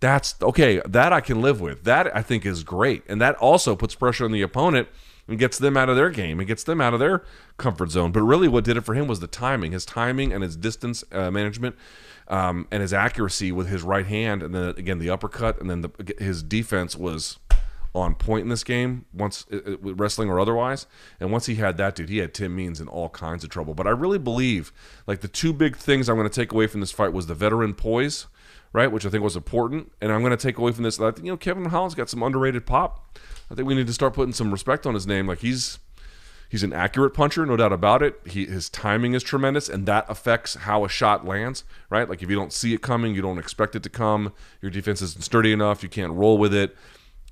That's 0.00 0.34
okay. 0.42 0.80
That 0.86 1.12
I 1.12 1.20
can 1.20 1.42
live 1.42 1.60
with. 1.60 1.84
That 1.84 2.14
I 2.14 2.22
think 2.22 2.46
is 2.46 2.62
great, 2.62 3.02
and 3.08 3.20
that 3.20 3.36
also 3.36 3.74
puts 3.74 3.94
pressure 3.94 4.24
on 4.24 4.32
the 4.32 4.42
opponent 4.42 4.88
and 5.26 5.38
gets 5.38 5.58
them 5.58 5.76
out 5.76 5.88
of 5.88 5.96
their 5.96 6.10
game 6.10 6.38
and 6.38 6.46
gets 6.46 6.62
them 6.62 6.80
out 6.80 6.92
of 6.92 7.00
their 7.00 7.24
comfort 7.56 7.90
zone. 7.90 8.12
But 8.12 8.22
really, 8.22 8.48
what 8.48 8.64
did 8.64 8.76
it 8.76 8.82
for 8.82 8.94
him 8.94 9.08
was 9.08 9.20
the 9.20 9.26
timing, 9.26 9.72
his 9.72 9.86
timing 9.86 10.32
and 10.32 10.42
his 10.42 10.56
distance 10.56 11.02
uh, 11.10 11.30
management, 11.30 11.76
um, 12.28 12.68
and 12.70 12.82
his 12.82 12.92
accuracy 12.92 13.50
with 13.50 13.68
his 13.68 13.82
right 13.82 14.06
hand, 14.06 14.42
and 14.42 14.54
then 14.54 14.68
again 14.76 14.98
the 14.98 15.10
uppercut, 15.10 15.60
and 15.60 15.68
then 15.68 15.80
the, 15.80 16.14
his 16.18 16.42
defense 16.42 16.96
was 16.96 17.38
on 17.94 18.14
point 18.14 18.42
in 18.42 18.48
this 18.48 18.64
game, 18.64 19.04
once 19.12 19.46
uh, 19.52 19.56
uh 19.56 19.76
wrestling 19.94 20.28
or 20.28 20.40
otherwise. 20.40 20.86
And 21.20 21.30
once 21.30 21.46
he 21.46 21.54
had 21.56 21.76
that 21.76 21.94
dude, 21.94 22.08
he 22.08 22.18
had 22.18 22.34
Tim 22.34 22.54
Means 22.54 22.80
in 22.80 22.88
all 22.88 23.08
kinds 23.08 23.44
of 23.44 23.50
trouble. 23.50 23.74
But 23.74 23.86
I 23.86 23.90
really 23.90 24.18
believe 24.18 24.72
like 25.06 25.20
the 25.20 25.28
two 25.28 25.52
big 25.52 25.76
things 25.76 26.08
I'm 26.08 26.16
going 26.16 26.28
to 26.28 26.34
take 26.34 26.52
away 26.52 26.66
from 26.66 26.80
this 26.80 26.92
fight 26.92 27.12
was 27.12 27.26
the 27.26 27.34
veteran 27.34 27.74
poise, 27.74 28.26
right, 28.72 28.90
which 28.90 29.06
I 29.06 29.10
think 29.10 29.22
was 29.22 29.36
important, 29.36 29.92
and 30.00 30.10
I'm 30.10 30.20
going 30.20 30.36
to 30.36 30.36
take 30.36 30.58
away 30.58 30.72
from 30.72 30.82
this. 30.84 30.96
Think 30.96 31.18
you 31.18 31.24
know 31.24 31.36
Kevin 31.36 31.66
Holland's 31.66 31.94
got 31.94 32.10
some 32.10 32.22
underrated 32.22 32.66
pop. 32.66 33.18
I 33.50 33.54
think 33.54 33.68
we 33.68 33.74
need 33.74 33.86
to 33.86 33.92
start 33.92 34.14
putting 34.14 34.32
some 34.32 34.50
respect 34.50 34.86
on 34.86 34.94
his 34.94 35.06
name. 35.06 35.28
Like 35.28 35.38
he's 35.38 35.78
he's 36.48 36.64
an 36.64 36.72
accurate 36.72 37.14
puncher, 37.14 37.46
no 37.46 37.56
doubt 37.56 37.72
about 37.72 38.02
it. 38.02 38.20
He, 38.26 38.46
his 38.46 38.68
timing 38.68 39.14
is 39.14 39.22
tremendous, 39.22 39.68
and 39.68 39.86
that 39.86 40.04
affects 40.08 40.54
how 40.54 40.84
a 40.84 40.88
shot 40.88 41.24
lands, 41.24 41.62
right? 41.90 42.08
Like 42.08 42.24
if 42.24 42.28
you 42.30 42.34
don't 42.34 42.52
see 42.52 42.74
it 42.74 42.82
coming, 42.82 43.14
you 43.14 43.22
don't 43.22 43.38
expect 43.38 43.76
it 43.76 43.84
to 43.84 43.88
come. 43.88 44.32
Your 44.60 44.72
defense 44.72 45.00
isn't 45.00 45.22
sturdy 45.22 45.52
enough. 45.52 45.84
You 45.84 45.88
can't 45.88 46.12
roll 46.12 46.38
with 46.38 46.52
it 46.52 46.76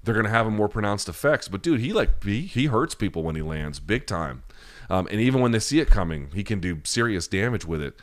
they're 0.02 0.14
going 0.14 0.26
to 0.26 0.30
have 0.30 0.46
a 0.46 0.50
more 0.50 0.68
pronounced 0.68 1.08
effects. 1.08 1.48
But 1.48 1.62
dude, 1.62 1.80
he 1.80 1.92
like 1.92 2.22
he, 2.24 2.42
he 2.42 2.66
hurts 2.66 2.94
people 2.94 3.22
when 3.22 3.36
he 3.36 3.42
lands 3.42 3.80
big 3.80 4.06
time, 4.06 4.42
um, 4.90 5.08
and 5.10 5.20
even 5.20 5.40
when 5.40 5.52
they 5.52 5.58
see 5.58 5.80
it 5.80 5.88
coming, 5.90 6.30
he 6.34 6.44
can 6.44 6.60
do 6.60 6.80
serious 6.84 7.26
damage 7.28 7.64
with 7.64 7.82
it. 7.82 7.94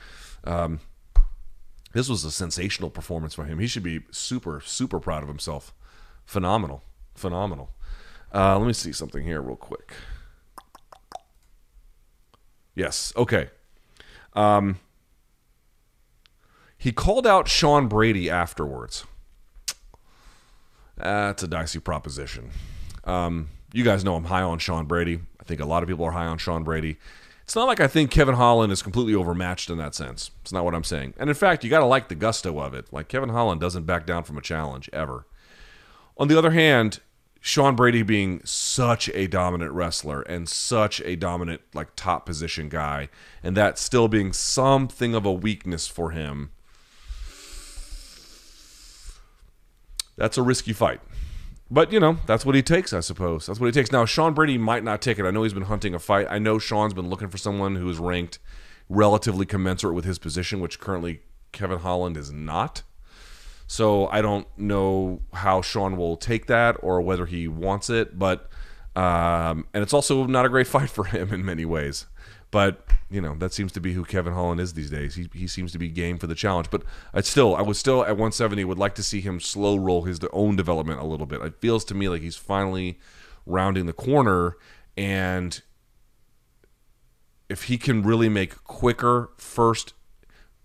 Um, 0.43 0.79
this 1.93 2.07
was 2.07 2.23
a 2.23 2.31
sensational 2.31 2.89
performance 2.89 3.33
for 3.33 3.45
him. 3.45 3.59
He 3.59 3.67
should 3.67 3.83
be 3.83 4.01
super 4.11 4.61
super 4.61 4.99
proud 4.99 5.23
of 5.23 5.29
himself. 5.29 5.73
Phenomenal, 6.25 6.83
phenomenal. 7.15 7.71
Uh, 8.33 8.57
let 8.57 8.67
me 8.67 8.73
see 8.73 8.91
something 8.91 9.23
here 9.23 9.41
real 9.41 9.55
quick. 9.55 9.93
Yes, 12.75 13.11
okay. 13.15 13.49
Um, 14.33 14.79
he 16.77 16.93
called 16.93 17.27
out 17.27 17.49
Sean 17.49 17.87
Brady 17.87 18.29
afterwards. 18.29 19.05
That's 20.99 21.43
a 21.43 21.47
dicey 21.47 21.79
proposition. 21.79 22.51
Um, 23.05 23.49
you 23.73 23.83
guys 23.83 24.03
know 24.03 24.15
I'm 24.15 24.25
high 24.25 24.41
on 24.41 24.59
Sean 24.59 24.85
Brady. 24.85 25.19
I 25.39 25.43
think 25.43 25.61
a 25.61 25.65
lot 25.65 25.83
of 25.83 25.89
people 25.89 26.05
are 26.05 26.11
high 26.11 26.25
on 26.25 26.37
Sean 26.37 26.63
Brady. 26.63 26.97
It's 27.43 27.55
not 27.55 27.67
like 27.67 27.79
I 27.79 27.87
think 27.87 28.11
Kevin 28.11 28.35
Holland 28.35 28.71
is 28.71 28.83
completely 28.83 29.15
overmatched 29.15 29.69
in 29.69 29.77
that 29.79 29.95
sense. 29.95 30.29
It's 30.41 30.51
not 30.51 30.65
what 30.65 30.75
I'm 30.75 30.83
saying. 30.83 31.15
And 31.17 31.29
in 31.29 31.35
fact, 31.35 31.63
you 31.63 31.69
got 31.69 31.79
to 31.79 31.85
like 31.85 32.09
the 32.09 32.15
gusto 32.15 32.59
of 32.59 32.73
it. 32.73 32.91
Like 32.93 33.07
Kevin 33.07 33.29
Holland 33.29 33.59
doesn't 33.59 33.85
back 33.85 34.05
down 34.05 34.23
from 34.23 34.37
a 34.37 34.41
challenge 34.41 34.89
ever. 34.93 35.25
On 36.17 36.27
the 36.27 36.37
other 36.37 36.51
hand, 36.51 36.99
Sean 37.41 37.75
Brady 37.75 38.03
being 38.03 38.41
such 38.43 39.09
a 39.13 39.27
dominant 39.27 39.71
wrestler 39.71 40.21
and 40.21 40.47
such 40.47 41.01
a 41.01 41.15
dominant 41.15 41.61
like 41.73 41.95
top 41.95 42.25
position 42.25 42.69
guy 42.69 43.09
and 43.41 43.55
that 43.55 43.79
still 43.79 44.07
being 44.07 44.33
something 44.33 45.15
of 45.15 45.25
a 45.25 45.31
weakness 45.31 45.87
for 45.87 46.11
him 46.11 46.51
that's 50.19 50.37
a 50.37 50.43
risky 50.43 50.73
fight. 50.73 51.01
But 51.71 51.91
you 51.91 51.99
know, 51.99 52.17
that's 52.25 52.45
what 52.45 52.55
he 52.55 52.61
takes, 52.61 52.93
I 52.93 52.99
suppose. 52.99 53.45
That's 53.45 53.59
what 53.59 53.67
he 53.67 53.71
takes. 53.71 53.91
Now, 53.91 54.05
Sean 54.05 54.33
Brady 54.33 54.57
might 54.57 54.83
not 54.83 55.01
take 55.01 55.17
it. 55.17 55.25
I 55.25 55.31
know 55.31 55.43
he's 55.43 55.53
been 55.53 55.63
hunting 55.63 55.93
a 55.95 55.99
fight. 55.99 56.27
I 56.29 56.39
know 56.39 56.59
Sean's 56.59 56.93
been 56.93 57.09
looking 57.09 57.29
for 57.29 57.37
someone 57.37 57.75
who 57.75 57.89
is 57.89 57.97
ranked 57.97 58.39
relatively 58.89 59.45
commensurate 59.45 59.93
with 59.95 60.05
his 60.05 60.19
position, 60.19 60.59
which 60.59 60.79
currently 60.79 61.21
Kevin 61.51 61.79
Holland 61.79 62.17
is 62.17 62.31
not. 62.31 62.83
So 63.67 64.07
I 64.07 64.21
don't 64.21 64.47
know 64.57 65.21
how 65.31 65.61
Sean 65.61 65.95
will 65.95 66.17
take 66.17 66.47
that 66.47 66.75
or 66.81 67.01
whether 67.01 67.27
he 67.27 67.47
wants 67.47 67.89
it, 67.89 68.17
but 68.17 68.49
um, 68.95 69.67
and 69.73 69.83
it's 69.83 69.93
also 69.93 70.25
not 70.25 70.45
a 70.45 70.49
great 70.49 70.67
fight 70.75 70.89
for 70.89 71.05
him 71.05 71.31
in 71.31 71.45
many 71.45 71.65
ways. 71.65 72.07
But 72.51 72.87
you 73.11 73.21
know 73.21 73.35
that 73.35 73.53
seems 73.53 73.71
to 73.73 73.79
be 73.79 73.93
who 73.93 74.03
Kevin 74.03 74.33
Holland 74.33 74.59
is 74.59 74.73
these 74.73 74.89
days. 74.89 75.15
He, 75.15 75.29
he 75.33 75.47
seems 75.47 75.71
to 75.73 75.77
be 75.77 75.87
game 75.89 76.17
for 76.17 76.27
the 76.27 76.35
challenge. 76.35 76.69
But 76.69 76.83
I 77.13 77.21
still, 77.21 77.55
I 77.55 77.61
would 77.61 77.75
still 77.75 78.01
at 78.03 78.11
170 78.11 78.63
would 78.65 78.79
like 78.79 78.95
to 78.95 79.03
see 79.03 79.21
him 79.21 79.39
slow 79.39 79.75
roll 79.77 80.03
his 80.03 80.19
own 80.33 80.55
development 80.55 80.99
a 80.99 81.05
little 81.05 81.25
bit. 81.25 81.41
It 81.41 81.55
feels 81.59 81.85
to 81.85 81.95
me 81.95 82.09
like 82.09 82.21
he's 82.21 82.35
finally 82.35 82.99
rounding 83.45 83.85
the 83.85 83.93
corner 83.93 84.57
and 84.95 85.61
if 87.49 87.63
he 87.63 87.77
can 87.77 88.03
really 88.03 88.29
make 88.29 88.63
quicker 88.63 89.31
first 89.37 89.93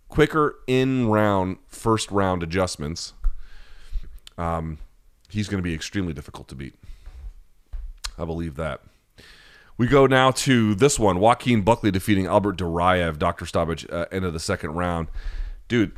quicker 0.08 0.56
in 0.66 1.08
round 1.08 1.56
first 1.66 2.10
round 2.10 2.42
adjustments 2.42 3.14
um, 4.36 4.78
he's 5.30 5.48
going 5.48 5.58
to 5.58 5.62
be 5.62 5.74
extremely 5.74 6.12
difficult 6.12 6.46
to 6.46 6.54
beat 6.54 6.74
i 8.18 8.24
believe 8.24 8.56
that 8.56 8.80
we 9.76 9.86
go 9.86 10.06
now 10.06 10.30
to 10.30 10.74
this 10.74 10.98
one 10.98 11.18
joaquin 11.18 11.62
buckley 11.62 11.90
defeating 11.90 12.26
albert 12.26 12.56
duraev 12.56 13.18
dr 13.18 13.44
stoppage 13.46 13.86
uh, 13.90 14.06
end 14.10 14.24
of 14.24 14.32
the 14.32 14.40
second 14.40 14.72
round 14.72 15.08
dude 15.68 15.92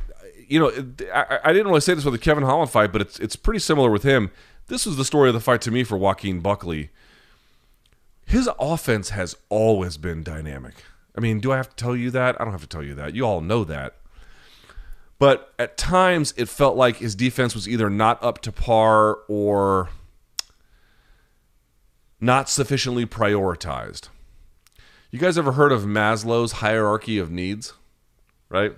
you 0.47 0.59
know 0.59 0.71
I, 1.13 1.39
I 1.45 1.53
didn't 1.53 1.67
really 1.67 1.81
say 1.81 1.93
this 1.93 2.05
with 2.05 2.13
the 2.13 2.19
kevin 2.19 2.43
holland 2.43 2.71
fight 2.71 2.91
but 2.91 3.01
it's, 3.01 3.19
it's 3.19 3.35
pretty 3.35 3.59
similar 3.59 3.89
with 3.89 4.03
him 4.03 4.31
this 4.67 4.85
was 4.85 4.97
the 4.97 5.05
story 5.05 5.29
of 5.29 5.33
the 5.33 5.39
fight 5.39 5.61
to 5.61 5.71
me 5.71 5.83
for 5.83 5.97
joaquin 5.97 6.39
buckley 6.39 6.89
his 8.27 8.49
offense 8.59 9.11
has 9.11 9.37
always 9.47 9.95
been 9.95 10.21
dynamic. 10.21 10.83
I 11.17 11.21
mean, 11.21 11.39
do 11.39 11.53
I 11.53 11.57
have 11.57 11.69
to 11.69 11.75
tell 11.75 11.95
you 11.95 12.11
that? 12.11 12.39
I 12.39 12.43
don't 12.43 12.51
have 12.51 12.61
to 12.61 12.67
tell 12.67 12.83
you 12.83 12.93
that. 12.95 13.15
You 13.15 13.23
all 13.23 13.39
know 13.39 13.63
that. 13.63 13.95
But 15.17 15.53
at 15.57 15.77
times 15.77 16.33
it 16.35 16.49
felt 16.49 16.75
like 16.75 16.97
his 16.97 17.15
defense 17.15 17.55
was 17.55 17.69
either 17.69 17.89
not 17.89 18.21
up 18.21 18.41
to 18.41 18.51
par 18.51 19.19
or 19.29 19.89
not 22.19 22.49
sufficiently 22.49 23.05
prioritized. 23.05 24.09
You 25.11 25.19
guys 25.19 25.37
ever 25.37 25.53
heard 25.53 25.71
of 25.71 25.83
Maslow's 25.83 26.53
hierarchy 26.53 27.17
of 27.17 27.31
needs? 27.31 27.73
Right? 28.49 28.73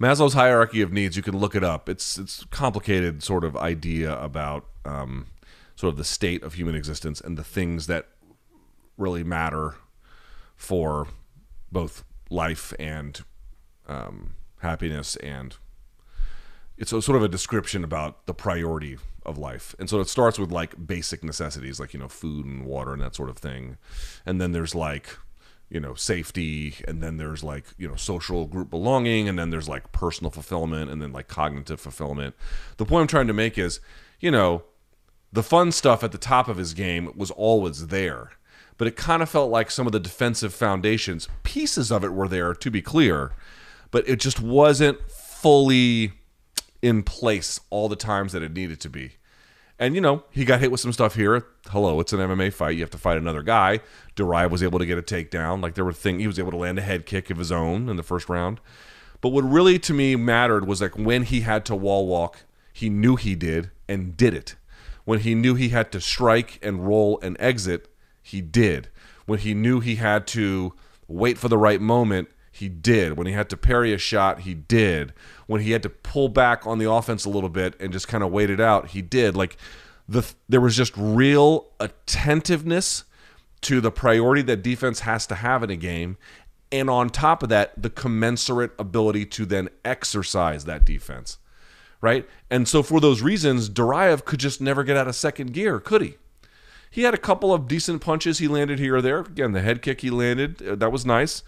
Maslow's 0.00 0.34
hierarchy 0.34 0.82
of 0.82 0.92
needs, 0.92 1.16
you 1.16 1.22
can 1.22 1.38
look 1.38 1.54
it 1.54 1.62
up. 1.62 1.88
It's 1.88 2.18
it's 2.18 2.44
complicated 2.50 3.22
sort 3.22 3.44
of 3.44 3.56
idea 3.56 4.18
about 4.18 4.66
um, 4.84 5.26
sort 5.76 5.92
of 5.92 5.96
the 5.96 6.04
state 6.04 6.42
of 6.42 6.54
human 6.54 6.74
existence 6.74 7.20
and 7.20 7.36
the 7.36 7.44
things 7.44 7.86
that 7.86 8.08
really 8.96 9.22
matter 9.22 9.76
for 10.56 11.08
both 11.70 12.04
life 12.30 12.72
and 12.78 13.22
um, 13.86 14.34
happiness 14.58 15.16
and 15.16 15.56
it's 16.82 16.92
a, 16.92 17.00
sort 17.00 17.16
of 17.16 17.22
a 17.22 17.28
description 17.28 17.84
about 17.84 18.26
the 18.26 18.34
priority 18.34 18.98
of 19.24 19.38
life. 19.38 19.72
And 19.78 19.88
so 19.88 20.00
it 20.00 20.08
starts 20.08 20.36
with 20.36 20.50
like 20.50 20.84
basic 20.84 21.22
necessities 21.22 21.78
like 21.78 21.94
you 21.94 22.00
know 22.00 22.08
food 22.08 22.44
and 22.44 22.66
water 22.66 22.92
and 22.92 23.00
that 23.00 23.14
sort 23.14 23.30
of 23.30 23.38
thing. 23.38 23.78
And 24.26 24.40
then 24.40 24.50
there's 24.50 24.74
like 24.74 25.16
you 25.70 25.78
know 25.78 25.94
safety. 25.94 26.74
And 26.88 27.00
then 27.00 27.18
there's 27.18 27.44
like 27.44 27.66
you 27.78 27.86
know 27.86 27.94
social 27.94 28.46
group 28.46 28.68
belonging. 28.68 29.28
And 29.28 29.38
then 29.38 29.50
there's 29.50 29.68
like 29.68 29.92
personal 29.92 30.32
fulfillment 30.32 30.90
and 30.90 31.00
then 31.00 31.12
like 31.12 31.28
cognitive 31.28 31.80
fulfillment. 31.80 32.34
The 32.78 32.84
point 32.84 33.02
i'm 33.02 33.06
trying 33.06 33.28
to 33.28 33.32
make 33.32 33.56
is 33.56 33.78
you 34.18 34.32
know 34.32 34.64
the 35.32 35.44
fun 35.44 35.70
stuff 35.70 36.02
at 36.02 36.10
the 36.10 36.18
top 36.18 36.48
of 36.48 36.56
his 36.56 36.74
game 36.74 37.12
was 37.14 37.30
always 37.30 37.86
there. 37.86 38.32
But 38.76 38.88
it 38.88 38.96
kind 38.96 39.22
of 39.22 39.28
felt 39.28 39.52
like 39.52 39.70
some 39.70 39.86
of 39.86 39.92
the 39.92 40.00
defensive 40.00 40.52
foundations, 40.52 41.28
pieces 41.44 41.92
of 41.92 42.02
it 42.02 42.12
were 42.12 42.26
there, 42.26 42.54
to 42.54 42.70
be 42.72 42.82
clear, 42.82 43.30
but 43.92 44.08
it 44.08 44.18
just 44.18 44.40
wasn't 44.40 44.98
fully 45.08 46.14
in 46.82 47.02
place 47.02 47.60
all 47.70 47.88
the 47.88 47.96
times 47.96 48.32
that 48.32 48.42
it 48.42 48.52
needed 48.52 48.80
to 48.80 48.90
be. 48.90 49.12
And, 49.78 49.94
you 49.94 50.00
know, 50.00 50.24
he 50.30 50.44
got 50.44 50.60
hit 50.60 50.70
with 50.70 50.80
some 50.80 50.92
stuff 50.92 51.14
here. 51.14 51.46
Hello, 51.68 51.98
it's 52.00 52.12
an 52.12 52.20
MMA 52.20 52.52
fight. 52.52 52.76
You 52.76 52.82
have 52.82 52.90
to 52.90 52.98
fight 52.98 53.16
another 53.16 53.42
guy. 53.42 53.80
Duraev 54.14 54.50
was 54.50 54.62
able 54.62 54.78
to 54.78 54.86
get 54.86 54.98
a 54.98 55.02
takedown. 55.02 55.62
Like, 55.62 55.74
there 55.74 55.84
were 55.84 55.92
things, 55.92 56.20
he 56.20 56.26
was 56.26 56.38
able 56.38 56.50
to 56.50 56.56
land 56.56 56.78
a 56.78 56.82
head 56.82 57.06
kick 57.06 57.30
of 57.30 57.38
his 57.38 57.50
own 57.50 57.88
in 57.88 57.96
the 57.96 58.02
first 58.02 58.28
round. 58.28 58.60
But 59.20 59.30
what 59.30 59.42
really 59.42 59.78
to 59.78 59.94
me 59.94 60.14
mattered 60.16 60.66
was 60.66 60.80
like 60.80 60.98
when 60.98 61.22
he 61.22 61.40
had 61.40 61.64
to 61.66 61.74
wall 61.76 62.06
walk, 62.06 62.44
he 62.72 62.90
knew 62.90 63.16
he 63.16 63.34
did 63.34 63.70
and 63.88 64.16
did 64.16 64.34
it. 64.34 64.56
When 65.04 65.20
he 65.20 65.34
knew 65.34 65.54
he 65.54 65.70
had 65.70 65.90
to 65.92 66.00
strike 66.00 66.58
and 66.62 66.86
roll 66.86 67.18
and 67.22 67.36
exit, 67.40 67.88
he 68.20 68.40
did. 68.40 68.88
When 69.26 69.38
he 69.38 69.54
knew 69.54 69.80
he 69.80 69.96
had 69.96 70.26
to 70.28 70.74
wait 71.08 71.38
for 71.38 71.48
the 71.48 71.58
right 71.58 71.80
moment, 71.80 72.28
he 72.62 72.68
did. 72.68 73.16
When 73.16 73.26
he 73.26 73.32
had 73.32 73.50
to 73.50 73.56
parry 73.56 73.92
a 73.92 73.98
shot, 73.98 74.40
he 74.40 74.54
did. 74.54 75.12
When 75.48 75.60
he 75.60 75.72
had 75.72 75.82
to 75.82 75.90
pull 75.90 76.28
back 76.28 76.64
on 76.64 76.78
the 76.78 76.88
offense 76.88 77.24
a 77.24 77.28
little 77.28 77.48
bit 77.48 77.74
and 77.80 77.92
just 77.92 78.06
kind 78.06 78.22
of 78.22 78.30
wait 78.30 78.50
it 78.50 78.60
out, 78.60 78.90
he 78.90 79.02
did. 79.02 79.36
Like 79.36 79.56
the 80.08 80.32
there 80.48 80.60
was 80.60 80.76
just 80.76 80.92
real 80.96 81.66
attentiveness 81.80 83.02
to 83.62 83.80
the 83.80 83.90
priority 83.90 84.42
that 84.42 84.62
defense 84.62 85.00
has 85.00 85.26
to 85.26 85.34
have 85.34 85.64
in 85.64 85.70
a 85.70 85.76
game 85.76 86.18
and 86.70 86.88
on 86.88 87.10
top 87.10 87.42
of 87.42 87.48
that 87.48 87.80
the 87.80 87.90
commensurate 87.90 88.72
ability 88.78 89.26
to 89.26 89.44
then 89.44 89.68
exercise 89.84 90.64
that 90.64 90.84
defense 90.84 91.38
right? 92.00 92.28
And 92.50 92.66
so 92.66 92.82
for 92.82 93.00
those 93.00 93.22
reasons, 93.22 93.70
Duraev 93.70 94.24
could 94.24 94.40
just 94.40 94.60
never 94.60 94.82
get 94.82 94.96
out 94.96 95.06
of 95.06 95.14
second 95.14 95.52
gear, 95.52 95.78
could 95.78 96.02
he? 96.02 96.16
He 96.90 97.04
had 97.04 97.14
a 97.14 97.18
couple 97.18 97.54
of 97.54 97.66
decent 97.66 98.02
punches 98.02 98.38
he 98.38 98.48
landed 98.48 98.78
here 98.78 98.96
or 98.96 99.00
there. 99.00 99.20
Again, 99.20 99.52
the 99.52 99.62
head 99.62 99.80
kick 99.80 100.02
he 100.02 100.10
landed, 100.10 100.60
uh, 100.60 100.74
that 100.74 100.92
was 100.92 101.06
nice. 101.06 101.42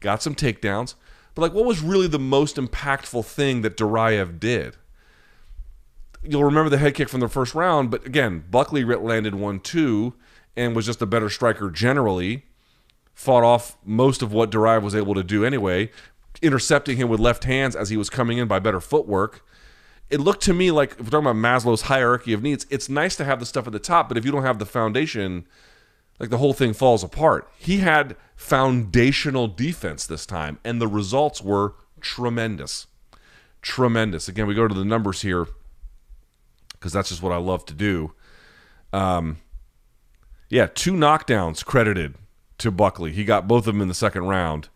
Got 0.00 0.22
some 0.22 0.34
takedowns. 0.34 0.94
But 1.34 1.42
like 1.42 1.52
what 1.52 1.64
was 1.64 1.80
really 1.80 2.08
the 2.08 2.18
most 2.18 2.56
impactful 2.56 3.24
thing 3.24 3.62
that 3.62 3.76
Duraev 3.76 4.40
did? 4.40 4.76
You'll 6.22 6.44
remember 6.44 6.68
the 6.68 6.78
head 6.78 6.94
kick 6.94 7.08
from 7.08 7.20
the 7.20 7.28
first 7.28 7.54
round, 7.54 7.90
but 7.90 8.04
again, 8.04 8.44
Buckley 8.50 8.84
landed 8.84 9.34
one 9.34 9.60
too 9.60 10.14
and 10.56 10.76
was 10.76 10.86
just 10.86 11.00
a 11.00 11.06
better 11.06 11.30
striker 11.30 11.70
generally. 11.70 12.44
Fought 13.14 13.44
off 13.44 13.78
most 13.84 14.22
of 14.22 14.32
what 14.32 14.50
Duraev 14.50 14.82
was 14.82 14.94
able 14.94 15.14
to 15.14 15.22
do 15.22 15.44
anyway, 15.44 15.90
intercepting 16.42 16.96
him 16.96 17.08
with 17.08 17.20
left 17.20 17.44
hands 17.44 17.76
as 17.76 17.90
he 17.90 17.96
was 17.96 18.10
coming 18.10 18.38
in 18.38 18.48
by 18.48 18.58
better 18.58 18.80
footwork 18.80 19.44
it 20.10 20.20
looked 20.20 20.42
to 20.42 20.52
me 20.52 20.70
like 20.72 20.92
if 20.92 21.00
we're 21.00 21.10
talking 21.10 21.26
about 21.30 21.36
Maslow's 21.36 21.82
hierarchy 21.82 22.32
of 22.32 22.42
needs, 22.42 22.66
it's 22.68 22.88
nice 22.88 23.16
to 23.16 23.24
have 23.24 23.38
the 23.38 23.46
stuff 23.46 23.66
at 23.66 23.72
the 23.72 23.78
top, 23.78 24.08
but 24.08 24.18
if 24.18 24.24
you 24.24 24.32
don't 24.32 24.42
have 24.42 24.58
the 24.58 24.66
foundation, 24.66 25.46
like 26.20 26.28
the 26.28 26.38
whole 26.38 26.52
thing 26.52 26.74
falls 26.74 27.02
apart. 27.02 27.50
He 27.58 27.78
had 27.78 28.14
foundational 28.36 29.48
defense 29.48 30.06
this 30.06 30.26
time, 30.26 30.58
and 30.62 30.80
the 30.80 30.86
results 30.86 31.40
were 31.42 31.74
tremendous. 32.00 32.86
Tremendous. 33.62 34.28
Again, 34.28 34.46
we 34.46 34.54
go 34.54 34.68
to 34.68 34.74
the 34.74 34.84
numbers 34.84 35.22
here 35.22 35.48
because 36.72 36.92
that's 36.92 37.08
just 37.08 37.22
what 37.22 37.32
I 37.32 37.38
love 37.38 37.64
to 37.66 37.74
do. 37.74 38.12
Um, 38.92 39.38
yeah, 40.50 40.66
two 40.66 40.92
knockdowns 40.92 41.64
credited 41.64 42.16
to 42.58 42.70
Buckley. 42.70 43.12
He 43.12 43.24
got 43.24 43.48
both 43.48 43.66
of 43.66 43.74
them 43.74 43.80
in 43.80 43.88
the 43.88 43.94
second 43.94 44.24
round. 44.24 44.68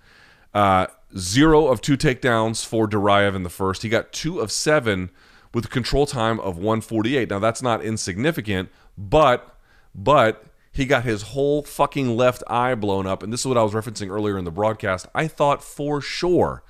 Uh, 0.54 0.86
zero 1.16 1.66
of 1.66 1.80
two 1.82 1.96
takedowns 1.96 2.64
for 2.64 2.88
Duraev 2.88 3.34
in 3.34 3.42
the 3.42 3.50
first. 3.50 3.82
He 3.82 3.88
got 3.88 4.12
two 4.12 4.40
of 4.40 4.50
seven 4.50 5.10
with 5.52 5.66
a 5.66 5.68
control 5.68 6.06
time 6.06 6.40
of 6.40 6.56
148. 6.56 7.28
Now 7.28 7.38
that's 7.38 7.60
not 7.60 7.84
insignificant, 7.84 8.70
but 8.96 9.56
but 9.94 10.44
he 10.74 10.86
got 10.86 11.04
his 11.04 11.22
whole 11.22 11.62
fucking 11.62 12.16
left 12.16 12.42
eye 12.48 12.74
blown 12.74 13.06
up, 13.06 13.22
and 13.22 13.32
this 13.32 13.40
is 13.40 13.46
what 13.46 13.56
I 13.56 13.62
was 13.62 13.72
referencing 13.72 14.10
earlier 14.10 14.36
in 14.36 14.44
the 14.44 14.50
broadcast. 14.50 15.06
I 15.14 15.28
thought 15.28 15.62
for 15.62 16.00
sure, 16.00 16.64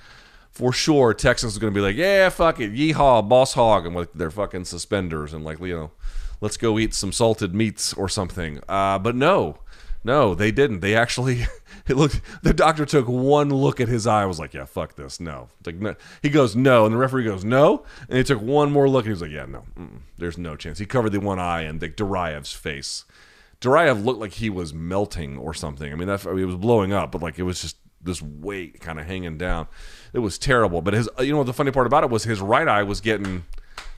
for 0.51 0.73
sure, 0.73 1.15
Texas 1.15 1.55
was 1.55 1.59
going 1.59 1.73
to 1.73 1.77
be 1.77 1.83
like, 1.83 1.97
yeah, 1.97 2.29
fuck 2.29 2.61
it, 2.61 2.75
yeehaw, 2.75 3.27
boss 3.27 3.55
hog, 3.55 3.87
and 3.87 3.95
with 3.97 4.13
their 4.13 4.31
fucking 4.31 4.67
suspenders 4.67 5.33
and 5.33 5.43
like 5.43 5.59
you 5.59 5.75
know, 5.75 5.91
let's 6.43 6.59
go 6.59 6.79
eat 6.79 6.93
some 6.93 7.13
salted 7.13 7.55
meats 7.55 7.95
or 7.95 8.09
something. 8.09 8.61
Uh, 8.69 8.99
but 8.99 9.17
no, 9.17 9.59
no, 10.05 10.35
they 10.35 10.53
didn't. 10.53 10.81
They 10.81 10.95
actually, 10.95 11.47
it 11.89 11.97
looked. 11.97 12.21
The 12.43 12.53
doctor 12.53 12.85
took 12.85 13.09
one 13.09 13.49
look 13.49 13.81
at 13.81 13.89
his 13.89 14.07
eye. 14.07 14.27
Was 14.27 14.39
like, 14.39 14.53
yeah, 14.53 14.67
fuck 14.67 14.97
this. 14.97 15.19
No. 15.19 15.49
Like, 15.65 15.77
no. 15.77 15.97
He 16.21 16.29
goes, 16.29 16.55
no, 16.55 16.85
and 16.85 16.93
the 16.95 16.99
referee 16.99 17.25
goes, 17.25 17.43
no, 17.43 17.85
and 18.11 18.19
he 18.19 18.25
took 18.25 18.43
one 18.43 18.71
more 18.71 18.87
look, 18.87 19.07
and 19.07 19.09
he 19.09 19.13
was 19.13 19.23
like, 19.23 19.31
yeah, 19.31 19.47
no, 19.47 19.65
there's 20.19 20.37
no 20.37 20.57
chance. 20.57 20.79
He 20.79 20.85
covered 20.85 21.11
the 21.11 21.21
one 21.21 21.39
eye 21.39 21.63
and 21.63 21.81
the 21.81 21.89
Duraev's 21.89 22.53
face. 22.53 23.07
Duraev 23.65 24.05
looked 24.05 24.21
like 24.21 24.33
he 24.33 24.51
was 24.51 24.75
melting 24.75 25.39
or 25.39 25.55
something. 25.55 25.93
I 25.93 25.97
mean, 25.97 26.09
that 26.09 26.27
I 26.27 26.31
mean, 26.31 26.43
it 26.43 26.47
was 26.47 26.57
blowing 26.57 26.93
up, 26.93 27.13
but 27.13 27.23
like 27.23 27.39
it 27.39 27.45
was 27.45 27.63
just 27.63 27.77
this 28.01 28.21
weight 28.21 28.81
kind 28.81 29.01
of 29.01 29.07
hanging 29.07 29.39
down. 29.39 29.67
It 30.13 30.19
was 30.19 30.39
terrible. 30.39 30.83
But 30.83 30.95
his, 30.95 31.09
you 31.21 31.33
know, 31.33 31.43
the 31.43 31.53
funny 31.53 31.71
part 31.71 31.87
about 31.87 32.05
it 32.05 32.11
was 32.11 32.25
his 32.25 32.41
right 32.41 32.69
eye 32.69 32.83
was 32.83 33.01
getting 33.01 33.45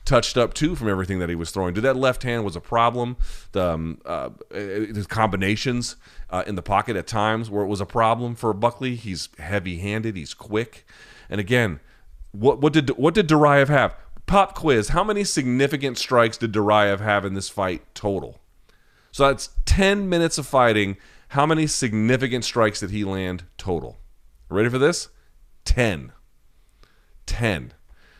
touched 0.04 0.36
up 0.36 0.54
too 0.54 0.76
from 0.76 0.88
everything 0.88 1.18
that 1.18 1.28
he 1.28 1.34
was 1.34 1.50
throwing. 1.50 1.74
Did 1.74 1.82
that 1.82 1.96
left 1.96 2.22
hand 2.22 2.44
was 2.44 2.56
a 2.56 2.60
problem? 2.60 3.16
The 3.52 3.70
um, 3.70 4.00
uh, 4.06 4.30
his 4.50 5.06
combinations 5.06 5.96
uh, 6.30 6.44
in 6.46 6.54
the 6.54 6.62
pocket 6.62 6.96
at 6.96 7.06
times 7.06 7.50
where 7.50 7.64
it 7.64 7.68
was 7.68 7.80
a 7.80 7.86
problem 7.86 8.36
for 8.36 8.52
Buckley. 8.52 8.94
He's 8.94 9.28
heavy-handed. 9.38 10.16
He's 10.16 10.32
quick. 10.32 10.86
And 11.28 11.40
again, 11.40 11.80
what 12.32 12.60
what 12.60 12.72
did 12.72 12.90
what 12.90 13.14
did 13.14 13.28
Duraev 13.28 13.68
have? 13.68 13.96
Pop 14.26 14.54
quiz. 14.54 14.88
How 14.88 15.04
many 15.04 15.24
significant 15.24 15.98
strikes 15.98 16.36
did 16.36 16.52
Duraev 16.52 17.00
have 17.00 17.24
in 17.24 17.34
this 17.34 17.48
fight 17.48 17.82
total? 17.94 18.40
So 19.16 19.26
that's 19.28 19.48
10 19.64 20.10
minutes 20.10 20.36
of 20.36 20.46
fighting. 20.46 20.98
How 21.28 21.46
many 21.46 21.66
significant 21.66 22.44
strikes 22.44 22.80
did 22.80 22.90
he 22.90 23.02
land 23.02 23.44
total? 23.56 23.96
Ready 24.50 24.68
for 24.68 24.76
this? 24.76 25.08
10. 25.64 26.12
10. 27.24 27.72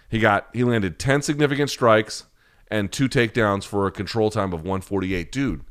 He 0.09 0.18
got 0.18 0.49
he 0.55 0.64
landed 0.64 0.99
10 0.99 1.20
significant 1.20 1.68
strikes 1.68 2.24
and 2.68 2.90
two 2.90 3.11
takedowns 3.11 3.64
for 3.64 3.86
a 3.86 3.90
control 3.90 4.30
time 4.30 4.55
of 4.55 4.61
148. 4.61 5.30
Dude, 5.30 5.64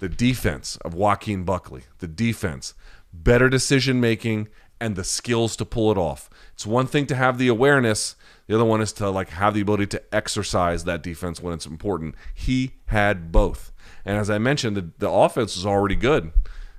the 0.00 0.08
defense 0.10 0.76
of 0.84 0.92
Joaquin 0.92 1.44
Buckley, 1.44 1.84
the 2.00 2.06
defense, 2.06 2.74
better 3.14 3.48
decision 3.48 4.02
making 4.02 4.48
and 4.80 4.96
the 4.96 5.04
skills 5.04 5.56
to 5.56 5.64
pull 5.64 5.90
it 5.90 5.98
off. 5.98 6.28
It's 6.54 6.66
one 6.66 6.86
thing 6.86 7.06
to 7.06 7.14
have 7.14 7.38
the 7.38 7.48
awareness, 7.48 8.16
the 8.46 8.54
other 8.54 8.64
one 8.64 8.80
is 8.80 8.92
to 8.94 9.10
like 9.10 9.30
have 9.30 9.54
the 9.54 9.60
ability 9.60 9.86
to 9.88 10.02
exercise 10.14 10.84
that 10.84 11.02
defense 11.02 11.40
when 11.40 11.54
it's 11.54 11.66
important. 11.66 12.14
He 12.34 12.72
had 12.86 13.32
both. 13.32 13.72
And 14.04 14.16
as 14.16 14.30
I 14.30 14.38
mentioned, 14.38 14.76
the, 14.76 14.90
the 14.98 15.10
offense 15.10 15.56
is 15.56 15.66
already 15.66 15.96
good. 15.96 16.32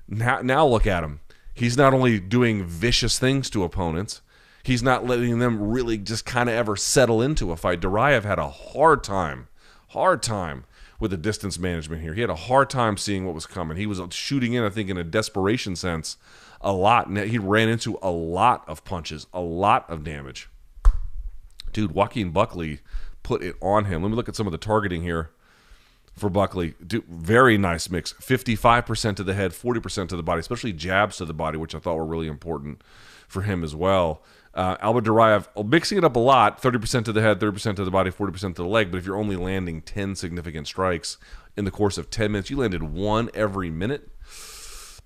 Now, 0.07 0.41
now 0.41 0.65
look 0.65 0.87
at 0.87 1.03
him. 1.03 1.19
He's 1.53 1.77
not 1.77 1.93
only 1.93 2.19
doing 2.19 2.65
vicious 2.65 3.19
things 3.19 3.49
to 3.49 3.63
opponents, 3.63 4.21
he's 4.63 4.83
not 4.83 5.05
letting 5.05 5.39
them 5.39 5.69
really 5.69 5.97
just 5.97 6.25
kind 6.25 6.47
of 6.49 6.55
ever 6.55 6.75
settle 6.75 7.21
into 7.21 7.51
a 7.51 7.57
fight. 7.57 7.81
Duraev 7.81 8.23
had 8.23 8.39
a 8.39 8.49
hard 8.49 9.03
time, 9.03 9.47
hard 9.89 10.23
time 10.23 10.65
with 10.99 11.11
the 11.11 11.17
distance 11.17 11.59
management 11.59 12.01
here. 12.01 12.13
He 12.13 12.21
had 12.21 12.29
a 12.29 12.35
hard 12.35 12.69
time 12.69 12.95
seeing 12.97 13.25
what 13.25 13.35
was 13.35 13.45
coming. 13.45 13.77
He 13.77 13.85
was 13.85 14.01
shooting 14.11 14.53
in, 14.53 14.63
I 14.63 14.69
think, 14.69 14.89
in 14.89 14.97
a 14.97 15.03
desperation 15.03 15.75
sense, 15.75 16.17
a 16.61 16.71
lot. 16.71 17.15
He 17.15 17.37
ran 17.37 17.69
into 17.69 17.97
a 18.01 18.11
lot 18.11 18.63
of 18.67 18.83
punches, 18.83 19.27
a 19.33 19.41
lot 19.41 19.89
of 19.89 20.03
damage. 20.03 20.49
Dude, 21.71 21.91
Joaquin 21.91 22.31
Buckley 22.31 22.79
put 23.23 23.43
it 23.43 23.55
on 23.61 23.85
him. 23.85 24.01
Let 24.01 24.09
me 24.09 24.15
look 24.15 24.29
at 24.29 24.35
some 24.35 24.47
of 24.47 24.51
the 24.51 24.57
targeting 24.57 25.03
here 25.03 25.31
for 26.15 26.29
Buckley. 26.29 26.73
Dude, 26.85 27.05
very 27.05 27.57
nice 27.57 27.89
mix. 27.89 28.13
55% 28.13 29.15
to 29.17 29.23
the 29.23 29.33
head, 29.33 29.51
40% 29.51 30.09
to 30.09 30.15
the 30.15 30.23
body, 30.23 30.39
especially 30.39 30.73
jabs 30.73 31.17
to 31.17 31.25
the 31.25 31.33
body, 31.33 31.57
which 31.57 31.75
I 31.75 31.79
thought 31.79 31.95
were 31.95 32.05
really 32.05 32.27
important 32.27 32.81
for 33.27 33.43
him 33.43 33.63
as 33.63 33.75
well. 33.75 34.23
Uh, 34.53 34.75
Albert 34.79 35.05
Duraev 35.05 35.69
mixing 35.69 35.99
it 35.99 36.03
up 36.03 36.15
a 36.15 36.19
lot 36.19 36.59
30% 36.61 37.05
to 37.05 37.13
the 37.13 37.21
head, 37.21 37.39
30% 37.39 37.75
to 37.75 37.85
the 37.85 37.91
body, 37.91 38.09
40% 38.09 38.55
to 38.55 38.63
the 38.63 38.65
leg. 38.65 38.89
But 38.89 38.97
if 38.97 39.05
you're 39.05 39.15
only 39.15 39.35
landing 39.35 39.81
10 39.81 40.15
significant 40.15 40.65
strikes 40.65 41.17
in 41.55 41.65
the 41.65 41.71
course 41.71 41.99
of 41.99 42.09
10 42.09 42.31
minutes, 42.31 42.49
you 42.49 42.57
landed 42.57 42.81
one 42.81 43.29
every 43.35 43.69
minute. 43.69 44.09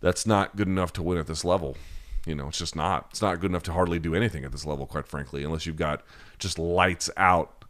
That's 0.01 0.25
not 0.25 0.55
good 0.55 0.67
enough 0.67 0.91
to 0.93 1.03
win 1.03 1.17
at 1.17 1.27
this 1.27 1.45
level. 1.45 1.77
You 2.25 2.35
know, 2.35 2.49
it's 2.49 2.57
just 2.57 2.75
not. 2.75 3.07
It's 3.11 3.21
not 3.21 3.39
good 3.39 3.49
enough 3.49 3.63
to 3.63 3.73
hardly 3.73 3.99
do 3.99 4.13
anything 4.13 4.45
at 4.45 4.51
this 4.51 4.65
level, 4.65 4.85
quite 4.85 5.07
frankly, 5.07 5.43
unless 5.43 5.65
you've 5.65 5.77
got 5.77 6.03
just 6.37 6.59
lights 6.59 7.09
out 7.17 7.61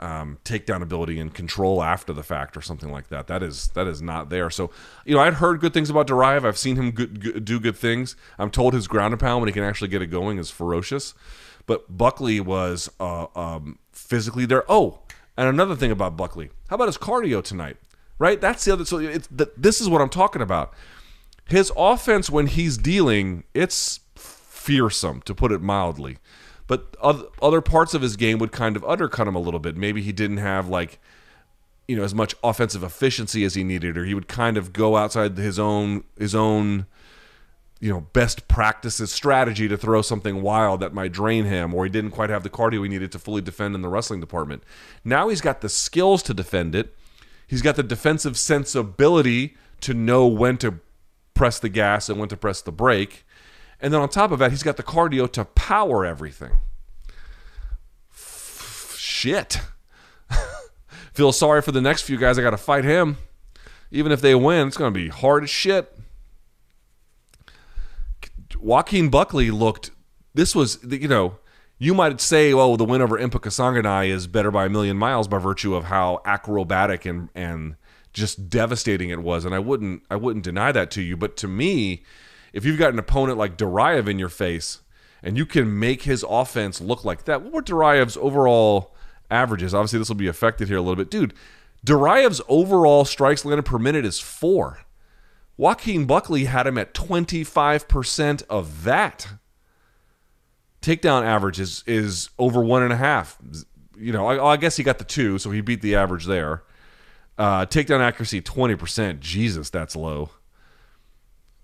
um, 0.00 0.38
takedown 0.44 0.82
ability 0.82 1.20
and 1.20 1.32
control 1.32 1.82
after 1.82 2.12
the 2.12 2.22
fact 2.22 2.56
or 2.56 2.62
something 2.62 2.90
like 2.90 3.08
that. 3.08 3.26
That 3.26 3.42
is 3.42 3.68
that 3.68 3.86
is 3.86 4.02
not 4.02 4.30
there. 4.30 4.50
So 4.50 4.70
you 5.04 5.14
know, 5.14 5.20
I'd 5.20 5.34
heard 5.34 5.60
good 5.60 5.74
things 5.74 5.90
about 5.90 6.08
Duraev. 6.08 6.44
I've 6.44 6.58
seen 6.58 6.76
him 6.76 6.90
good, 6.90 7.20
good, 7.20 7.44
do 7.44 7.60
good 7.60 7.76
things. 7.76 8.16
I'm 8.38 8.50
told 8.50 8.74
his 8.74 8.88
ground 8.88 9.12
and 9.12 9.20
pound 9.20 9.42
when 9.42 9.48
he 9.48 9.52
can 9.52 9.62
actually 9.62 9.88
get 9.88 10.02
it 10.02 10.06
going 10.06 10.38
is 10.38 10.50
ferocious. 10.50 11.14
But 11.66 11.96
Buckley 11.96 12.40
was 12.40 12.90
uh, 12.98 13.26
um, 13.36 13.78
physically 13.92 14.46
there. 14.46 14.64
Oh, 14.68 15.00
and 15.36 15.48
another 15.48 15.76
thing 15.76 15.92
about 15.92 16.16
Buckley. 16.16 16.50
How 16.68 16.74
about 16.74 16.88
his 16.88 16.98
cardio 16.98 17.44
tonight? 17.44 17.76
Right. 18.18 18.40
That's 18.40 18.64
the 18.64 18.72
other. 18.72 18.84
So 18.84 18.98
it's 18.98 19.28
the, 19.28 19.52
this 19.56 19.80
is 19.80 19.88
what 19.88 20.00
I'm 20.00 20.08
talking 20.08 20.42
about. 20.42 20.74
His 21.50 21.72
offense 21.76 22.30
when 22.30 22.46
he's 22.46 22.78
dealing, 22.78 23.44
it's 23.54 24.00
fearsome 24.14 25.20
to 25.22 25.34
put 25.34 25.52
it 25.52 25.60
mildly 25.60 26.18
but 26.70 26.94
other 27.42 27.60
parts 27.60 27.94
of 27.94 28.02
his 28.02 28.14
game 28.14 28.38
would 28.38 28.52
kind 28.52 28.76
of 28.76 28.84
undercut 28.84 29.26
him 29.26 29.34
a 29.34 29.40
little 29.40 29.58
bit. 29.58 29.76
Maybe 29.76 30.02
he 30.02 30.12
didn't 30.12 30.36
have 30.36 30.68
like 30.68 31.00
you 31.88 31.96
know 31.96 32.04
as 32.04 32.14
much 32.14 32.36
offensive 32.44 32.84
efficiency 32.84 33.42
as 33.42 33.54
he 33.54 33.64
needed, 33.64 33.98
or 33.98 34.04
he 34.04 34.14
would 34.14 34.28
kind 34.28 34.56
of 34.56 34.72
go 34.72 34.96
outside 34.96 35.36
his 35.36 35.58
own 35.58 36.04
his 36.16 36.32
own 36.32 36.86
you 37.80 37.92
know 37.92 38.02
best 38.12 38.46
practices 38.46 39.10
strategy 39.10 39.66
to 39.66 39.76
throw 39.76 40.00
something 40.00 40.42
wild 40.42 40.78
that 40.78 40.94
might 40.94 41.10
drain 41.10 41.44
him, 41.44 41.74
or 41.74 41.82
he 41.82 41.90
didn't 41.90 42.12
quite 42.12 42.30
have 42.30 42.44
the 42.44 42.48
cardio 42.48 42.84
he 42.84 42.88
needed 42.88 43.10
to 43.10 43.18
fully 43.18 43.42
defend 43.42 43.74
in 43.74 43.82
the 43.82 43.88
wrestling 43.88 44.20
department. 44.20 44.62
Now 45.02 45.28
he's 45.28 45.40
got 45.40 45.62
the 45.62 45.68
skills 45.68 46.22
to 46.22 46.32
defend 46.32 46.76
it. 46.76 46.94
He's 47.48 47.62
got 47.62 47.74
the 47.74 47.82
defensive 47.82 48.38
sensibility 48.38 49.56
to 49.80 49.92
know 49.92 50.24
when 50.28 50.56
to 50.58 50.78
press 51.40 51.58
the 51.58 51.70
gas 51.70 52.10
and 52.10 52.20
when 52.20 52.28
to 52.28 52.36
press 52.36 52.60
the 52.60 52.70
brake. 52.70 53.24
And 53.80 53.94
then 53.94 54.02
on 54.02 54.10
top 54.10 54.30
of 54.30 54.38
that, 54.40 54.50
he's 54.50 54.62
got 54.62 54.76
the 54.76 54.82
cardio 54.82 55.32
to 55.32 55.46
power 55.46 56.04
everything. 56.04 56.58
F- 58.12 58.94
shit. 58.98 59.58
Feel 61.14 61.32
sorry 61.32 61.62
for 61.62 61.72
the 61.72 61.80
next 61.80 62.02
few 62.02 62.18
guys. 62.18 62.38
I 62.38 62.42
got 62.42 62.50
to 62.50 62.58
fight 62.58 62.84
him. 62.84 63.16
Even 63.90 64.12
if 64.12 64.20
they 64.20 64.34
win, 64.34 64.68
it's 64.68 64.76
going 64.76 64.92
to 64.92 65.00
be 65.00 65.08
hard 65.08 65.42
as 65.42 65.48
shit. 65.48 65.90
Joaquin 68.58 69.08
Buckley 69.08 69.50
looked. 69.50 69.92
This 70.34 70.54
was, 70.54 70.78
you 70.90 71.08
know, 71.08 71.38
you 71.78 71.94
might 71.94 72.20
say, 72.20 72.52
well, 72.52 72.76
the 72.76 72.84
win 72.84 73.00
over 73.00 73.18
Impa 73.18 73.40
Kasanganay 73.40 74.10
is 74.10 74.26
better 74.26 74.50
by 74.50 74.66
a 74.66 74.68
million 74.68 74.98
miles 74.98 75.26
by 75.26 75.38
virtue 75.38 75.74
of 75.74 75.84
how 75.84 76.20
acrobatic 76.26 77.06
and 77.06 77.30
and 77.34 77.76
just 78.12 78.48
devastating 78.48 79.10
it 79.10 79.20
was, 79.20 79.44
and 79.44 79.54
I 79.54 79.58
wouldn't 79.58 80.02
I 80.10 80.16
wouldn't 80.16 80.44
deny 80.44 80.72
that 80.72 80.90
to 80.92 81.02
you. 81.02 81.16
But 81.16 81.36
to 81.38 81.48
me, 81.48 82.04
if 82.52 82.64
you've 82.64 82.78
got 82.78 82.92
an 82.92 82.98
opponent 82.98 83.38
like 83.38 83.56
Duraev 83.56 84.08
in 84.08 84.18
your 84.18 84.28
face 84.28 84.80
and 85.22 85.36
you 85.36 85.46
can 85.46 85.78
make 85.78 86.02
his 86.02 86.24
offense 86.28 86.80
look 86.80 87.04
like 87.04 87.24
that, 87.24 87.42
what 87.42 87.70
were 87.70 88.06
overall 88.16 88.94
averages? 89.30 89.74
Obviously, 89.74 89.98
this 89.98 90.08
will 90.08 90.16
be 90.16 90.26
affected 90.26 90.68
here 90.68 90.78
a 90.78 90.82
little 90.82 90.96
bit. 90.96 91.10
Dude, 91.10 91.34
Duraev's 91.84 92.40
overall 92.48 93.04
strikes 93.04 93.44
landed 93.44 93.64
per 93.64 93.78
minute 93.78 94.04
is 94.04 94.18
four. 94.18 94.80
Joaquin 95.56 96.06
Buckley 96.06 96.44
had 96.46 96.66
him 96.66 96.78
at 96.78 96.94
25% 96.94 98.42
of 98.48 98.84
that. 98.84 99.28
Takedown 100.80 101.22
average 101.22 101.60
is, 101.60 101.84
is 101.86 102.30
over 102.38 102.64
one 102.64 102.82
and 102.82 102.94
a 102.94 102.96
half. 102.96 103.36
You 103.94 104.12
know, 104.12 104.26
I, 104.26 104.52
I 104.52 104.56
guess 104.56 104.78
he 104.78 104.82
got 104.82 104.98
the 104.98 105.04
two, 105.04 105.38
so 105.38 105.50
he 105.50 105.60
beat 105.60 105.82
the 105.82 105.94
average 105.94 106.24
there. 106.24 106.62
Uh, 107.40 107.64
takedown 107.64 108.00
accuracy, 108.00 108.42
20%. 108.42 109.20
Jesus, 109.20 109.70
that's 109.70 109.96
low. 109.96 110.28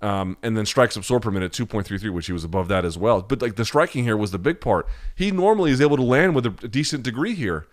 Um, 0.01 0.39
and 0.43 0.57
then 0.57 0.65
strikes 0.65 0.97
absorbed 0.97 1.25
per 1.25 1.31
minute 1.31 1.53
2.33 1.53 2.13
which 2.15 2.27
he 2.27 2.33
was 2.33 2.45
above 2.45 2.69
that 2.69 2.87
as 2.87 2.97
well. 2.97 3.21
But 3.21 3.43
like 3.43 3.57
the 3.57 3.65
striking 3.65 4.05
here 4.05 4.17
was 4.17 4.31
the 4.31 4.39
big 4.39 4.61
part. 4.61 4.87
He 5.15 5.31
normally 5.31 5.71
is 5.71 5.81
able 5.81 5.97
to 5.97 6.03
land 6.03 6.35
with 6.35 6.47
a 6.47 6.69
decent 6.69 7.03
degree 7.03 7.35
here 7.35 7.67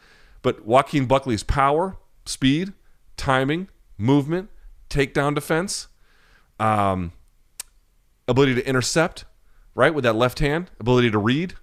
but 0.44 0.66
joaquin 0.66 1.06
buckley's 1.06 1.44
power 1.44 1.96
speed 2.26 2.74
timing 3.18 3.70
movement 3.98 4.50
takedown 4.90 5.34
defense 5.34 5.88
um, 6.60 7.14
ability 8.28 8.54
to 8.56 8.68
intercept 8.68 9.26
right 9.74 9.94
with 9.94 10.04
that 10.04 10.16
left 10.16 10.40
hand 10.40 10.70
ability 10.80 11.10
to 11.10 11.18
read. 11.18 11.56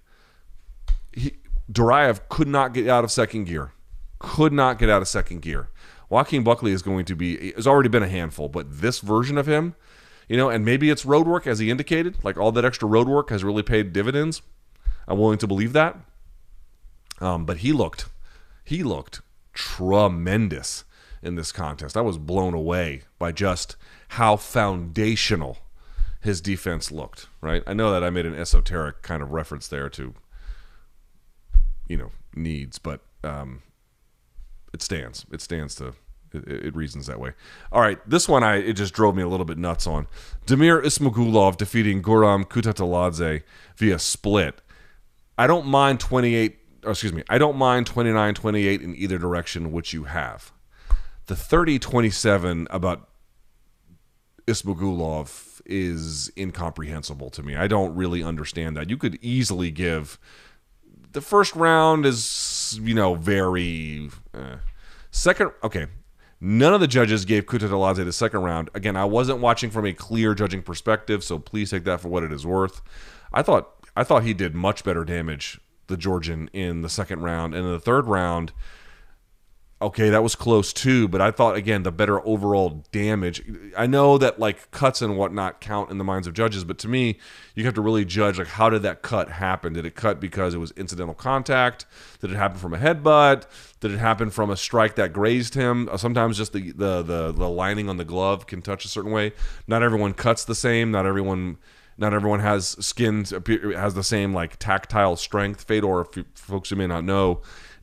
He, 1.13 1.33
Duraev 1.71 2.21
could 2.27 2.47
not 2.47 2.73
get 2.73 2.87
out 2.87 3.03
of 3.05 3.11
second 3.11 3.45
gear. 3.45 3.71
Could 4.19 4.51
not 4.51 4.77
get 4.77 4.89
out 4.89 5.01
of 5.01 5.07
second 5.07 5.41
gear 5.41 5.69
joaquin 6.11 6.43
buckley 6.43 6.71
is 6.71 6.83
going 6.83 7.05
to 7.05 7.15
be 7.15 7.51
has 7.53 7.65
already 7.65 7.89
been 7.89 8.03
a 8.03 8.07
handful 8.07 8.47
but 8.47 8.81
this 8.81 8.99
version 8.99 9.37
of 9.37 9.47
him 9.47 9.75
you 10.31 10.37
know, 10.37 10.49
and 10.49 10.63
maybe 10.63 10.89
it's 10.89 11.05
road 11.05 11.27
work, 11.27 11.45
as 11.45 11.59
he 11.59 11.69
indicated. 11.69 12.23
Like 12.23 12.37
all 12.37 12.53
that 12.53 12.63
extra 12.63 12.87
road 12.87 13.09
work 13.09 13.31
has 13.31 13.43
really 13.43 13.63
paid 13.63 13.91
dividends. 13.91 14.41
I'm 15.05 15.19
willing 15.19 15.39
to 15.39 15.47
believe 15.47 15.73
that. 15.73 15.97
Um, 17.19 17.45
but 17.45 17.57
he 17.57 17.73
looked, 17.73 18.05
he 18.63 18.81
looked 18.81 19.19
tremendous 19.51 20.85
in 21.21 21.35
this 21.35 21.51
contest. 21.51 21.97
I 21.97 22.01
was 22.01 22.17
blown 22.17 22.53
away 22.53 23.01
by 23.19 23.33
just 23.33 23.75
how 24.07 24.37
foundational 24.37 25.57
his 26.21 26.39
defense 26.39 26.93
looked. 26.93 27.27
Right? 27.41 27.61
I 27.67 27.73
know 27.73 27.91
that 27.91 28.01
I 28.01 28.09
made 28.09 28.25
an 28.25 28.33
esoteric 28.33 29.01
kind 29.01 29.21
of 29.21 29.33
reference 29.33 29.67
there 29.67 29.89
to, 29.89 30.13
you 31.89 31.97
know, 31.97 32.11
needs, 32.33 32.79
but 32.79 33.01
um, 33.21 33.63
it 34.73 34.81
stands. 34.81 35.25
It 35.31 35.41
stands 35.41 35.75
to 35.75 35.93
it, 36.33 36.47
it, 36.47 36.75
reasons 36.75 37.07
that 37.07 37.19
way. 37.19 37.33
All 37.71 37.81
right, 37.81 37.99
this 38.09 38.27
one 38.27 38.43
I 38.43 38.57
it 38.57 38.73
just 38.73 38.93
drove 38.93 39.15
me 39.15 39.23
a 39.23 39.27
little 39.27 39.45
bit 39.45 39.57
nuts 39.57 39.85
on. 39.87 40.07
Damir 40.45 40.81
Ismagulov 40.83 41.57
defeating 41.57 42.01
Guram 42.01 42.45
Kutateladze 42.45 43.43
via 43.75 43.99
split. 43.99 44.61
I 45.37 45.47
don't 45.47 45.65
mind 45.65 45.99
28 45.99 46.57
excuse 46.85 47.13
me, 47.13 47.23
I 47.29 47.37
don't 47.37 47.57
mind 47.57 47.89
29-28 47.89 48.81
in 48.81 48.95
either 48.95 49.17
direction 49.17 49.71
which 49.71 49.93
you 49.93 50.05
have. 50.05 50.51
The 51.27 51.35
30-27 51.35 52.67
about 52.69 53.07
Ismagulov 54.47 55.61
is 55.65 56.31
incomprehensible 56.35 57.29
to 57.31 57.43
me. 57.43 57.55
I 57.55 57.67
don't 57.67 57.95
really 57.95 58.23
understand 58.23 58.75
that. 58.77 58.89
You 58.89 58.97
could 58.97 59.19
easily 59.21 59.71
give 59.71 60.19
the 61.11 61.21
first 61.21 61.55
round 61.55 62.05
is 62.05 62.79
you 62.81 62.93
know 62.93 63.15
very 63.15 64.09
eh. 64.33 64.55
second 65.11 65.51
okay 65.63 65.87
None 66.43 66.73
of 66.73 66.79
the 66.79 66.87
judges 66.87 67.23
gave 67.23 67.45
Kutateladze 67.45 68.03
the 68.03 68.11
second 68.11 68.41
round. 68.41 68.71
Again, 68.73 68.95
I 68.95 69.05
wasn't 69.05 69.41
watching 69.41 69.69
from 69.69 69.85
a 69.85 69.93
clear 69.93 70.33
judging 70.33 70.63
perspective, 70.63 71.23
so 71.23 71.37
please 71.37 71.69
take 71.69 71.83
that 71.83 72.01
for 72.01 72.09
what 72.09 72.23
it 72.23 72.31
is 72.31 72.47
worth. 72.47 72.81
I 73.31 73.43
thought 73.43 73.69
I 73.95 74.03
thought 74.03 74.23
he 74.23 74.33
did 74.33 74.55
much 74.55 74.83
better 74.83 75.05
damage, 75.05 75.61
the 75.85 75.97
Georgian, 75.97 76.49
in 76.51 76.81
the 76.81 76.89
second 76.89 77.21
round. 77.21 77.53
And 77.53 77.63
in 77.63 77.71
the 77.71 77.79
third 77.79 78.07
round, 78.07 78.53
okay, 79.81 80.09
that 80.09 80.21
was 80.21 80.35
close 80.35 80.71
too, 80.71 81.07
but 81.07 81.21
I 81.21 81.31
thought 81.31 81.55
again 81.55 81.83
the 81.83 81.91
better 81.91 82.25
overall 82.25 82.83
damage. 82.91 83.41
I 83.75 83.87
know 83.87 84.17
that 84.17 84.39
like 84.39 84.69
cuts 84.71 85.01
and 85.01 85.17
whatnot 85.17 85.59
count 85.59 85.89
in 85.89 85.97
the 85.97 86.03
minds 86.03 86.27
of 86.27 86.33
judges, 86.33 86.63
but 86.63 86.77
to 86.79 86.87
me, 86.87 87.17
you 87.55 87.65
have 87.65 87.73
to 87.73 87.81
really 87.81 88.05
judge 88.05 88.37
like 88.37 88.47
how 88.47 88.69
did 88.69 88.83
that 88.83 89.01
cut 89.01 89.29
happen? 89.29 89.73
Did 89.73 89.85
it 89.85 89.95
cut 89.95 90.19
because 90.19 90.53
it 90.53 90.59
was 90.59 90.71
incidental 90.71 91.15
contact? 91.15 91.85
Did 92.19 92.31
it 92.31 92.35
happen 92.35 92.57
from 92.59 92.73
a 92.73 92.77
headbutt? 92.77 93.45
Did 93.79 93.91
it 93.91 93.97
happen 93.97 94.29
from 94.29 94.49
a 94.49 94.57
strike 94.57 94.95
that 94.95 95.13
grazed 95.13 95.55
him? 95.55 95.89
Uh, 95.91 95.97
sometimes 95.97 96.37
just 96.37 96.53
the 96.53 96.71
the 96.71 97.01
the, 97.01 97.31
the 97.31 97.49
lining 97.49 97.89
on 97.89 97.97
the 97.97 98.05
glove 98.05 98.47
can 98.47 98.61
touch 98.61 98.85
a 98.85 98.87
certain 98.87 99.11
way. 99.11 99.33
Not 99.67 99.83
everyone 99.83 100.13
cuts 100.13 100.45
the 100.45 100.55
same. 100.55 100.91
Not 100.91 101.05
everyone 101.05 101.57
Not 101.97 102.13
everyone 102.13 102.39
has 102.39 102.77
skin 102.85 103.25
has 103.25 103.93
the 103.93 104.03
same 104.03 104.33
like 104.33 104.57
tactile 104.57 105.15
strength. 105.15 105.63
Fedor, 105.63 106.01
if 106.01 106.25
folks 106.35 106.69
who 106.69 106.75
may 106.75 106.87
not 106.87 107.03
know, 107.03 107.41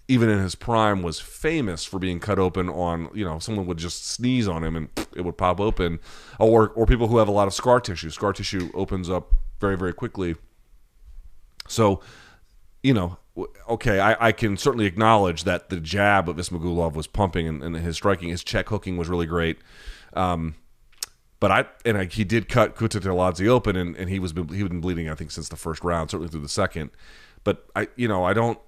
even 0.08 0.30
in 0.30 0.38
his 0.38 0.54
prime, 0.54 1.02
was 1.02 1.20
famous 1.20 1.84
for 1.84 1.98
being 1.98 2.18
cut 2.18 2.38
open 2.38 2.68
on. 2.68 3.10
You 3.14 3.24
know, 3.24 3.38
someone 3.38 3.66
would 3.66 3.78
just 3.78 4.06
sneeze 4.06 4.48
on 4.48 4.64
him 4.64 4.74
and 4.74 4.88
it 5.14 5.22
would 5.22 5.36
pop 5.36 5.60
open, 5.60 6.00
or 6.38 6.70
or 6.70 6.86
people 6.86 7.08
who 7.08 7.18
have 7.18 7.28
a 7.28 7.32
lot 7.32 7.46
of 7.46 7.54
scar 7.54 7.80
tissue. 7.80 8.10
Scar 8.10 8.32
tissue 8.32 8.70
opens 8.74 9.08
up 9.10 9.34
very 9.60 9.76
very 9.76 9.92
quickly. 9.92 10.36
So, 11.68 12.00
you 12.82 12.94
know, 12.94 13.18
okay, 13.68 14.00
I, 14.00 14.28
I, 14.28 14.32
can 14.32 14.56
certainly 14.56 14.86
acknowledge 14.86 15.44
that 15.44 15.68
the 15.68 15.80
jab 15.80 16.28
of 16.28 16.36
Ismagulov 16.36 16.94
was 16.94 17.06
pumping 17.06 17.46
and, 17.46 17.62
and 17.62 17.76
his 17.76 17.96
striking, 17.96 18.30
his 18.30 18.42
check 18.42 18.70
hooking 18.70 18.96
was 18.96 19.08
really 19.08 19.26
great. 19.26 19.58
Um, 20.14 20.54
but 21.40 21.50
I 21.50 21.66
and 21.84 21.96
I, 21.98 22.06
he 22.06 22.24
did 22.24 22.48
cut 22.48 22.74
Kutateladze 22.74 23.46
open, 23.46 23.76
and, 23.76 23.94
and 23.96 24.10
he 24.10 24.18
was 24.18 24.32
he 24.32 24.60
had 24.60 24.70
been 24.70 24.80
bleeding 24.80 25.08
I 25.08 25.14
think 25.14 25.30
since 25.30 25.48
the 25.48 25.56
first 25.56 25.84
round, 25.84 26.10
certainly 26.10 26.30
through 26.30 26.40
the 26.40 26.48
second. 26.48 26.90
But 27.44 27.66
I 27.76 27.88
you 27.94 28.08
know 28.08 28.24
I 28.24 28.32
don't 28.32 28.58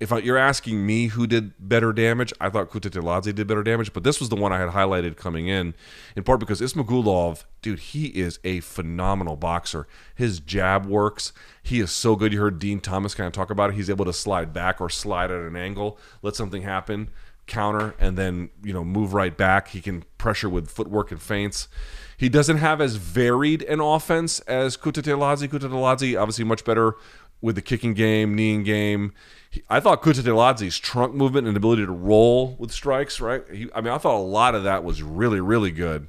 if 0.00 0.12
I, 0.12 0.18
you're 0.18 0.38
asking 0.38 0.86
me 0.86 1.08
who 1.08 1.26
did 1.26 1.52
better 1.58 1.92
damage, 1.92 2.32
I 2.40 2.48
thought 2.50 2.70
Kutateladze 2.70 3.34
did 3.34 3.46
better 3.46 3.64
damage, 3.64 3.92
but 3.92 4.04
this 4.04 4.20
was 4.20 4.28
the 4.28 4.36
one 4.36 4.52
I 4.52 4.60
had 4.60 4.70
highlighted 4.70 5.16
coming 5.16 5.48
in, 5.48 5.74
in 6.14 6.22
part 6.22 6.38
because 6.38 6.60
Ismagulov, 6.60 7.44
dude, 7.62 7.80
he 7.80 8.06
is 8.06 8.38
a 8.44 8.60
phenomenal 8.60 9.36
boxer. 9.36 9.88
His 10.14 10.38
jab 10.38 10.86
works. 10.86 11.32
He 11.62 11.80
is 11.80 11.90
so 11.90 12.14
good. 12.14 12.32
You 12.32 12.40
heard 12.40 12.60
Din 12.60 12.80
Thomas 12.80 13.14
kind 13.14 13.26
of 13.26 13.32
talk 13.32 13.50
about 13.50 13.70
it. 13.70 13.76
He's 13.76 13.90
able 13.90 14.04
to 14.04 14.12
slide 14.12 14.52
back 14.52 14.80
or 14.80 14.88
slide 14.88 15.32
at 15.32 15.40
an 15.40 15.56
angle, 15.56 15.98
let 16.22 16.36
something 16.36 16.62
happen, 16.62 17.10
counter, 17.48 17.96
and 17.98 18.16
then 18.16 18.50
you 18.62 18.72
know 18.72 18.84
move 18.84 19.14
right 19.14 19.36
back. 19.36 19.68
He 19.68 19.80
can 19.80 20.04
pressure 20.16 20.48
with 20.48 20.70
footwork 20.70 21.10
and 21.10 21.20
feints. 21.20 21.66
He 22.16 22.28
doesn't 22.28 22.58
have 22.58 22.80
as 22.80 22.96
varied 22.96 23.62
an 23.62 23.80
offense 23.80 24.40
as 24.40 24.76
Kutateladze. 24.76 25.48
Kutateladze 25.48 26.20
obviously 26.20 26.44
much 26.44 26.64
better 26.64 26.94
with 27.40 27.54
the 27.54 27.62
kicking 27.62 27.94
game, 27.94 28.34
kneeing 28.34 28.62
game. 28.62 29.12
He, 29.50 29.62
I 29.70 29.80
thought 29.80 30.02
Kutateladze's 30.02 30.78
trunk 30.78 31.14
movement 31.14 31.46
and 31.46 31.56
ability 31.56 31.86
to 31.86 31.92
roll 31.92 32.56
with 32.58 32.72
strikes, 32.72 33.20
right? 33.20 33.42
He, 33.52 33.68
I 33.74 33.80
mean, 33.80 33.92
I 33.92 33.98
thought 33.98 34.16
a 34.16 34.22
lot 34.22 34.54
of 34.54 34.64
that 34.64 34.84
was 34.84 35.02
really, 35.02 35.40
really 35.40 35.70
good. 35.70 36.08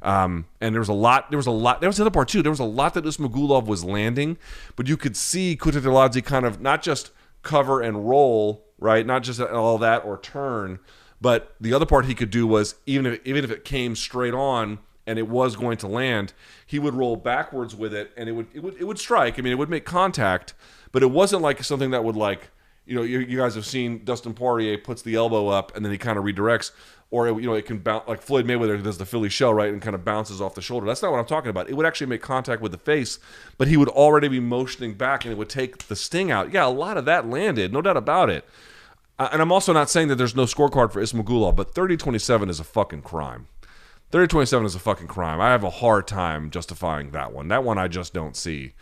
Um, 0.00 0.46
and 0.60 0.74
there 0.74 0.80
was 0.80 0.88
a 0.88 0.94
lot. 0.94 1.30
There 1.30 1.38
was 1.38 1.46
a 1.46 1.52
lot. 1.52 1.80
There 1.80 1.88
was 1.88 1.96
the 1.96 2.04
other 2.04 2.10
part 2.10 2.28
too. 2.28 2.42
There 2.42 2.52
was 2.52 2.60
a 2.60 2.64
lot 2.64 2.94
that 2.94 3.04
Ismagulov 3.04 3.66
was 3.66 3.84
landing, 3.84 4.38
but 4.76 4.86
you 4.86 4.96
could 4.96 5.16
see 5.16 5.56
Kutateladze 5.56 6.24
kind 6.24 6.46
of 6.46 6.60
not 6.60 6.82
just 6.82 7.10
cover 7.42 7.80
and 7.80 8.08
roll, 8.08 8.64
right? 8.78 9.04
Not 9.04 9.22
just 9.22 9.40
all 9.40 9.78
that 9.78 10.04
or 10.04 10.18
turn, 10.18 10.78
but 11.20 11.54
the 11.60 11.74
other 11.74 11.86
part 11.86 12.04
he 12.04 12.14
could 12.14 12.30
do 12.30 12.46
was 12.46 12.76
even 12.86 13.06
if 13.06 13.20
even 13.24 13.44
if 13.44 13.50
it 13.50 13.64
came 13.64 13.96
straight 13.96 14.34
on, 14.34 14.78
and 15.08 15.18
it 15.18 15.26
was 15.26 15.56
going 15.56 15.78
to 15.78 15.88
land, 15.88 16.34
he 16.66 16.78
would 16.78 16.94
roll 16.94 17.16
backwards 17.16 17.74
with 17.74 17.94
it, 17.94 18.12
and 18.16 18.28
it 18.28 18.32
would 18.32 18.46
it 18.52 18.62
would 18.62 18.74
it 18.78 18.84
would 18.84 18.98
strike. 18.98 19.38
I 19.38 19.42
mean, 19.42 19.52
it 19.52 19.56
would 19.56 19.70
make 19.70 19.86
contact, 19.86 20.52
but 20.92 21.02
it 21.02 21.10
wasn't 21.10 21.40
like 21.40 21.64
something 21.64 21.90
that 21.92 22.04
would 22.04 22.14
like 22.14 22.50
you 22.84 22.94
know 22.94 23.02
you, 23.02 23.20
you 23.20 23.38
guys 23.38 23.54
have 23.54 23.64
seen 23.64 24.04
Dustin 24.04 24.34
Poirier 24.34 24.76
puts 24.76 25.00
the 25.00 25.14
elbow 25.14 25.48
up 25.48 25.74
and 25.74 25.84
then 25.84 25.92
he 25.92 25.98
kind 25.98 26.18
of 26.18 26.24
redirects, 26.24 26.72
or 27.10 27.26
it, 27.26 27.34
you 27.36 27.46
know 27.46 27.54
it 27.54 27.64
can 27.64 27.78
bounce 27.78 28.06
like 28.06 28.20
Floyd 28.20 28.44
Mayweather 28.46 28.82
does 28.82 28.98
the 28.98 29.06
Philly 29.06 29.30
shell 29.30 29.54
right 29.54 29.72
and 29.72 29.80
kind 29.80 29.94
of 29.94 30.04
bounces 30.04 30.42
off 30.42 30.54
the 30.54 30.60
shoulder. 30.60 30.86
That's 30.86 31.00
not 31.00 31.10
what 31.10 31.18
I'm 31.18 31.26
talking 31.26 31.50
about. 31.50 31.70
It 31.70 31.74
would 31.74 31.86
actually 31.86 32.08
make 32.08 32.20
contact 32.20 32.60
with 32.60 32.72
the 32.72 32.78
face, 32.78 33.18
but 33.56 33.66
he 33.66 33.78
would 33.78 33.88
already 33.88 34.28
be 34.28 34.40
motioning 34.40 34.92
back 34.92 35.24
and 35.24 35.32
it 35.32 35.38
would 35.38 35.48
take 35.48 35.88
the 35.88 35.96
sting 35.96 36.30
out. 36.30 36.52
Yeah, 36.52 36.66
a 36.66 36.68
lot 36.68 36.98
of 36.98 37.06
that 37.06 37.26
landed, 37.26 37.72
no 37.72 37.80
doubt 37.80 37.96
about 37.96 38.28
it. 38.28 38.44
And 39.18 39.42
I'm 39.42 39.50
also 39.50 39.72
not 39.72 39.90
saying 39.90 40.08
that 40.08 40.14
there's 40.14 40.36
no 40.36 40.44
scorecard 40.44 40.92
for 40.92 41.02
Ismagulov, 41.02 41.56
but 41.56 41.74
30-27 41.74 42.50
is 42.50 42.60
a 42.60 42.64
fucking 42.64 43.02
crime. 43.02 43.48
30 44.10 44.28
27 44.28 44.66
is 44.66 44.74
a 44.74 44.78
fucking 44.78 45.06
crime. 45.06 45.40
I 45.40 45.50
have 45.50 45.64
a 45.64 45.70
hard 45.70 46.06
time 46.06 46.50
justifying 46.50 47.10
that 47.10 47.32
one. 47.32 47.48
That 47.48 47.64
one 47.64 47.78
I 47.78 47.88
just 47.88 48.14
don't 48.14 48.36
see. 48.36 48.72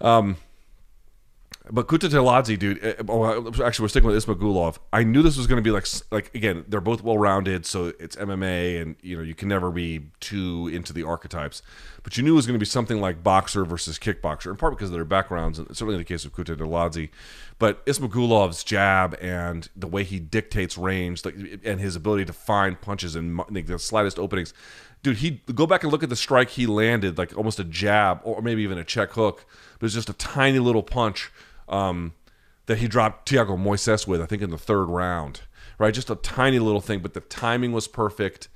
Um, 0.00 0.36
but 1.70 1.86
Kutateladze, 1.86 2.58
dude. 2.58 2.82
Eh, 2.82 2.94
oh, 3.08 3.48
actually, 3.62 3.84
we're 3.84 3.88
sticking 3.88 4.10
with 4.10 4.24
Ismagulov. 4.24 4.78
I 4.92 5.04
knew 5.04 5.22
this 5.22 5.36
was 5.36 5.46
going 5.46 5.58
to 5.58 5.62
be 5.62 5.70
like, 5.70 5.86
like 6.10 6.34
again, 6.34 6.64
they're 6.66 6.80
both 6.80 7.02
well 7.02 7.18
rounded, 7.18 7.66
so 7.66 7.92
it's 8.00 8.16
MMA, 8.16 8.82
and 8.82 8.96
you 9.00 9.16
know 9.16 9.22
you 9.22 9.34
can 9.34 9.48
never 9.48 9.70
be 9.70 10.08
too 10.18 10.68
into 10.72 10.92
the 10.92 11.04
archetypes. 11.04 11.62
But 12.02 12.16
you 12.16 12.24
knew 12.24 12.32
it 12.32 12.36
was 12.36 12.46
going 12.46 12.56
to 12.56 12.62
be 12.62 12.66
something 12.66 13.00
like 13.00 13.22
boxer 13.22 13.64
versus 13.64 13.98
kickboxer, 13.98 14.50
in 14.50 14.56
part 14.56 14.74
because 14.74 14.88
of 14.88 14.94
their 14.94 15.04
backgrounds, 15.04 15.58
and 15.58 15.68
certainly 15.68 15.94
in 15.94 16.00
the 16.00 16.04
case 16.04 16.24
of 16.24 16.34
Kutateladze. 16.34 17.10
But 17.60 17.84
Ismagulov's 17.86 18.64
jab 18.64 19.16
and 19.20 19.68
the 19.76 19.86
way 19.86 20.02
he 20.02 20.18
dictates 20.18 20.76
range, 20.76 21.24
and 21.24 21.80
his 21.80 21.94
ability 21.94 22.24
to 22.24 22.32
find 22.32 22.80
punches 22.80 23.14
and 23.14 23.40
the 23.50 23.78
slightest 23.78 24.18
openings, 24.18 24.52
dude. 25.04 25.18
He 25.18 25.42
go 25.54 25.68
back 25.68 25.84
and 25.84 25.92
look 25.92 26.02
at 26.02 26.08
the 26.08 26.16
strike 26.16 26.50
he 26.50 26.66
landed, 26.66 27.18
like 27.18 27.36
almost 27.36 27.60
a 27.60 27.64
jab 27.64 28.20
or 28.24 28.42
maybe 28.42 28.62
even 28.62 28.78
a 28.78 28.84
check 28.84 29.12
hook, 29.12 29.44
but 29.78 29.86
it's 29.86 29.94
just 29.94 30.10
a 30.10 30.14
tiny 30.14 30.58
little 30.58 30.82
punch 30.82 31.30
um, 31.68 32.14
that 32.66 32.78
he 32.78 32.88
dropped 32.88 33.28
Thiago 33.28 33.58
Moises 33.58 34.06
with, 34.06 34.20
I 34.20 34.26
think 34.26 34.42
in 34.42 34.50
the 34.50 34.58
third 34.58 34.86
round, 34.86 35.42
right? 35.78 35.92
Just 35.92 36.10
a 36.10 36.16
tiny 36.16 36.58
little 36.58 36.80
thing, 36.80 37.00
but 37.00 37.14
the 37.14 37.20
timing 37.20 37.72
was 37.72 37.88
perfect. 37.88 38.48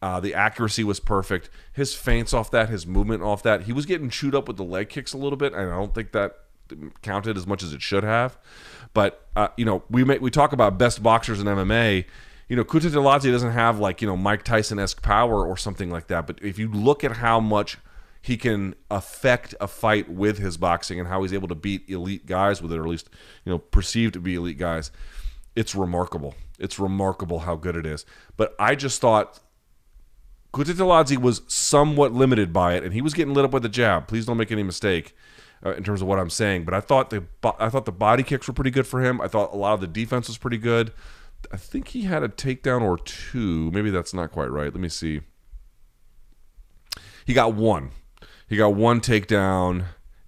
Uh, 0.00 0.18
the 0.18 0.34
accuracy 0.34 0.82
was 0.82 0.98
perfect. 0.98 1.48
His 1.72 1.94
feints 1.94 2.34
off 2.34 2.50
that, 2.50 2.68
his 2.68 2.86
movement 2.86 3.22
off 3.22 3.42
that. 3.44 3.62
He 3.62 3.72
was 3.72 3.86
getting 3.86 4.10
chewed 4.10 4.34
up 4.34 4.48
with 4.48 4.56
the 4.56 4.64
leg 4.64 4.88
kicks 4.88 5.12
a 5.12 5.16
little 5.16 5.36
bit, 5.36 5.52
and 5.52 5.70
I 5.70 5.76
don't 5.76 5.94
think 5.94 6.12
that 6.12 6.38
counted 7.02 7.36
as 7.36 7.46
much 7.46 7.62
as 7.62 7.72
it 7.72 7.82
should 7.82 8.04
have. 8.04 8.36
But 8.94 9.26
uh, 9.36 9.48
you 9.56 9.64
know, 9.64 9.84
we 9.90 10.04
may, 10.04 10.18
we 10.18 10.30
talk 10.30 10.52
about 10.52 10.78
best 10.78 11.02
boxers 11.02 11.40
in 11.40 11.46
MMA. 11.46 12.04
You 12.48 12.56
know, 12.56 12.64
Kutateladze 12.64 13.30
doesn't 13.30 13.52
have 13.52 13.78
like 13.78 14.02
you 14.02 14.08
know 14.08 14.16
Mike 14.16 14.42
Tyson 14.42 14.78
esque 14.78 15.02
power 15.02 15.46
or 15.46 15.56
something 15.56 15.90
like 15.90 16.08
that. 16.08 16.26
But 16.26 16.42
if 16.42 16.58
you 16.58 16.70
look 16.70 17.04
at 17.04 17.12
how 17.12 17.40
much 17.40 17.78
he 18.22 18.36
can 18.36 18.76
affect 18.90 19.54
a 19.60 19.66
fight 19.66 20.08
with 20.08 20.38
his 20.38 20.56
boxing 20.56 20.98
and 21.00 21.08
how 21.08 21.22
he's 21.22 21.32
able 21.32 21.48
to 21.48 21.56
beat 21.56 21.90
elite 21.90 22.24
guys 22.24 22.62
with 22.62 22.72
it, 22.72 22.78
or 22.78 22.84
at 22.84 22.88
least 22.88 23.10
you 23.44 23.50
know 23.50 23.58
perceived 23.58 24.14
to 24.14 24.20
be 24.20 24.36
elite 24.36 24.58
guys. 24.58 24.92
It's 25.54 25.74
remarkable. 25.74 26.34
It's 26.58 26.78
remarkable 26.78 27.40
how 27.40 27.56
good 27.56 27.76
it 27.76 27.84
is. 27.84 28.06
But 28.36 28.54
I 28.58 28.76
just 28.76 29.00
thought 29.00 29.40
Kutateladze 30.54 31.18
was 31.18 31.42
somewhat 31.48 32.12
limited 32.12 32.52
by 32.52 32.74
it, 32.74 32.84
and 32.84 32.94
he 32.94 33.02
was 33.02 33.12
getting 33.12 33.34
lit 33.34 33.44
up 33.44 33.52
with 33.52 33.64
the 33.64 33.68
jab. 33.68 34.06
Please 34.06 34.24
don't 34.24 34.36
make 34.36 34.52
any 34.52 34.62
mistake 34.62 35.16
uh, 35.66 35.72
in 35.72 35.82
terms 35.82 36.00
of 36.00 36.06
what 36.06 36.20
I'm 36.20 36.30
saying. 36.30 36.64
But 36.64 36.74
I 36.74 36.80
thought 36.80 37.10
the 37.10 37.24
I 37.58 37.68
thought 37.68 37.86
the 37.86 37.92
body 37.92 38.22
kicks 38.22 38.46
were 38.46 38.54
pretty 38.54 38.70
good 38.70 38.86
for 38.86 39.02
him. 39.02 39.20
I 39.20 39.26
thought 39.26 39.52
a 39.52 39.56
lot 39.56 39.74
of 39.74 39.80
the 39.80 39.88
defense 39.88 40.28
was 40.28 40.38
pretty 40.38 40.58
good. 40.58 40.92
I 41.50 41.56
think 41.56 41.88
he 41.88 42.02
had 42.02 42.22
a 42.22 42.28
takedown 42.28 42.82
or 42.82 42.98
two. 42.98 43.70
Maybe 43.72 43.90
that's 43.90 44.14
not 44.14 44.30
quite 44.30 44.50
right. 44.50 44.72
Let 44.72 44.80
me 44.80 44.88
see. 44.88 45.22
He 47.24 47.34
got 47.34 47.54
one. 47.54 47.90
He 48.52 48.58
got 48.58 48.74
one 48.74 49.00
takedown 49.00 49.86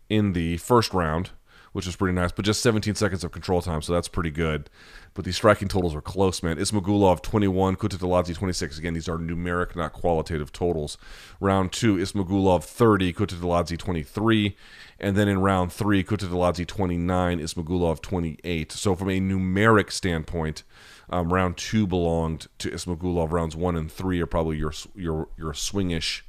in 0.08 0.32
the 0.32 0.56
first 0.56 0.94
round, 0.94 1.32
which 1.72 1.84
was 1.84 1.94
pretty 1.94 2.14
nice, 2.14 2.32
but 2.32 2.46
just 2.46 2.62
17 2.62 2.94
seconds 2.94 3.22
of 3.22 3.32
control 3.32 3.60
time, 3.60 3.82
so 3.82 3.92
that's 3.92 4.08
pretty 4.08 4.30
good. 4.30 4.70
But 5.12 5.26
these 5.26 5.36
striking 5.36 5.68
totals 5.68 5.94
are 5.94 6.00
close, 6.00 6.42
man. 6.42 6.56
Ismagulov 6.56 7.20
21, 7.20 7.76
Kutateladze 7.76 8.34
26. 8.34 8.78
Again, 8.78 8.94
these 8.94 9.10
are 9.10 9.18
numeric, 9.18 9.76
not 9.76 9.92
qualitative 9.92 10.52
totals. 10.52 10.96
Round 11.38 11.70
two, 11.70 11.96
Ismagulov 11.96 12.64
30, 12.64 13.12
Kutateladze 13.12 13.76
23. 13.76 14.56
And 14.98 15.18
then 15.18 15.28
in 15.28 15.40
round 15.40 15.70
three, 15.70 16.02
Kutateladze 16.02 16.66
29, 16.66 17.40
Ismagulov 17.40 18.00
28. 18.00 18.72
So 18.72 18.94
from 18.94 19.10
a 19.10 19.20
numeric 19.20 19.92
standpoint, 19.92 20.62
um, 21.10 21.30
round 21.30 21.58
two 21.58 21.86
belonged 21.86 22.46
to 22.56 22.70
Ismagulov. 22.70 23.32
Rounds 23.32 23.54
one 23.54 23.76
and 23.76 23.92
three 23.92 24.22
are 24.22 24.26
probably 24.26 24.56
your 24.56 24.72
your 24.94 25.28
your 25.36 25.52
swingish 25.52 26.22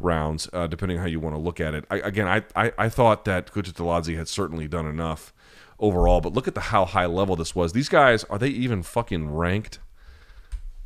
rounds, 0.00 0.48
uh, 0.52 0.66
depending 0.66 0.98
how 0.98 1.06
you 1.06 1.20
want 1.20 1.34
to 1.34 1.40
look 1.40 1.60
at 1.60 1.74
it. 1.74 1.84
I, 1.90 1.96
again, 1.98 2.28
I, 2.28 2.42
I, 2.54 2.72
I 2.78 2.88
thought 2.88 3.24
that 3.24 3.52
Kutateladze 3.52 4.16
had 4.16 4.28
certainly 4.28 4.68
done 4.68 4.86
enough 4.86 5.32
overall, 5.78 6.20
but 6.20 6.32
look 6.32 6.48
at 6.48 6.54
the 6.54 6.60
how 6.60 6.84
high 6.84 7.06
level 7.06 7.36
this 7.36 7.54
was. 7.54 7.72
These 7.72 7.88
guys 7.88 8.24
are 8.24 8.38
they 8.38 8.48
even 8.48 8.82
fucking 8.82 9.34
ranked? 9.34 9.78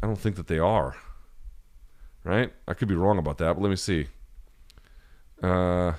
I 0.03 0.07
don't 0.07 0.19
think 0.19 0.37
that 0.37 0.49
they 0.49 0.59
are. 0.59 0.97
Right? 2.25 2.53
I 2.69 2.75
could 2.75 2.89
be 2.89 2.95
wrong 2.95 3.19
about 3.19 3.39
that, 3.39 3.55
but 3.55 3.63
let 3.63 3.69
me 3.69 3.77
see. 3.77 4.07
Uh, 5.43 5.95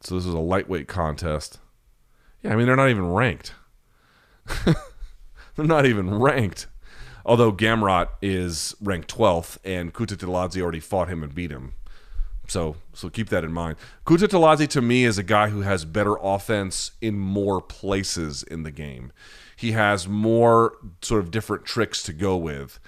so 0.00 0.16
this 0.16 0.26
is 0.26 0.34
a 0.34 0.38
lightweight 0.38 0.88
contest. 0.88 1.58
Yeah, 2.42 2.52
I 2.52 2.56
mean 2.56 2.66
they're 2.66 2.76
not 2.76 2.90
even 2.90 3.12
ranked. 3.12 3.54
they're 4.64 4.74
not 5.64 5.86
even 5.86 6.18
ranked. 6.18 6.66
Although 7.24 7.52
Gamrot 7.52 8.08
is 8.22 8.74
ranked 8.80 9.14
12th, 9.14 9.58
and 9.64 9.92
Kutateladze 9.92 10.60
already 10.60 10.80
fought 10.80 11.08
him 11.08 11.22
and 11.22 11.34
beat 11.34 11.50
him. 11.50 11.74
So, 12.48 12.76
so 12.92 13.08
keep 13.08 13.28
that 13.28 13.44
in 13.44 13.52
mind. 13.52 13.76
Kutateladze 14.04 14.66
to 14.68 14.82
me 14.82 15.04
is 15.04 15.18
a 15.18 15.22
guy 15.22 15.50
who 15.50 15.60
has 15.60 15.84
better 15.84 16.16
offense 16.20 16.92
in 17.00 17.18
more 17.18 17.60
places 17.60 18.42
in 18.42 18.64
the 18.64 18.72
game. 18.72 19.12
He 19.54 19.72
has 19.72 20.08
more 20.08 20.76
sort 21.00 21.20
of 21.20 21.30
different 21.30 21.64
tricks 21.64 22.02
to 22.04 22.12
go 22.12 22.36
with 22.36 22.80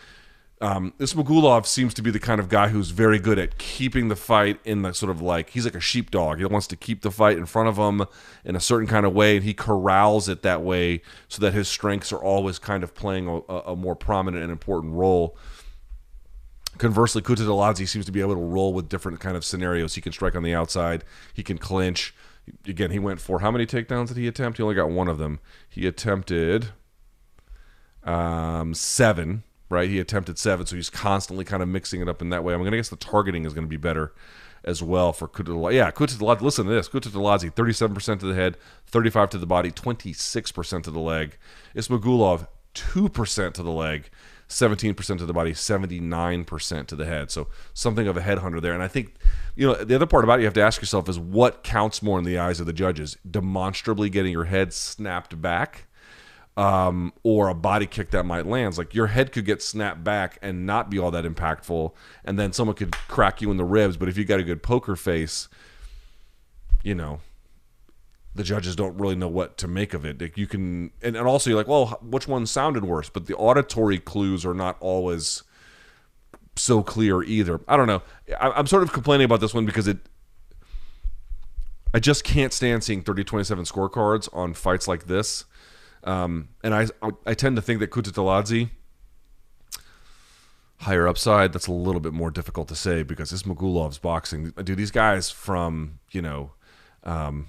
um, 0.62 0.94
Ismagulov 1.00 1.66
seems 1.66 1.92
to 1.94 2.02
be 2.02 2.12
the 2.12 2.20
kind 2.20 2.38
of 2.38 2.48
guy 2.48 2.68
who's 2.68 2.90
very 2.90 3.18
good 3.18 3.36
at 3.36 3.58
keeping 3.58 4.06
the 4.06 4.14
fight 4.14 4.60
in 4.64 4.82
the 4.82 4.92
sort 4.92 5.10
of 5.10 5.20
like 5.20 5.50
he's 5.50 5.64
like 5.64 5.74
a 5.74 5.80
sheepdog. 5.80 6.38
He 6.38 6.44
wants 6.44 6.68
to 6.68 6.76
keep 6.76 7.02
the 7.02 7.10
fight 7.10 7.36
in 7.36 7.46
front 7.46 7.68
of 7.68 7.76
him 7.76 8.06
in 8.44 8.54
a 8.54 8.60
certain 8.60 8.86
kind 8.86 9.04
of 9.04 9.12
way, 9.12 9.34
and 9.34 9.44
he 9.44 9.54
corrals 9.54 10.28
it 10.28 10.42
that 10.42 10.62
way 10.62 11.02
so 11.26 11.40
that 11.42 11.52
his 11.52 11.66
strengths 11.66 12.12
are 12.12 12.22
always 12.22 12.60
kind 12.60 12.84
of 12.84 12.94
playing 12.94 13.26
a, 13.26 13.52
a 13.52 13.76
more 13.76 13.96
prominent 13.96 14.44
and 14.44 14.52
important 14.52 14.94
role. 14.94 15.36
Conversely, 16.78 17.22
Kutateladze 17.22 17.88
seems 17.88 18.06
to 18.06 18.12
be 18.12 18.20
able 18.20 18.34
to 18.34 18.40
roll 18.40 18.72
with 18.72 18.88
different 18.88 19.18
kind 19.18 19.36
of 19.36 19.44
scenarios. 19.44 19.96
He 19.96 20.00
can 20.00 20.12
strike 20.12 20.36
on 20.36 20.44
the 20.44 20.54
outside. 20.54 21.02
He 21.34 21.42
can 21.42 21.58
clinch. 21.58 22.14
Again, 22.68 22.92
he 22.92 23.00
went 23.00 23.20
for 23.20 23.40
how 23.40 23.50
many 23.50 23.66
takedowns 23.66 24.08
did 24.08 24.16
he 24.16 24.28
attempt? 24.28 24.58
He 24.58 24.62
only 24.62 24.76
got 24.76 24.90
one 24.90 25.08
of 25.08 25.18
them. 25.18 25.40
He 25.68 25.88
attempted 25.88 26.68
um, 28.04 28.74
seven, 28.74 29.42
right? 29.72 29.88
He 29.88 29.98
attempted 29.98 30.38
seven, 30.38 30.66
so 30.66 30.76
he's 30.76 30.90
constantly 30.90 31.44
kind 31.44 31.62
of 31.62 31.68
mixing 31.68 32.00
it 32.00 32.08
up 32.08 32.22
in 32.22 32.30
that 32.30 32.44
way. 32.44 32.54
I'm 32.54 32.60
going 32.60 32.70
to 32.70 32.76
guess 32.76 32.90
the 32.90 32.96
targeting 32.96 33.44
is 33.44 33.54
going 33.54 33.66
to 33.66 33.70
be 33.70 33.76
better 33.76 34.12
as 34.64 34.82
well 34.82 35.12
for 35.12 35.26
Kutateladze. 35.26 35.74
Yeah, 35.74 35.90
Kutateladze, 35.90 36.40
listen 36.40 36.66
to 36.66 36.72
this. 36.72 36.88
Kutateladze, 36.88 37.52
37% 37.52 38.20
to 38.20 38.26
the 38.26 38.34
head, 38.34 38.56
35 38.86 39.30
to 39.30 39.38
the 39.38 39.46
body, 39.46 39.70
26% 39.70 40.82
to 40.84 40.90
the 40.90 41.00
leg. 41.00 41.36
Ismagulov, 41.74 42.46
2% 42.74 43.54
to 43.54 43.62
the 43.62 43.70
leg, 43.70 44.10
17% 44.48 45.18
to 45.18 45.26
the 45.26 45.32
body, 45.32 45.52
79% 45.52 46.86
to 46.86 46.96
the 46.96 47.06
head. 47.06 47.30
So 47.30 47.48
something 47.74 48.06
of 48.06 48.16
a 48.16 48.20
headhunter 48.20 48.60
there. 48.60 48.74
And 48.74 48.82
I 48.82 48.88
think, 48.88 49.14
you 49.56 49.66
know, 49.66 49.74
the 49.74 49.94
other 49.94 50.06
part 50.06 50.24
about 50.24 50.38
it 50.38 50.42
you 50.42 50.46
have 50.46 50.54
to 50.54 50.62
ask 50.62 50.80
yourself 50.80 51.08
is 51.08 51.18
what 51.18 51.64
counts 51.64 52.02
more 52.02 52.18
in 52.18 52.24
the 52.24 52.38
eyes 52.38 52.60
of 52.60 52.66
the 52.66 52.72
judges? 52.72 53.16
Demonstrably 53.28 54.10
getting 54.10 54.32
your 54.32 54.44
head 54.44 54.72
snapped 54.72 55.40
back 55.40 55.86
um, 56.56 57.12
or 57.22 57.48
a 57.48 57.54
body 57.54 57.86
kick 57.86 58.10
that 58.10 58.24
might 58.24 58.46
land. 58.46 58.76
Like 58.76 58.94
your 58.94 59.08
head 59.08 59.32
could 59.32 59.44
get 59.44 59.62
snapped 59.62 60.04
back 60.04 60.38
and 60.42 60.66
not 60.66 60.90
be 60.90 60.98
all 60.98 61.10
that 61.10 61.24
impactful, 61.24 61.92
and 62.24 62.38
then 62.38 62.52
someone 62.52 62.76
could 62.76 62.92
crack 63.08 63.40
you 63.40 63.50
in 63.50 63.56
the 63.56 63.64
ribs. 63.64 63.96
But 63.96 64.08
if 64.08 64.16
you 64.16 64.24
got 64.24 64.40
a 64.40 64.44
good 64.44 64.62
poker 64.62 64.96
face, 64.96 65.48
you 66.82 66.94
know, 66.94 67.20
the 68.34 68.42
judges 68.42 68.76
don't 68.76 68.96
really 68.98 69.14
know 69.14 69.28
what 69.28 69.58
to 69.58 69.68
make 69.68 69.94
of 69.94 70.04
it. 70.04 70.20
Like 70.20 70.36
you 70.36 70.46
can, 70.46 70.90
and, 71.02 71.16
and 71.16 71.26
also 71.26 71.50
you're 71.50 71.58
like, 71.58 71.68
well, 71.68 71.98
which 72.02 72.28
one 72.28 72.46
sounded 72.46 72.84
worse? 72.84 73.08
But 73.08 73.26
the 73.26 73.34
auditory 73.36 73.98
clues 73.98 74.44
are 74.44 74.54
not 74.54 74.76
always 74.80 75.42
so 76.56 76.82
clear 76.82 77.22
either. 77.22 77.60
I 77.66 77.76
don't 77.76 77.86
know. 77.86 78.02
I, 78.38 78.50
I'm 78.50 78.66
sort 78.66 78.82
of 78.82 78.92
complaining 78.92 79.24
about 79.24 79.40
this 79.40 79.54
one 79.54 79.66
because 79.66 79.88
it. 79.88 79.98
I 81.94 81.98
just 81.98 82.24
can't 82.24 82.54
stand 82.54 82.82
seeing 82.82 83.02
30 83.02 83.22
27 83.24 83.64
scorecards 83.64 84.28
on 84.32 84.54
fights 84.54 84.88
like 84.88 85.06
this. 85.06 85.44
Um, 86.04 86.48
and 86.64 86.74
I, 86.74 86.88
I 87.26 87.34
tend 87.34 87.56
to 87.56 87.62
think 87.62 87.80
that 87.80 87.90
Kutateladze, 87.90 88.70
higher 90.78 91.06
upside, 91.06 91.52
that's 91.52 91.68
a 91.68 91.72
little 91.72 92.00
bit 92.00 92.12
more 92.12 92.30
difficult 92.30 92.68
to 92.68 92.74
say 92.74 93.02
because 93.02 93.32
Ismagulov's 93.32 93.98
boxing. 93.98 94.50
Dude, 94.50 94.76
these 94.76 94.90
guys 94.90 95.30
from, 95.30 96.00
you 96.10 96.22
know, 96.22 96.52
um, 97.04 97.46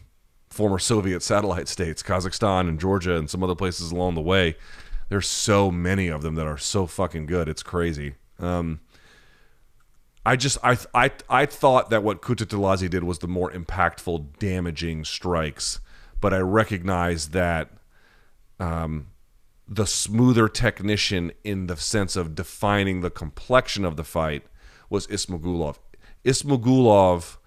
former 0.50 0.78
Soviet 0.78 1.24
satellite 1.24 1.68
states, 1.68 2.04
Kazakhstan 2.04 2.70
and 2.70 2.80
Georgia 2.80 3.16
and 3.18 3.30
some 3.30 3.44
other 3.44 3.56
places 3.56 3.92
along 3.92 4.16
the 4.16 4.22
way. 4.22 4.56
There's 5.10 5.28
so 5.28 5.72
many 5.72 6.08
of 6.08 6.22
them 6.22 6.36
that 6.36 6.46
are 6.46 6.58
so 6.58 6.86
fucking 6.86 7.26
good. 7.26 7.50
It's 7.50 7.64
crazy. 7.64 8.16
Um, 8.40 8.80
I 10.26 10.36
just 10.36 10.58
I 10.64 10.78
I 10.94 11.12
I 11.30 11.46
thought 11.46 11.90
that 11.90 12.04
what 12.04 12.22
Kutateladze 12.22 12.90
did 12.90 13.04
was 13.04 13.20
the 13.20 13.28
more 13.28 13.52
impactful, 13.52 14.38
damaging 14.40 15.04
strikes, 15.04 15.82
but 16.22 16.34
I 16.34 16.38
recognize 16.38 17.30
that 17.30 17.72
um, 18.60 19.08
the 19.68 19.86
smoother 19.86 20.48
technician 20.48 21.32
in 21.44 21.68
the 21.68 21.78
sense 21.78 22.16
of 22.16 22.36
defining 22.36 23.02
the 23.02 23.10
complexion 23.10 23.86
of 23.86 23.96
the 23.96 24.04
fight 24.04 24.44
was 24.90 25.08
Ismagulov. 25.08 25.78
Ismagulov 26.26 27.38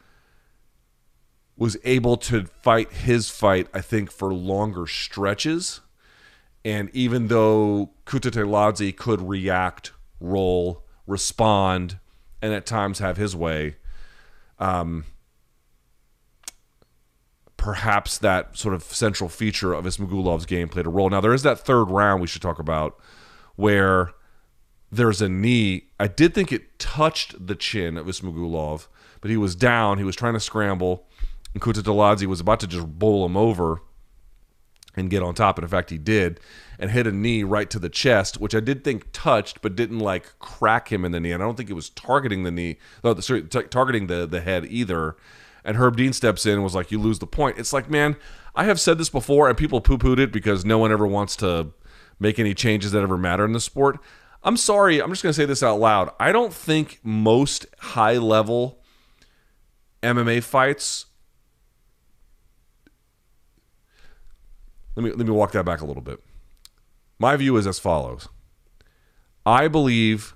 was 1.57 1.77
able 1.85 2.17
to 2.17 2.45
fight 2.45 2.93
his 2.93 3.31
fight, 3.31 3.69
I 3.73 3.81
think, 3.81 4.11
for 4.11 4.33
longer 4.35 4.87
stretches. 4.87 5.81
And 6.65 6.91
even 6.93 7.29
though 7.29 7.93
Kutateladze 8.05 8.97
could 8.97 9.23
react, 9.23 9.93
roll, 10.21 10.85
respond, 11.07 11.99
and 12.43 12.53
at 12.53 12.67
times 12.67 12.99
have 12.99 13.17
his 13.17 13.35
way, 13.35 13.77
um, 14.59 15.05
perhaps 17.67 18.17
that 18.19 18.57
sort 18.57 18.77
of 18.77 18.85
central 18.85 19.29
feature 19.29 19.73
of 19.73 19.85
Ismagulov's 19.85 20.47
game 20.47 20.69
played 20.69 20.87
a 20.87 20.89
role. 20.89 21.11
Now, 21.11 21.21
there 21.21 21.35
is 21.35 21.43
that 21.43 21.59
third 21.59 21.87
round 21.87 22.21
we 22.21 22.29
should 22.29 22.41
talk 22.41 22.61
about 22.61 22.97
where 23.57 24.13
there's 24.93 25.21
a 25.21 25.29
knee. 25.29 25.89
I 25.99 26.07
did 26.07 26.33
think 26.33 26.53
it 26.53 26.79
touched 26.79 27.45
the 27.45 27.57
chin 27.57 27.97
of 27.97 28.07
Ismagulov, 28.07 28.87
but 29.21 29.33
he 29.33 29.37
was 29.37 29.57
down. 29.57 29.99
He 29.99 30.05
was 30.05 30.15
trying 30.15 30.35
to 30.35 30.39
scramble 30.39 31.09
and 31.55 31.61
Kutateladze 31.61 32.25
was 32.27 32.39
about 32.39 32.61
to 32.61 32.69
just 32.69 32.87
bowl 32.87 33.27
him 33.27 33.37
over 33.37 33.83
and 34.95 35.11
get 35.11 35.25
on 35.25 35.35
top. 35.35 35.59
And 35.59 35.65
in 35.65 35.69
fact, 35.69 35.91
he 35.91 35.99
did 35.99 36.39
and 36.79 36.93
hit 36.93 37.09
a 37.09 37.13
knee 37.13 37.43
right 37.43 37.69
to 37.71 37.81
the 37.81 37.89
chest, 37.89 38.41
which 38.41 38.55
I 38.55 38.61
did 38.61 38.85
think 38.85 39.09
touched, 39.13 39.61
but 39.61 39.75
didn't 39.75 39.99
like 39.99 40.39
crack 40.39 40.93
him 40.93 41.05
in 41.05 41.11
the 41.11 41.19
knee. 41.19 41.33
And 41.33 41.43
I 41.43 41.47
don't 41.47 41.57
think 41.57 41.69
it 41.69 41.73
was 41.73 41.91
targeting 41.91 42.45
the 42.45 42.53
knee, 42.53 42.79
no, 43.03 43.19
sorry, 43.19 43.43
t- 43.43 43.63
targeting 43.65 44.07
the, 44.07 44.25
the 44.25 44.41
head 44.41 44.67
either. 44.67 45.17
And 45.67 45.77
Herb 45.77 45.97
Dean 45.97 46.15
steps 46.15 46.47
in 46.47 46.55
and 46.55 46.63
was 46.63 46.75
like, 46.75 46.91
You 46.91 46.99
lose 46.99 47.19
the 47.19 47.27
point. 47.27 47.59
It's 47.59 47.75
like, 47.75 47.91
man, 47.91 48.17
I 48.55 48.65
have 48.65 48.81
said 48.81 48.97
this 48.97 49.11
before, 49.11 49.49
and 49.49 49.59
people 49.59 49.83
poo 49.83 49.99
pooed 49.99 50.19
it 50.19 50.33
because 50.33 50.65
no 50.65 50.79
one 50.79 50.91
ever 50.91 51.07
wants 51.07 51.37
to 51.37 51.73
make 52.19 52.39
any 52.39 52.55
changes 52.55 52.93
that 52.93 53.03
ever 53.03 53.19
matter 53.19 53.45
in 53.45 53.53
the 53.53 53.61
sport. 53.61 53.99
I'm 54.43 54.57
sorry, 54.57 55.03
I'm 55.03 55.11
just 55.11 55.23
going 55.23 55.33
to 55.33 55.37
say 55.37 55.45
this 55.45 55.63
out 55.63 55.79
loud. 55.79 56.11
I 56.19 56.33
don't 56.33 56.55
think 56.55 57.01
most 57.03 57.67
high 57.79 58.17
level 58.17 58.79
MMA 60.03 60.43
fights 60.43 61.07
let 64.97 65.05
me 65.05 65.11
let 65.11 65.27
me 65.27 65.33
walk 65.33 65.53
that 65.53 65.65
back 65.65 65.81
a 65.81 65.85
little 65.85 66.03
bit. 66.03 66.21
My 67.19 67.37
view 67.37 67.57
is 67.57 67.67
as 67.67 67.79
follows. 67.79 68.29
I 69.45 69.69
believe 69.69 70.35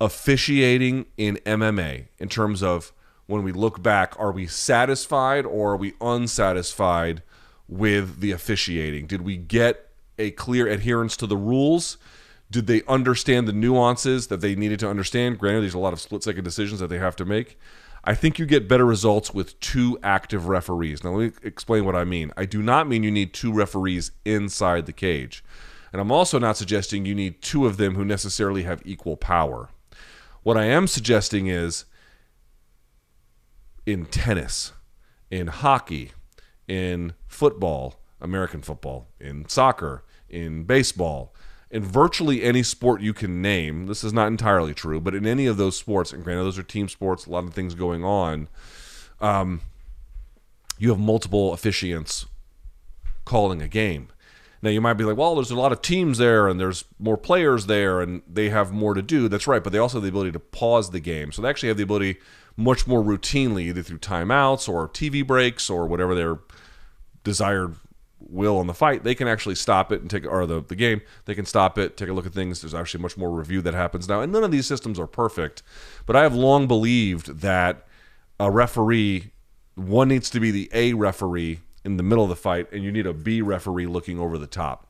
officiating 0.00 1.06
in 1.16 1.36
MMA 1.44 2.08
in 2.18 2.28
terms 2.28 2.62
of 2.62 2.92
when 3.30 3.44
we 3.44 3.52
look 3.52 3.82
back, 3.82 4.14
are 4.18 4.32
we 4.32 4.46
satisfied 4.46 5.46
or 5.46 5.72
are 5.72 5.76
we 5.76 5.94
unsatisfied 6.00 7.22
with 7.68 8.20
the 8.20 8.32
officiating? 8.32 9.06
Did 9.06 9.22
we 9.22 9.36
get 9.36 9.88
a 10.18 10.32
clear 10.32 10.66
adherence 10.66 11.16
to 11.18 11.26
the 11.26 11.36
rules? 11.36 11.96
Did 12.50 12.66
they 12.66 12.82
understand 12.88 13.46
the 13.46 13.52
nuances 13.52 14.26
that 14.26 14.40
they 14.40 14.56
needed 14.56 14.80
to 14.80 14.90
understand? 14.90 15.38
Granted, 15.38 15.62
there's 15.62 15.74
a 15.74 15.78
lot 15.78 15.92
of 15.92 16.00
split 16.00 16.24
second 16.24 16.42
decisions 16.42 16.80
that 16.80 16.88
they 16.88 16.98
have 16.98 17.14
to 17.16 17.24
make. 17.24 17.56
I 18.02 18.14
think 18.14 18.38
you 18.38 18.46
get 18.46 18.66
better 18.66 18.84
results 18.84 19.32
with 19.32 19.60
two 19.60 19.98
active 20.02 20.48
referees. 20.48 21.04
Now, 21.04 21.10
let 21.10 21.26
me 21.26 21.32
explain 21.44 21.84
what 21.84 21.94
I 21.94 22.04
mean. 22.04 22.32
I 22.36 22.46
do 22.46 22.62
not 22.62 22.88
mean 22.88 23.04
you 23.04 23.10
need 23.10 23.32
two 23.32 23.52
referees 23.52 24.10
inside 24.24 24.86
the 24.86 24.92
cage. 24.92 25.44
And 25.92 26.00
I'm 26.00 26.10
also 26.10 26.38
not 26.38 26.56
suggesting 26.56 27.04
you 27.04 27.14
need 27.14 27.42
two 27.42 27.66
of 27.66 27.76
them 27.76 27.94
who 27.94 28.04
necessarily 28.04 28.64
have 28.64 28.82
equal 28.84 29.16
power. 29.16 29.68
What 30.42 30.56
I 30.56 30.64
am 30.64 30.86
suggesting 30.86 31.46
is 31.46 31.84
in 33.86 34.06
tennis, 34.06 34.72
in 35.30 35.48
hockey, 35.48 36.12
in 36.68 37.14
football, 37.26 38.00
American 38.20 38.62
football, 38.62 39.08
in 39.18 39.48
soccer, 39.48 40.04
in 40.28 40.64
baseball, 40.64 41.34
in 41.70 41.84
virtually 41.84 42.42
any 42.42 42.62
sport 42.62 43.00
you 43.00 43.12
can 43.12 43.40
name, 43.40 43.86
this 43.86 44.02
is 44.02 44.12
not 44.12 44.26
entirely 44.26 44.74
true, 44.74 45.00
but 45.00 45.14
in 45.14 45.26
any 45.26 45.46
of 45.46 45.56
those 45.56 45.76
sports, 45.76 46.12
and 46.12 46.24
granted 46.24 46.44
those 46.44 46.58
are 46.58 46.62
team 46.62 46.88
sports, 46.88 47.26
a 47.26 47.30
lot 47.30 47.44
of 47.44 47.54
things 47.54 47.74
going 47.74 48.04
on, 48.04 48.48
um, 49.20 49.60
you 50.78 50.88
have 50.90 50.98
multiple 50.98 51.52
officiants 51.52 52.26
calling 53.24 53.62
a 53.62 53.68
game. 53.68 54.08
Now 54.62 54.70
you 54.70 54.80
might 54.80 54.94
be 54.94 55.04
like, 55.04 55.16
well, 55.16 55.36
there's 55.36 55.50
a 55.50 55.56
lot 55.56 55.72
of 55.72 55.80
teams 55.80 56.18
there, 56.18 56.48
and 56.48 56.58
there's 56.58 56.84
more 56.98 57.16
players 57.16 57.66
there, 57.66 58.00
and 58.00 58.22
they 58.28 58.50
have 58.50 58.72
more 58.72 58.94
to 58.94 59.02
do. 59.02 59.28
That's 59.28 59.46
right, 59.46 59.62
but 59.62 59.72
they 59.72 59.78
also 59.78 59.98
have 59.98 60.02
the 60.02 60.08
ability 60.08 60.32
to 60.32 60.40
pause 60.40 60.90
the 60.90 61.00
game, 61.00 61.32
so 61.32 61.40
they 61.40 61.48
actually 61.48 61.68
have 61.68 61.78
the 61.78 61.84
ability 61.84 62.18
much 62.56 62.86
more 62.86 63.02
routinely, 63.02 63.62
either 63.64 63.82
through 63.82 63.98
timeouts 63.98 64.68
or 64.68 64.88
TV 64.88 65.26
breaks 65.26 65.70
or 65.70 65.86
whatever 65.86 66.14
their 66.14 66.38
desired 67.24 67.76
will 68.18 68.58
on 68.58 68.66
the 68.66 68.74
fight, 68.74 69.02
they 69.02 69.14
can 69.14 69.26
actually 69.26 69.54
stop 69.54 69.90
it 69.90 70.00
and 70.00 70.10
take 70.10 70.26
or 70.26 70.46
the, 70.46 70.62
the 70.62 70.76
game, 70.76 71.00
they 71.24 71.34
can 71.34 71.46
stop 71.46 71.78
it, 71.78 71.96
take 71.96 72.08
a 72.08 72.12
look 72.12 72.26
at 72.26 72.32
things. 72.32 72.60
There's 72.60 72.74
actually 72.74 73.02
much 73.02 73.16
more 73.16 73.30
review 73.30 73.62
that 73.62 73.74
happens 73.74 74.08
now. 74.08 74.20
And 74.20 74.32
none 74.32 74.44
of 74.44 74.50
these 74.50 74.66
systems 74.66 74.98
are 74.98 75.06
perfect, 75.06 75.62
but 76.06 76.16
I 76.16 76.22
have 76.22 76.34
long 76.34 76.66
believed 76.66 77.40
that 77.40 77.86
a 78.38 78.50
referee 78.50 79.32
one 79.74 80.08
needs 80.08 80.30
to 80.30 80.40
be 80.40 80.50
the 80.50 80.70
A 80.72 80.92
referee 80.92 81.60
in 81.84 81.96
the 81.96 82.02
middle 82.02 82.24
of 82.24 82.30
the 82.30 82.36
fight 82.36 82.70
and 82.72 82.84
you 82.84 82.92
need 82.92 83.06
a 83.06 83.14
B 83.14 83.40
referee 83.40 83.86
looking 83.86 84.18
over 84.18 84.36
the 84.36 84.46
top. 84.46 84.86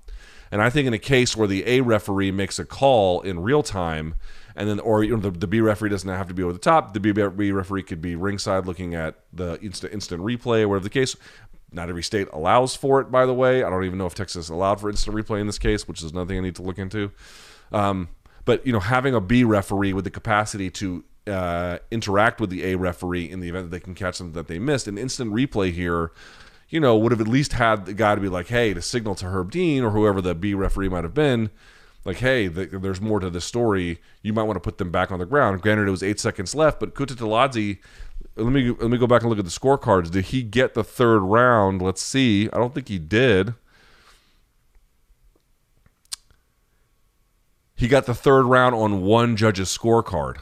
And 0.53 0.61
I 0.61 0.69
think 0.69 0.89
in 0.89 0.95
a 0.95 0.99
case 0.99 1.37
where 1.37 1.47
the 1.47 1.65
A 1.67 1.81
referee 1.81 2.33
makes 2.33 2.59
a 2.59 2.65
call 2.65 3.21
in 3.21 3.41
real 3.41 3.63
time, 3.63 4.15
and 4.61 4.69
then 4.69 4.79
or 4.81 5.03
you 5.03 5.17
know, 5.17 5.23
the, 5.23 5.31
the 5.31 5.47
B 5.47 5.61
referee 5.61 5.89
doesn't 5.89 6.09
have 6.09 6.29
to 6.29 6.35
be 6.35 6.43
over 6.43 6.53
the 6.53 6.59
top. 6.59 6.93
The 6.93 7.01
B, 7.01 7.13
referee 7.13 7.83
could 7.83 8.03
be 8.03 8.15
ringside 8.15 8.67
looking 8.67 8.95
at 8.95 9.17
the 9.33 9.59
instant 9.63 9.95
instant 9.95 10.23
replay 10.23 10.67
whatever 10.67 10.85
the 10.85 10.91
case. 10.91 11.17
Not 11.73 11.89
every 11.89 12.03
state 12.03 12.29
allows 12.33 12.77
for 12.77 13.01
it, 13.01 13.11
by 13.11 13.25
the 13.25 13.33
way. 13.33 13.63
I 13.63 13.71
don't 13.71 13.85
even 13.85 13.97
know 13.97 14.07
if 14.07 14.15
Texas 14.15 14.51
allowed 14.51 14.81
for 14.81 14.91
instant 14.91 15.17
replay 15.17 15.41
in 15.41 15.47
this 15.47 15.59
case, 15.59 15.89
which 15.89 16.03
is 16.03 16.11
another 16.11 16.29
thing 16.29 16.39
I 16.39 16.43
need 16.43 16.57
to 16.57 16.63
look 16.63 16.79
into. 16.79 17.11
Um, 17.73 18.09
but 18.45 18.67
you 18.67 18.73
know, 18.73 18.81
having 18.81 19.15
a 19.15 19.21
B 19.21 19.45
referee 19.45 19.95
with 19.95 20.05
the 20.05 20.11
capacity 20.11 20.69
to 20.73 21.05
uh, 21.27 21.79
interact 21.91 22.39
with 22.39 22.51
the 22.51 22.65
A 22.65 22.75
referee 22.77 23.31
in 23.31 23.41
the 23.41 23.49
event 23.49 23.71
that 23.71 23.77
they 23.77 23.81
can 23.81 23.95
catch 23.95 24.17
something 24.17 24.35
that 24.35 24.47
they 24.47 24.59
missed, 24.59 24.89
an 24.89 24.99
instant 24.99 25.33
replay 25.33 25.73
here, 25.73 26.13
you 26.69 26.81
know, 26.81 26.99
would 26.99 27.13
have 27.13 27.21
at 27.21 27.29
least 27.29 27.55
had 27.55 27.87
the 27.87 27.95
guy 27.95 28.15
to 28.15 28.21
be 28.21 28.29
like, 28.29 28.49
hey, 28.49 28.75
to 28.75 28.83
signal 28.83 29.15
to 29.17 29.27
Herb 29.27 29.51
Dean 29.53 29.85
or 29.85 29.91
whoever 29.91 30.21
the 30.21 30.35
B 30.35 30.53
referee 30.53 30.91
might 30.91 31.05
have 31.05 31.15
been, 31.15 31.51
like, 32.05 32.19
hey, 32.19 32.49
th- 32.49 32.71
there's 32.73 33.01
more 33.01 33.21
to 33.21 33.31
the 33.31 33.41
story. 33.41 34.01
You 34.23 34.33
might 34.33 34.45
want 34.45 34.57
to 34.57 34.61
put 34.61 34.79
them 34.79 34.91
back 34.91 35.13
on 35.13 35.19
the 35.19 35.27
ground. 35.27 35.61
Granted, 35.61 35.87
it 35.87 35.91
was 35.91 36.03
eight 36.03 36.19
seconds 36.19 36.55
left, 36.55 36.81
but 36.81 36.95
Kutateladze, 36.95 37.79
let 38.37 38.53
me 38.53 38.71
let 38.71 38.91
me 38.91 38.99
go 38.99 39.07
back 39.07 39.23
and 39.23 39.31
look 39.31 39.39
at 39.39 39.45
the 39.45 39.51
scorecards. 39.51 40.11
Did 40.11 40.27
he 40.27 40.43
get 40.43 40.75
the 40.75 40.85
third 40.85 41.21
round? 41.21 41.83
Let's 41.83 42.03
see. 42.03 42.49
I 42.53 42.59
don't 42.59 42.75
think 42.75 42.89
he 42.89 42.99
did. 42.99 43.55
He 47.75 47.89
got 47.89 48.07
the 48.07 48.15
third 48.15 48.45
round 48.45 48.75
on 48.75 49.03
one 49.03 49.37
judge's 49.37 49.77
scorecard. 49.77 50.37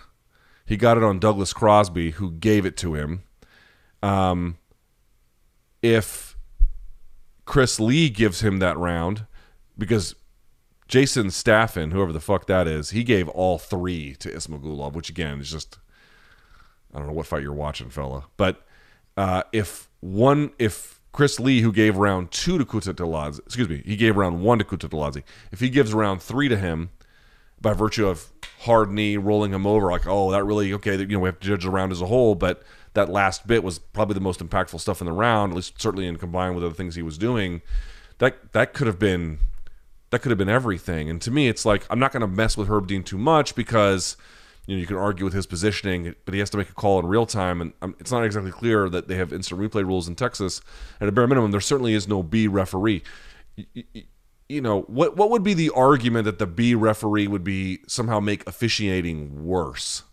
He 0.66 0.76
got 0.76 0.96
it 0.96 1.04
on 1.04 1.18
Douglas 1.18 1.52
Crosby, 1.52 2.12
who 2.12 2.32
gave 2.32 2.66
it 2.66 2.76
to 2.78 2.94
him. 2.94 3.22
Um, 4.02 4.58
if 5.82 6.36
Chris 7.44 7.78
Lee 7.80 8.10
gives 8.10 8.40
him 8.40 8.58
that 8.58 8.76
round, 8.76 9.24
because 9.78 10.14
Jason 10.88 11.26
Staffen, 11.26 11.92
whoever 11.92 12.12
the 12.12 12.20
fuck 12.20 12.46
that 12.46 12.66
is, 12.66 12.90
he 12.90 13.04
gave 13.04 13.28
all 13.28 13.58
three 13.58 14.14
to 14.16 14.30
Ismagulov, 14.30 14.94
which 14.94 15.10
again 15.10 15.40
is 15.40 15.50
just 15.50 15.78
I 16.92 16.98
don't 16.98 17.06
know 17.06 17.12
what 17.12 17.26
fight 17.26 17.42
you're 17.42 17.52
watching, 17.52 17.90
fella. 17.90 18.24
But 18.36 18.66
uh, 19.16 19.42
if 19.52 19.88
one, 20.00 20.52
if 20.58 21.00
Chris 21.12 21.38
Lee, 21.38 21.60
who 21.60 21.72
gave 21.72 21.96
round 21.96 22.30
two 22.30 22.56
to 22.56 22.64
Kutateladze, 22.64 23.38
excuse 23.40 23.68
me, 23.68 23.82
he 23.84 23.96
gave 23.96 24.16
round 24.16 24.42
one 24.42 24.58
to 24.58 24.64
Kutateladze. 24.64 25.22
If 25.52 25.60
he 25.60 25.68
gives 25.68 25.92
round 25.92 26.22
three 26.22 26.48
to 26.48 26.56
him, 26.56 26.90
by 27.60 27.72
virtue 27.72 28.06
of 28.06 28.30
hard 28.60 28.90
knee 28.90 29.16
rolling 29.16 29.52
him 29.52 29.66
over, 29.66 29.90
like 29.90 30.06
oh 30.06 30.30
that 30.30 30.44
really 30.44 30.72
okay, 30.74 30.96
you 30.96 31.06
know 31.06 31.18
we 31.18 31.28
have 31.28 31.40
to 31.40 31.46
judge 31.46 31.64
the 31.64 31.70
round 31.70 31.92
as 31.92 32.00
a 32.00 32.06
whole, 32.06 32.34
but 32.34 32.62
that 32.94 33.08
last 33.08 33.46
bit 33.46 33.62
was 33.62 33.78
probably 33.78 34.14
the 34.14 34.20
most 34.20 34.40
impactful 34.40 34.80
stuff 34.80 35.00
in 35.00 35.06
the 35.06 35.12
round, 35.12 35.52
at 35.52 35.56
least 35.56 35.80
certainly 35.80 36.06
in 36.06 36.16
combined 36.16 36.54
with 36.54 36.64
other 36.64 36.74
things 36.74 36.94
he 36.94 37.02
was 37.02 37.18
doing. 37.18 37.60
That 38.18 38.52
that 38.52 38.72
could 38.72 38.86
have 38.86 38.98
been 38.98 39.40
that 40.10 40.20
could 40.20 40.30
have 40.30 40.38
been 40.38 40.48
everything. 40.48 41.10
And 41.10 41.20
to 41.22 41.30
me, 41.30 41.48
it's 41.48 41.64
like 41.64 41.86
I'm 41.90 41.98
not 41.98 42.12
going 42.12 42.20
to 42.22 42.26
mess 42.26 42.56
with 42.56 42.68
Herb 42.68 42.86
Dean 42.86 43.02
too 43.02 43.18
much 43.18 43.54
because 43.54 44.16
you 44.66 44.76
know 44.76 44.80
you 44.80 44.86
can 44.86 44.96
argue 44.96 45.24
with 45.24 45.34
his 45.34 45.46
positioning, 45.46 46.14
but 46.24 46.34
he 46.34 46.40
has 46.40 46.50
to 46.50 46.58
make 46.58 46.70
a 46.70 46.74
call 46.74 46.98
in 46.98 47.06
real 47.06 47.26
time, 47.26 47.60
and 47.60 47.72
um, 47.82 47.94
it's 47.98 48.10
not 48.10 48.24
exactly 48.24 48.52
clear 48.52 48.88
that 48.88 49.08
they 49.08 49.16
have 49.16 49.32
instant 49.32 49.60
replay 49.60 49.84
rules 49.84 50.08
in 50.08 50.14
Texas. 50.14 50.60
At 51.00 51.08
a 51.08 51.12
bare 51.12 51.26
minimum, 51.26 51.50
there 51.50 51.60
certainly 51.60 51.94
is 51.94 52.08
no 52.08 52.22
B 52.22 52.48
referee. 52.48 53.02
You, 53.56 53.84
you 54.48 54.60
know 54.60 54.82
what? 54.82 55.16
What 55.16 55.30
would 55.30 55.42
be 55.42 55.54
the 55.54 55.70
argument 55.70 56.24
that 56.24 56.38
the 56.38 56.46
B 56.46 56.74
referee 56.74 57.28
would 57.28 57.44
be 57.44 57.80
somehow 57.86 58.20
make 58.20 58.46
officiating 58.48 59.44
worse? 59.44 60.04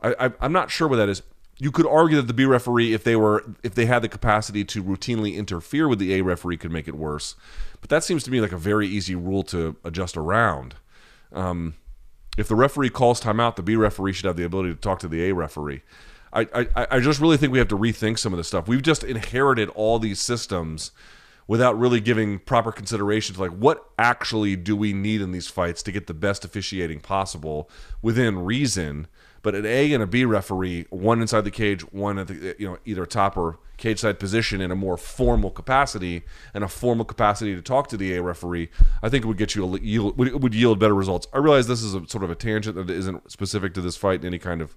I, 0.00 0.26
I, 0.26 0.32
I'm 0.40 0.52
not 0.52 0.70
sure 0.70 0.88
what 0.88 0.96
that 0.96 1.08
is 1.08 1.22
you 1.58 1.70
could 1.70 1.86
argue 1.86 2.16
that 2.16 2.26
the 2.26 2.34
B 2.34 2.44
referee, 2.44 2.92
if 2.92 3.02
they 3.04 3.16
were, 3.16 3.44
if 3.62 3.74
they 3.74 3.86
had 3.86 4.02
the 4.02 4.08
capacity 4.08 4.64
to 4.64 4.82
routinely 4.82 5.34
interfere 5.36 5.88
with 5.88 5.98
the 5.98 6.14
A 6.14 6.22
referee, 6.22 6.58
could 6.58 6.70
make 6.70 6.86
it 6.86 6.94
worse. 6.94 7.34
But 7.80 7.90
that 7.90 8.04
seems 8.04 8.22
to 8.24 8.30
me 8.30 8.40
like 8.40 8.52
a 8.52 8.58
very 8.58 8.86
easy 8.86 9.14
rule 9.14 9.42
to 9.44 9.76
adjust 9.84 10.16
around. 10.16 10.74
Um, 11.32 11.74
if 12.36 12.48
the 12.48 12.54
referee 12.54 12.90
calls 12.90 13.20
timeout, 13.20 13.56
the 13.56 13.62
B 13.62 13.76
referee 13.76 14.12
should 14.12 14.26
have 14.26 14.36
the 14.36 14.44
ability 14.44 14.70
to 14.70 14.80
talk 14.80 14.98
to 15.00 15.08
the 15.08 15.24
A 15.24 15.32
referee. 15.32 15.82
I, 16.32 16.46
I, 16.54 16.86
I 16.90 17.00
just 17.00 17.20
really 17.20 17.38
think 17.38 17.52
we 17.52 17.58
have 17.58 17.68
to 17.68 17.78
rethink 17.78 18.18
some 18.18 18.34
of 18.34 18.36
this 18.36 18.48
stuff. 18.48 18.68
We've 18.68 18.82
just 18.82 19.02
inherited 19.02 19.70
all 19.70 19.98
these 19.98 20.20
systems 20.20 20.90
without 21.46 21.78
really 21.78 22.00
giving 22.00 22.38
proper 22.40 22.72
consideration 22.72 23.34
to 23.34 23.40
like 23.40 23.52
what 23.52 23.88
actually 23.98 24.56
do 24.56 24.76
we 24.76 24.92
need 24.92 25.22
in 25.22 25.30
these 25.30 25.48
fights 25.48 25.82
to 25.84 25.92
get 25.92 26.06
the 26.08 26.14
best 26.14 26.44
officiating 26.44 27.00
possible 27.00 27.70
within 28.02 28.38
reason 28.40 29.06
but 29.46 29.54
an 29.54 29.64
A 29.64 29.92
and 29.92 30.02
a 30.02 30.08
B 30.08 30.24
referee, 30.24 30.86
one 30.90 31.20
inside 31.20 31.42
the 31.42 31.52
cage, 31.52 31.82
one 31.92 32.18
at 32.18 32.26
the 32.26 32.56
you 32.58 32.66
know 32.66 32.78
either 32.84 33.06
top 33.06 33.36
or 33.36 33.60
cage 33.76 34.00
side 34.00 34.18
position 34.18 34.60
in 34.60 34.72
a 34.72 34.74
more 34.74 34.96
formal 34.96 35.52
capacity 35.52 36.24
and 36.52 36.64
a 36.64 36.68
formal 36.68 37.04
capacity 37.04 37.54
to 37.54 37.62
talk 37.62 37.86
to 37.86 37.96
the 37.96 38.16
A 38.16 38.20
referee, 38.20 38.70
I 39.04 39.08
think 39.08 39.24
it 39.24 39.28
would 39.28 39.36
get 39.36 39.54
you 39.54 39.64
a 39.64 39.78
yield, 39.78 40.18
would, 40.18 40.42
would 40.42 40.52
yield 40.52 40.80
better 40.80 40.96
results. 40.96 41.28
I 41.32 41.38
realize 41.38 41.68
this 41.68 41.84
is 41.84 41.94
a 41.94 42.04
sort 42.08 42.24
of 42.24 42.30
a 42.32 42.34
tangent 42.34 42.74
that 42.74 42.90
isn't 42.90 43.30
specific 43.30 43.72
to 43.74 43.80
this 43.80 43.96
fight 43.96 44.18
in 44.18 44.26
any 44.26 44.40
kind 44.40 44.60
of 44.60 44.74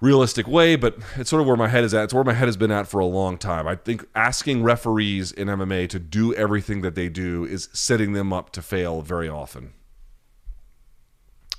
realistic 0.00 0.48
way, 0.48 0.76
but 0.76 0.96
it's 1.16 1.28
sort 1.28 1.42
of 1.42 1.46
where 1.46 1.58
my 1.58 1.68
head 1.68 1.84
is 1.84 1.92
at. 1.92 2.04
It's 2.04 2.14
where 2.14 2.24
my 2.24 2.32
head 2.32 2.48
has 2.48 2.56
been 2.56 2.70
at 2.70 2.86
for 2.86 3.00
a 3.00 3.06
long 3.06 3.36
time. 3.36 3.66
I 3.66 3.74
think 3.74 4.06
asking 4.14 4.62
referees 4.62 5.30
in 5.30 5.48
MMA 5.48 5.90
to 5.90 5.98
do 5.98 6.32
everything 6.36 6.80
that 6.80 6.94
they 6.94 7.10
do 7.10 7.44
is 7.44 7.68
setting 7.74 8.14
them 8.14 8.32
up 8.32 8.48
to 8.52 8.62
fail 8.62 9.02
very 9.02 9.28
often. 9.28 9.74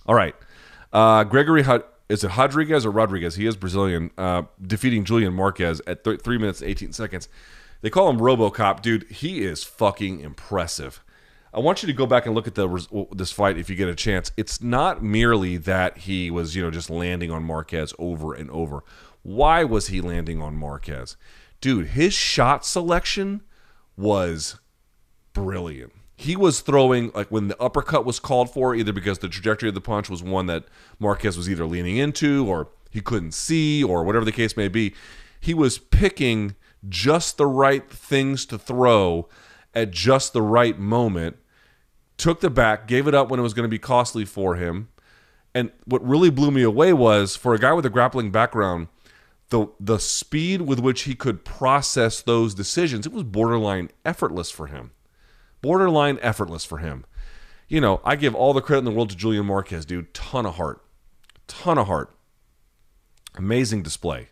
All 0.07 0.15
right. 0.15 0.33
Uh, 0.91 1.23
Gregory 1.23 1.63
is 2.09 2.23
it 2.23 2.37
Rodriguez 2.37 2.85
or 2.85 2.91
Rodriguez? 2.91 3.35
He 3.35 3.45
is 3.45 3.55
Brazilian, 3.55 4.11
uh, 4.17 4.43
defeating 4.61 5.05
Julian 5.05 5.33
Marquez 5.33 5.81
at 5.87 6.03
th- 6.03 6.21
three 6.21 6.37
minutes 6.37 6.61
and 6.61 6.69
eighteen 6.69 6.91
seconds. 6.91 7.29
They 7.81 7.89
call 7.89 8.09
him 8.09 8.19
RoboCop, 8.19 8.81
dude. 8.81 9.09
He 9.09 9.43
is 9.43 9.63
fucking 9.63 10.19
impressive. 10.19 11.03
I 11.53 11.59
want 11.59 11.81
you 11.83 11.87
to 11.87 11.93
go 11.93 12.05
back 12.05 12.25
and 12.25 12.35
look 12.35 12.47
at 12.47 12.55
the 12.55 13.07
this 13.13 13.31
fight 13.31 13.57
if 13.57 13.69
you 13.69 13.75
get 13.75 13.89
a 13.89 13.95
chance. 13.95 14.31
It's 14.37 14.61
not 14.61 15.03
merely 15.03 15.57
that 15.57 15.99
he 15.99 16.29
was, 16.29 16.55
you 16.55 16.61
know, 16.61 16.71
just 16.71 16.89
landing 16.89 17.31
on 17.31 17.43
Marquez 17.43 17.93
over 17.97 18.33
and 18.33 18.49
over. 18.51 18.83
Why 19.23 19.63
was 19.63 19.87
he 19.87 20.01
landing 20.01 20.41
on 20.41 20.55
Marquez? 20.55 21.15
Dude, 21.59 21.87
his 21.87 22.13
shot 22.13 22.65
selection 22.65 23.41
was 23.95 24.59
brilliant 25.33 25.93
he 26.21 26.35
was 26.35 26.61
throwing 26.61 27.11
like 27.15 27.31
when 27.31 27.47
the 27.47 27.59
uppercut 27.59 28.05
was 28.05 28.19
called 28.19 28.53
for, 28.53 28.75
either 28.75 28.93
because 28.93 29.19
the 29.19 29.27
trajectory 29.27 29.69
of 29.69 29.73
the 29.75 29.81
punch 29.81 30.07
was 30.07 30.21
one 30.21 30.45
that 30.45 30.65
Marquez 30.99 31.35
was 31.35 31.49
either 31.49 31.65
leaning 31.65 31.97
into 31.97 32.45
or 32.47 32.67
he 32.91 33.01
couldn't 33.01 33.33
see 33.33 33.83
or 33.83 34.03
whatever 34.03 34.23
the 34.23 34.31
case 34.31 34.55
may 34.55 34.67
be. 34.67 34.93
He 35.39 35.55
was 35.55 35.79
picking 35.79 36.55
just 36.87 37.37
the 37.37 37.47
right 37.47 37.89
things 37.89 38.45
to 38.45 38.59
throw 38.59 39.27
at 39.73 39.89
just 39.89 40.33
the 40.33 40.43
right 40.43 40.77
moment, 40.77 41.37
took 42.17 42.39
the 42.39 42.51
back, 42.51 42.87
gave 42.87 43.07
it 43.07 43.15
up 43.15 43.29
when 43.29 43.39
it 43.39 43.43
was 43.43 43.55
going 43.55 43.67
to 43.67 43.69
be 43.69 43.79
costly 43.79 44.23
for 44.23 44.55
him. 44.55 44.89
And 45.55 45.71
what 45.85 46.07
really 46.07 46.29
blew 46.29 46.51
me 46.51 46.61
away 46.61 46.93
was 46.93 47.35
for 47.35 47.55
a 47.55 47.59
guy 47.59 47.73
with 47.73 47.85
a 47.85 47.89
grappling 47.89 48.31
background, 48.31 48.89
the 49.49 49.67
the 49.79 49.97
speed 49.97 50.61
with 50.61 50.79
which 50.79 51.03
he 51.03 51.15
could 51.15 51.43
process 51.43 52.21
those 52.21 52.53
decisions, 52.53 53.07
it 53.07 53.11
was 53.11 53.23
borderline 53.23 53.89
effortless 54.05 54.51
for 54.51 54.67
him 54.67 54.91
borderline 55.61 56.19
effortless 56.21 56.65
for 56.65 56.79
him. 56.79 57.05
You 57.67 57.81
know, 57.81 58.01
I 58.03 58.15
give 58.15 58.35
all 58.35 58.53
the 58.53 58.61
credit 58.61 58.79
in 58.79 58.85
the 58.85 58.91
world 58.91 59.11
to 59.11 59.15
Julian 59.15 59.45
Marquez, 59.45 59.85
dude. 59.85 60.13
Ton 60.13 60.45
of 60.45 60.55
heart. 60.55 60.83
Ton 61.47 61.77
of 61.77 61.87
heart. 61.87 62.13
Amazing 63.35 63.83
display. 63.83 64.29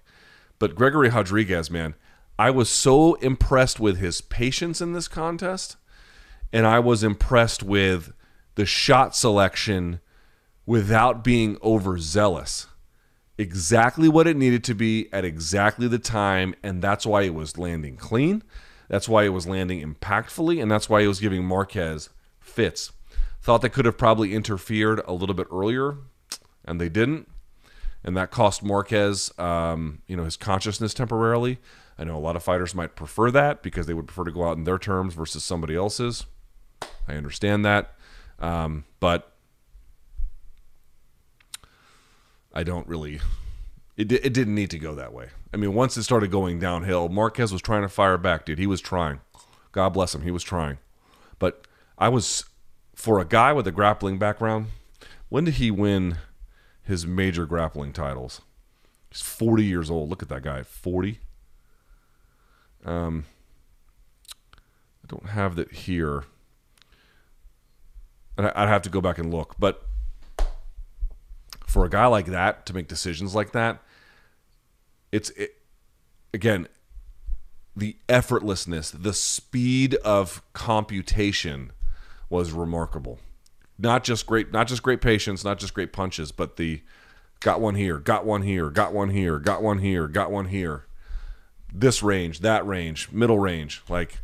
But 0.59 0.75
Gregory 0.75 1.09
Rodrigues, 1.09 1.71
man, 1.71 1.95
I 2.37 2.51
was 2.51 2.69
so 2.69 3.15
impressed 3.15 3.79
with 3.79 3.97
his 3.97 4.21
patience 4.21 4.81
in 4.81 4.93
this 4.93 5.07
contest, 5.07 5.77
and 6.51 6.67
I 6.67 6.79
was 6.79 7.03
impressed 7.03 7.63
with 7.63 8.11
the 8.55 8.65
shot 8.65 9.15
selection 9.15 10.01
without 10.65 11.23
being 11.23 11.57
overzealous. 11.63 12.67
Exactly 13.37 14.09
what 14.09 14.27
it 14.27 14.35
needed 14.35 14.63
to 14.65 14.73
be 14.73 15.07
at 15.13 15.23
exactly 15.23 15.87
the 15.87 15.99
time, 15.99 16.53
and 16.61 16.81
that's 16.81 17.05
why 17.05 17.21
it 17.21 17.33
was 17.33 17.57
landing 17.57 17.95
clean. 17.95 18.43
That's 18.89 19.07
why 19.07 19.23
it 19.23 19.29
was 19.29 19.47
landing 19.47 19.81
impactfully, 19.81 20.61
and 20.61 20.69
that's 20.69 20.89
why 20.89 21.01
he 21.01 21.07
was 21.07 21.21
giving 21.21 21.45
Marquez 21.45 22.09
fits. 22.39 22.91
Thought 23.41 23.61
they 23.61 23.69
could 23.69 23.85
have 23.85 23.97
probably 23.97 24.33
interfered 24.33 25.01
a 25.07 25.13
little 25.13 25.35
bit 25.35 25.47
earlier, 25.51 25.95
and 26.65 26.81
they 26.81 26.89
didn't, 26.89 27.29
and 28.03 28.17
that 28.17 28.31
cost 28.31 28.63
Marquez, 28.63 29.31
um, 29.37 30.01
you 30.07 30.17
know, 30.17 30.25
his 30.25 30.35
consciousness 30.35 30.93
temporarily. 30.93 31.59
I 31.97 32.03
know 32.03 32.17
a 32.17 32.19
lot 32.19 32.35
of 32.35 32.43
fighters 32.43 32.73
might 32.73 32.95
prefer 32.95 33.29
that 33.31 33.61
because 33.61 33.85
they 33.85 33.93
would 33.93 34.07
prefer 34.07 34.23
to 34.23 34.31
go 34.31 34.43
out 34.43 34.57
in 34.57 34.63
their 34.63 34.79
terms 34.79 35.13
versus 35.13 35.43
somebody 35.43 35.75
else's. 35.75 36.25
I 37.07 37.13
understand 37.13 37.63
that, 37.65 37.93
um, 38.39 38.85
but 38.99 39.33
I 42.53 42.63
don't 42.63 42.87
really 42.87 43.19
it, 43.99 44.11
it 44.13 44.33
didn't 44.33 44.55
need 44.55 44.69
to 44.69 44.79
go 44.79 44.95
that 44.95 45.11
way. 45.11 45.27
I 45.53 45.57
mean, 45.57 45.73
once 45.73 45.97
it 45.97 46.03
started 46.03 46.31
going 46.31 46.57
downhill, 46.57 47.09
Marquez 47.09 47.51
was 47.51 47.61
trying 47.61 47.81
to 47.81 47.89
fire 47.89 48.17
back, 48.17 48.45
dude. 48.45 48.57
He 48.57 48.65
was 48.65 48.79
trying. 48.79 49.19
God 49.73 49.89
bless 49.89 50.15
him. 50.15 50.21
He 50.21 50.31
was 50.31 50.43
trying. 50.43 50.77
But 51.37 51.67
I 51.97 52.07
was, 52.07 52.45
for 52.95 53.19
a 53.19 53.25
guy 53.25 53.51
with 53.51 53.67
a 53.67 53.71
grappling 53.71 54.17
background, 54.17 54.67
when 55.27 55.43
did 55.43 55.55
he 55.55 55.69
win 55.69 56.17
his 56.81 57.05
major 57.05 57.45
grappling 57.45 57.91
titles? 57.91 58.39
He's 59.11 59.21
40 59.21 59.65
years 59.65 59.91
old. 59.91 60.09
Look 60.09 60.23
at 60.23 60.29
that 60.29 60.43
guy, 60.43 60.63
40. 60.63 61.19
Um, 62.85 63.25
I 64.55 65.07
don't 65.07 65.27
have 65.27 65.57
that 65.57 65.73
here. 65.73 66.23
I'd 68.37 68.69
have 68.69 68.83
to 68.83 68.89
go 68.89 69.01
back 69.01 69.17
and 69.17 69.29
look. 69.33 69.55
But 69.59 69.85
for 71.65 71.83
a 71.83 71.89
guy 71.89 72.05
like 72.05 72.27
that 72.27 72.65
to 72.67 72.73
make 72.73 72.87
decisions 72.87 73.35
like 73.35 73.51
that, 73.51 73.83
it's 75.11 75.29
it, 75.31 75.55
again 76.33 76.67
the 77.75 77.95
effortlessness, 78.07 78.91
the 79.01 79.13
speed 79.13 79.95
of 79.95 80.43
computation 80.53 81.71
was 82.29 82.51
remarkable. 82.51 83.19
Not 83.77 84.03
just 84.03 84.25
great, 84.25 84.51
not 84.51 84.67
just 84.67 84.83
great 84.83 85.01
patience, 85.01 85.43
not 85.43 85.57
just 85.57 85.73
great 85.73 85.93
punches, 85.93 86.31
but 86.31 86.57
the 86.57 86.81
got 87.39 87.61
one 87.61 87.75
here, 87.75 87.97
got 87.97 88.25
one 88.25 88.41
here, 88.41 88.69
got 88.69 88.93
one 88.93 89.09
here, 89.09 89.39
got 89.39 89.63
one 89.63 89.79
here, 89.79 90.07
got 90.07 90.31
one 90.31 90.47
here. 90.47 90.85
This 91.73 92.03
range, 92.03 92.39
that 92.39 92.65
range, 92.67 93.11
middle 93.11 93.39
range, 93.39 93.81
like 93.87 94.19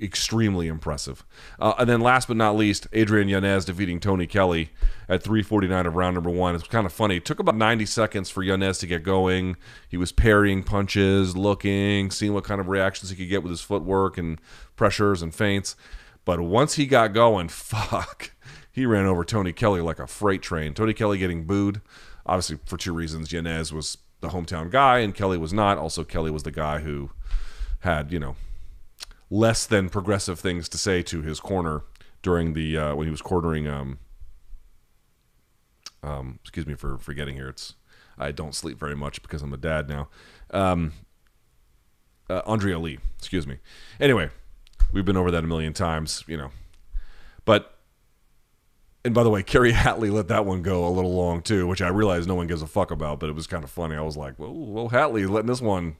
extremely 0.00 0.68
impressive. 0.68 1.24
Uh, 1.58 1.74
and 1.78 1.88
then 1.88 2.00
last 2.00 2.28
but 2.28 2.36
not 2.36 2.56
least, 2.56 2.86
Adrian 2.92 3.28
Yanez 3.28 3.64
defeating 3.64 4.00
Tony 4.00 4.26
Kelley 4.26 4.70
at 5.08 5.22
349 5.22 5.86
of 5.86 5.96
round 5.96 6.14
number 6.14 6.30
one. 6.30 6.54
It's 6.54 6.66
kind 6.66 6.86
of 6.86 6.92
funny. 6.92 7.16
It 7.16 7.24
took 7.24 7.38
about 7.38 7.56
90 7.56 7.86
seconds 7.86 8.30
for 8.30 8.42
Yanez 8.42 8.78
to 8.78 8.86
get 8.86 9.02
going. 9.02 9.56
He 9.88 9.96
was 9.96 10.12
parrying 10.12 10.62
punches, 10.62 11.36
looking, 11.36 12.10
seeing 12.10 12.34
what 12.34 12.44
kind 12.44 12.60
of 12.60 12.68
reactions 12.68 13.10
he 13.10 13.16
could 13.16 13.28
get 13.28 13.42
with 13.42 13.50
his 13.50 13.60
footwork 13.60 14.18
and 14.18 14.40
pressures 14.76 15.22
and 15.22 15.34
feints. 15.34 15.76
But 16.24 16.40
once 16.40 16.74
he 16.74 16.86
got 16.86 17.12
going, 17.12 17.48
fuck, 17.48 18.32
he 18.70 18.86
ran 18.86 19.06
over 19.06 19.24
Tony 19.24 19.52
Kelley 19.52 19.80
like 19.80 19.98
a 19.98 20.06
freight 20.06 20.42
train. 20.42 20.74
Tony 20.74 20.92
Kelley 20.92 21.18
getting 21.18 21.44
booed, 21.44 21.80
obviously 22.26 22.58
for 22.64 22.76
two 22.76 22.92
reasons. 22.92 23.32
Yanez 23.32 23.72
was 23.72 23.98
the 24.20 24.28
hometown 24.28 24.70
guy, 24.70 24.98
and 24.98 25.14
Kelley 25.14 25.38
was 25.38 25.52
not. 25.52 25.78
Also, 25.78 26.04
Kelley 26.04 26.30
was 26.30 26.42
the 26.42 26.50
guy 26.50 26.80
who 26.80 27.10
had, 27.80 28.12
you 28.12 28.18
know, 28.18 28.36
less 29.30 29.66
than 29.66 29.88
progressive 29.88 30.38
things 30.40 30.68
to 30.70 30.78
say 30.78 31.02
to 31.02 31.22
his 31.22 31.40
corner 31.40 31.82
during 32.22 32.54
the 32.54 32.76
uh, 32.76 32.94
when 32.94 33.06
he 33.06 33.10
was 33.10 33.22
cornering. 33.22 33.66
Um, 33.66 33.98
um, 36.02 36.38
excuse 36.42 36.66
me 36.66 36.74
for 36.74 36.98
forgetting 36.98 37.34
here. 37.34 37.48
It's 37.48 37.74
I 38.18 38.32
don't 38.32 38.54
sleep 38.54 38.78
very 38.78 38.96
much 38.96 39.22
because 39.22 39.42
I'm 39.42 39.52
a 39.52 39.58
dad 39.58 39.88
now. 39.88 40.08
Um, 40.50 40.92
uh, 42.28 42.42
Andrea 42.46 42.78
Lee, 42.78 42.98
excuse 43.18 43.46
me. 43.46 43.58
Anyway, 44.00 44.30
we've 44.92 45.04
been 45.04 45.16
over 45.16 45.30
that 45.30 45.44
a 45.44 45.46
million 45.46 45.72
times, 45.72 46.24
you 46.26 46.36
know. 46.36 46.50
But 47.44 47.78
and 49.04 49.14
by 49.14 49.22
the 49.22 49.30
way, 49.30 49.42
Kerry 49.44 49.72
Hatley 49.72 50.10
let 50.10 50.28
that 50.28 50.44
one 50.44 50.62
go 50.62 50.86
a 50.86 50.90
little 50.90 51.14
long 51.14 51.42
too, 51.42 51.66
which 51.66 51.82
I 51.82 51.88
realize 51.88 52.26
no 52.26 52.34
one 52.34 52.46
gives 52.46 52.62
a 52.62 52.66
fuck 52.66 52.90
about, 52.90 53.20
but 53.20 53.28
it 53.28 53.34
was 53.34 53.46
kind 53.46 53.64
of 53.64 53.70
funny. 53.70 53.96
I 53.96 54.02
was 54.02 54.16
like, 54.16 54.38
"Well, 54.38 54.54
well 54.54 54.90
Hatley 54.90 55.28
letting 55.28 55.48
this 55.48 55.60
one 55.60 55.96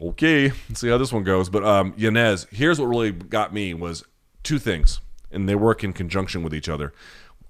okay, 0.00 0.52
let's 0.68 0.80
see 0.80 0.88
how 0.88 0.98
this 0.98 1.12
one 1.12 1.24
goes. 1.24 1.48
But 1.48 1.64
um, 1.64 1.94
Yanez, 1.96 2.46
here's 2.50 2.80
what 2.80 2.86
really 2.86 3.12
got 3.12 3.52
me 3.52 3.74
was 3.74 4.04
two 4.42 4.58
things, 4.58 5.00
and 5.30 5.48
they 5.48 5.54
work 5.54 5.82
in 5.84 5.92
conjunction 5.92 6.42
with 6.42 6.54
each 6.54 6.68
other. 6.68 6.92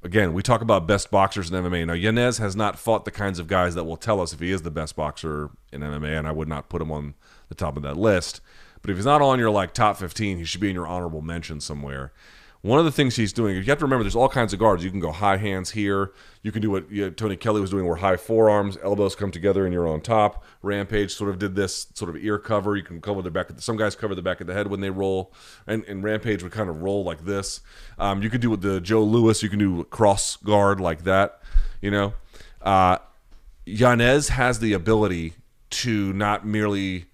Again, 0.03 0.33
we 0.33 0.43
talk 0.43 0.61
about 0.61 0.87
best 0.87 1.11
boxers 1.11 1.51
in 1.51 1.65
MMA. 1.65 1.87
Now, 1.87 1.93
Yanez 1.93 2.39
has 2.39 2.55
not 2.55 2.79
fought 2.79 3.05
the 3.05 3.11
kinds 3.11 3.41
of 3.41 3.49
guys 3.49 3.75
that 3.75 3.85
will 3.85 3.97
tell 3.97 4.21
us 4.21 4.33
if 4.33 4.39
he 4.39 4.53
is 4.53 4.63
the 4.63 4.71
best 4.71 4.95
boxer 4.95 5.51
in 5.73 5.81
MMA, 5.81 6.17
and 6.17 6.29
I 6.29 6.33
would 6.33 6.49
not 6.49 6.69
put 6.69 6.81
him 6.81 6.93
on 6.93 7.15
the 7.49 7.57
top 7.57 7.77
of 7.77 7.83
that 7.83 7.97
list. 7.97 8.41
But 8.81 8.91
if 8.91 8.97
he's 8.97 9.07
not 9.07 9.23
on 9.23 9.41
your 9.41 9.51
like 9.51 9.75
top 9.75 9.97
15, 9.97 10.39
he 10.39 10.45
should 10.45 10.61
be 10.61 10.69
in 10.69 10.75
your 10.75 10.87
honorable 10.87 11.21
mention 11.21 11.61
somewhere. 11.61 12.13
One 12.69 12.79
of 12.79 12.85
the 12.85 12.93
things 12.93 13.17
he's 13.17 13.33
doing, 13.33 13.57
you 13.57 13.63
have 13.63 13.79
to 13.79 13.87
remember, 13.87 14.05
there's 14.05 14.15
all 14.15 14.29
kinds 14.29 14.53
of 14.53 14.59
guards. 14.59 14.85
You 14.85 14.91
can 14.91 15.01
go 15.01 15.11
high 15.11 15.39
hands 15.39 15.71
here. 15.71 16.13
You 16.43 16.53
can 16.53 16.61
do 16.61 16.71
what 16.71 16.91
you 16.91 17.05
know, 17.07 17.11
Tony 17.11 17.35
Kelley 17.35 17.63
was 17.63 17.71
doing, 17.71 17.87
where 17.87 17.97
high 17.97 18.19
forearms, 18.19 18.77
elbows 18.83 19.17
come 19.17 19.31
together, 19.31 19.65
and 19.65 19.73
you're 19.73 19.89
on 19.89 20.03
top. 20.03 20.45
Rampage 20.61 21.15
sort 21.15 21.31
of 21.31 21.39
did 21.39 21.55
this 21.55 21.87
sort 21.95 22.11
of 22.11 22.23
ear 22.23 22.39
cover. 22.39 22.77
You 22.77 22.83
can 22.83 23.01
cover 23.01 23.23
the 23.23 23.31
back. 23.31 23.49
Of 23.49 23.57
the, 23.57 23.63
some 23.63 23.79
guys 23.79 23.97
cover 23.97 24.15
the 24.15 24.21
back 24.21 24.43
of 24.43 24.47
the 24.47 24.53
head 24.53 24.67
when 24.67 24.83
they 24.83 24.91
roll, 24.91 25.33
and, 25.67 25.83
and 25.85 26.05
Rampage 26.05 26.43
would 26.43 26.53
kind 26.53 26.69
of 26.69 26.83
roll 26.83 27.05
like 27.05 27.25
this. 27.25 27.63
Um, 27.99 28.23
you 28.23 28.29
could 28.29 28.43
do 28.43 28.51
with 28.51 28.61
the 28.61 28.83
Joe 28.83 29.03
Lewis. 29.03 29.43
You 29.43 29.49
can 29.49 29.59
do 29.59 29.85
cross 29.85 30.37
guard 30.37 30.79
like 30.79 31.05
that. 31.05 31.41
You 31.81 31.91
know, 31.91 32.13
uh, 32.61 32.99
Yanez 33.65 34.29
has 34.29 34.59
the 34.59 34.75
ability 34.75 35.33
to 35.71 36.13
not 36.13 36.47
merely 36.47 37.07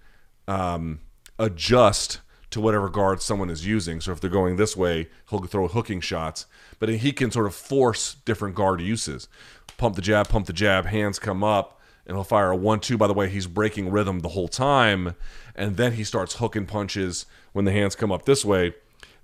um, 0.49 0.99
adjust 1.39 2.19
to 2.55 2.61
whatever 2.61 2.87
guard 2.87 3.21
someone 3.21 3.49
is 3.49 3.67
using. 3.67 3.99
So 3.99 4.13
if 4.13 4.21
they're 4.21 4.29
going 4.29 4.55
this 4.55 4.77
way, 4.77 5.09
he'll 5.29 5.43
throw 5.43 5.67
hooking 5.67 5.99
shots, 5.99 6.45
but 6.79 6.87
he 6.87 7.11
can 7.11 7.29
sort 7.29 7.47
of 7.47 7.53
force 7.53 8.15
different 8.23 8.55
guard 8.55 8.79
uses. 8.79 9.27
Pump 9.75 9.97
the 9.97 10.01
jab, 10.01 10.29
pump 10.29 10.45
the 10.47 10.53
jab, 10.53 10.85
hands 10.85 11.19
come 11.19 11.43
up, 11.43 11.81
and 12.07 12.15
he'll 12.15 12.23
fire 12.23 12.51
a 12.51 12.55
one-two. 12.55 12.97
By 12.97 13.07
the 13.07 13.13
way, 13.13 13.27
he's 13.27 13.45
breaking 13.45 13.91
rhythm 13.91 14.21
the 14.21 14.29
whole 14.29 14.47
time, 14.47 15.15
and 15.53 15.75
then 15.75 15.91
he 15.91 16.05
starts 16.05 16.35
hooking 16.35 16.65
punches 16.65 17.25
when 17.51 17.65
the 17.65 17.73
hands 17.73 17.93
come 17.93 18.09
up 18.09 18.23
this 18.23 18.45
way. 18.45 18.73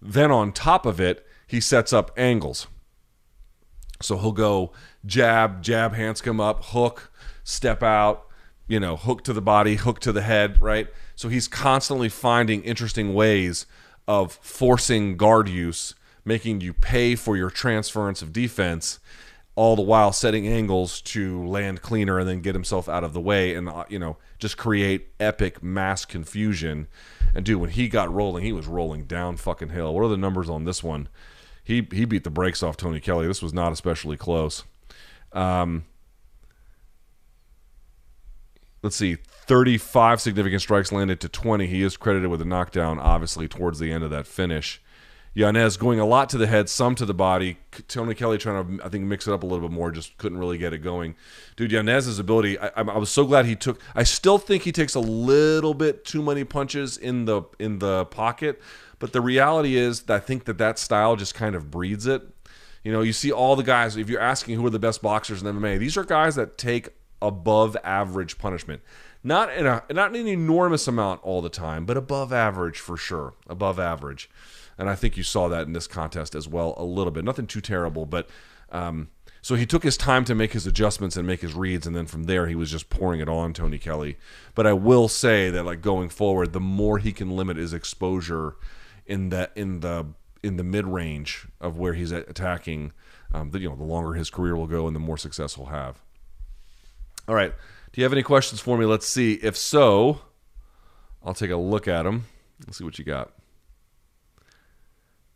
Then 0.01 0.29
on 0.29 0.51
top 0.51 0.86
of 0.86 0.99
it, 0.99 1.25
he 1.47 1.61
sets 1.61 1.93
up 1.93 2.11
angles. 2.17 2.67
So 4.01 4.17
he'll 4.17 4.34
go 4.34 4.73
jab, 5.05 5.61
jab, 5.61 5.93
hands 5.93 6.19
come 6.19 6.41
up, 6.41 6.65
hook, 6.65 7.13
step 7.45 7.82
out, 7.82 8.25
you 8.67 8.82
know, 8.82 8.97
hook 8.97 9.23
to 9.23 9.32
the 9.32 9.41
body, 9.41 9.75
hook 9.75 10.01
to 10.01 10.11
the 10.11 10.21
head, 10.21 10.61
right? 10.61 10.89
So 11.22 11.30
he's 11.30 11.47
constantly 11.47 12.09
finding 12.09 12.63
interesting 12.63 13.13
ways 13.13 13.67
of 14.07 14.39
forcing 14.41 15.17
guard 15.17 15.47
use, 15.47 15.93
making 16.26 16.61
you 16.61 16.74
pay 16.74 17.13
for 17.13 17.38
your 17.38 17.51
transference 17.51 18.24
of 18.24 18.34
defense, 18.34 18.97
all 19.53 19.76
the 19.76 19.84
while 19.84 20.13
setting 20.13 20.47
angles 20.47 20.99
to 21.01 21.45
land 21.45 21.84
cleaner 21.84 22.17
and 22.17 22.28
then 22.28 22.41
get 22.41 22.55
himself 22.55 22.89
out 22.89 23.03
of 23.03 23.13
the 23.13 23.22
way 23.22 23.53
and, 23.53 23.69
uh, 23.69 23.84
you 23.88 23.99
know, 23.99 24.17
just 24.39 24.57
create 24.57 25.09
epic 25.19 25.61
mass 25.61 26.05
confusion. 26.05 26.88
And 27.36 27.45
dude, 27.45 27.61
when 27.61 27.69
he 27.69 27.88
got 27.88 28.11
rolling, 28.11 28.43
he 28.43 28.51
was 28.51 28.65
rolling 28.65 29.03
down 29.03 29.38
fucking 29.38 29.69
hill. 29.69 29.93
What 29.93 30.03
are 30.03 30.09
the 30.09 30.17
numbers 30.17 30.49
on 30.49 30.63
this 30.63 30.82
one? 30.82 31.07
He, 31.63 31.88
he 31.91 32.05
beat 32.05 32.24
the 32.24 32.32
brakes 32.32 32.63
off 32.63 32.78
Tony 32.78 32.99
Kelley. 32.99 33.28
This 33.28 33.43
was 33.43 33.53
not 33.53 33.72
especially 33.72 34.17
close. 34.17 34.63
Um, 35.34 35.86
let's 38.82 38.95
see, 38.95 39.17
35 39.46 40.22
significant 40.22 40.62
strikes 40.62 40.92
landed 40.92 41.20
to 41.22 41.30
20. 41.30 41.68
He 41.68 41.84
is 41.84 41.98
credited 41.98 42.30
with 42.30 42.42
a 42.42 42.46
knockdown, 42.46 43.00
obviously, 43.00 43.48
towards 43.48 43.80
the 43.80 43.92
end 43.92 44.04
of 44.04 44.10
that 44.12 44.28
finish. 44.28 44.82
Yanez 45.34 45.78
going 45.78 46.00
a 46.00 46.06
lot 46.06 46.30
to 46.30 46.38
the 46.38 46.48
head, 46.48 46.68
some 46.68 46.94
to 46.96 47.06
the 47.06 47.14
body. 47.14 47.58
Tony 47.88 48.14
Kelley 48.14 48.38
trying 48.38 48.80
to, 48.80 48.86
I 48.86 48.89
think, 48.89 49.06
mix 49.06 49.28
it 49.28 49.34
up 49.34 49.44
a 49.44 49.46
little 49.46 49.68
bit 49.68 49.74
more, 49.74 49.89
just 49.89 50.18
couldn't 50.18 50.38
really 50.38 50.58
get 50.58 50.74
it 50.74 50.80
going. 50.80 51.16
Dude, 51.56 51.72
Yanez's 51.72 52.20
ability, 52.20 52.60
I, 52.60 52.70
I, 52.76 52.98
was 52.98 53.10
so 53.10 53.26
glad 53.26 53.46
he 53.46 53.56
took. 53.56 53.80
I 53.96 54.04
still 54.04 54.38
think 54.38 54.64
he 54.64 54.74
takes 54.74 54.94
a 54.94 55.00
little 55.00 55.74
bit 55.74 56.04
too 56.04 56.22
many 56.22 56.44
punches 56.44 56.98
in 56.98 57.26
the 57.26 57.44
in 57.60 57.80
the 57.80 58.06
pocket, 58.06 58.62
but 59.00 59.14
the 59.14 59.22
reality 59.22 59.78
is, 59.78 60.04
I 60.10 60.20
think 60.20 60.46
that 60.46 60.58
that 60.58 60.78
style 60.78 61.16
just 61.16 61.34
kind 61.34 61.56
of 61.56 61.72
breeds 61.72 62.08
it. 62.08 62.24
You 62.84 62.92
know, 62.92 63.02
you 63.02 63.14
see 63.14 63.32
all 63.32 63.56
the 63.56 63.64
guys. 63.64 63.96
If 63.96 64.10
you're 64.10 64.20
asking 64.20 64.56
who 64.56 64.66
are 64.66 64.72
the 64.72 64.80
best 64.80 65.02
boxers 65.02 65.42
in 65.42 65.48
MMA, 65.48 65.80
these 65.80 65.96
are 65.98 66.04
guys 66.04 66.36
that 66.36 66.58
take 66.58 66.89
above 67.22 67.78
average 67.84 68.38
punishment. 68.38 68.82
Not 69.24 69.53
in 69.53 69.67
a 69.67 69.84
not 69.91 70.15
an 70.15 70.28
enormous 70.28 70.88
amount 70.88 71.22
all 71.24 71.41
the 71.41 71.49
time, 71.49 71.86
but 71.86 71.97
above 71.97 72.34
average 72.34 72.80
for 72.80 72.97
sure. 72.97 73.34
Above 73.47 73.80
average. 73.80 74.30
And 74.78 74.89
I 74.89 74.95
think 74.95 75.15
you 75.15 75.24
saw 75.24 75.47
that 75.47 75.67
in 75.67 75.74
this 75.74 75.88
contest 75.88 76.34
as 76.34 76.47
well 76.47 76.74
a 76.78 76.84
little 76.84 77.11
bit. 77.11 77.24
Nothing 77.24 77.45
too 77.45 77.61
terrible, 77.61 78.07
but 78.07 78.28
um, 78.72 79.09
so 79.43 79.55
he 79.55 79.65
took 79.65 79.84
his 79.84 79.97
time 79.97 80.24
to 80.26 80.36
make 80.36 80.53
his 80.53 80.65
adjustments 80.65 81.17
and 81.17 81.28
make 81.28 81.41
his 81.41 81.53
reads, 81.53 81.86
and 81.86 81.95
then 81.95 82.05
from 82.05 82.24
there 82.24 82.47
he 82.47 82.55
was 82.55 82.72
just 82.72 82.89
pouring 82.89 83.19
it 83.19 83.30
on 83.30 83.53
Tony 83.53 83.78
Kelley. 83.78 84.17
But 84.55 84.65
I 84.65 84.74
will 84.74 85.07
say 85.07 85.49
that 85.49 85.65
like 85.65 85.82
going 85.82 86.09
forward, 86.09 86.53
the 86.53 86.59
more 86.59 86.99
he 86.99 87.11
can 87.11 87.36
limit 87.36 87.57
his 87.57 87.74
exposure 87.74 88.55
in 89.05 89.30
that 89.30 89.51
in 89.55 89.82
the 89.82 90.07
in 90.43 90.57
the 90.57 90.63
mid 90.63 90.86
range 90.88 91.47
of 91.59 91.78
where 91.78 91.93
he's 91.93 92.11
attacking, 92.11 92.93
um, 93.34 93.51
the, 93.51 93.59
you 93.59 93.69
know, 93.69 93.76
the 93.76 93.84
longer 93.84 94.13
his 94.13 94.30
career 94.30 94.55
will 94.55 94.67
go 94.67 94.88
and 94.88 94.95
the 94.95 94.99
more 94.99 95.17
success 95.17 95.55
he'll 95.55 95.65
have. 95.65 96.01
All 97.28 97.36
right. 97.36 97.53
Do 97.92 98.00
you 98.00 98.06
have 98.06 98.14
any 98.14 98.24
questions 98.24 98.62
for 98.62 98.78
me? 98.78 98.86
Let's 98.86 99.08
see. 99.08 99.34
If 99.34 99.58
so, 99.58 100.22
I'll 101.24 101.34
take 101.34 101.52
a 101.52 101.58
look 101.58 101.88
at 101.88 102.04
them. 102.04 102.26
Let's 102.66 102.78
see 102.78 102.84
what 102.84 102.98
you 102.98 103.06
got. 103.06 103.32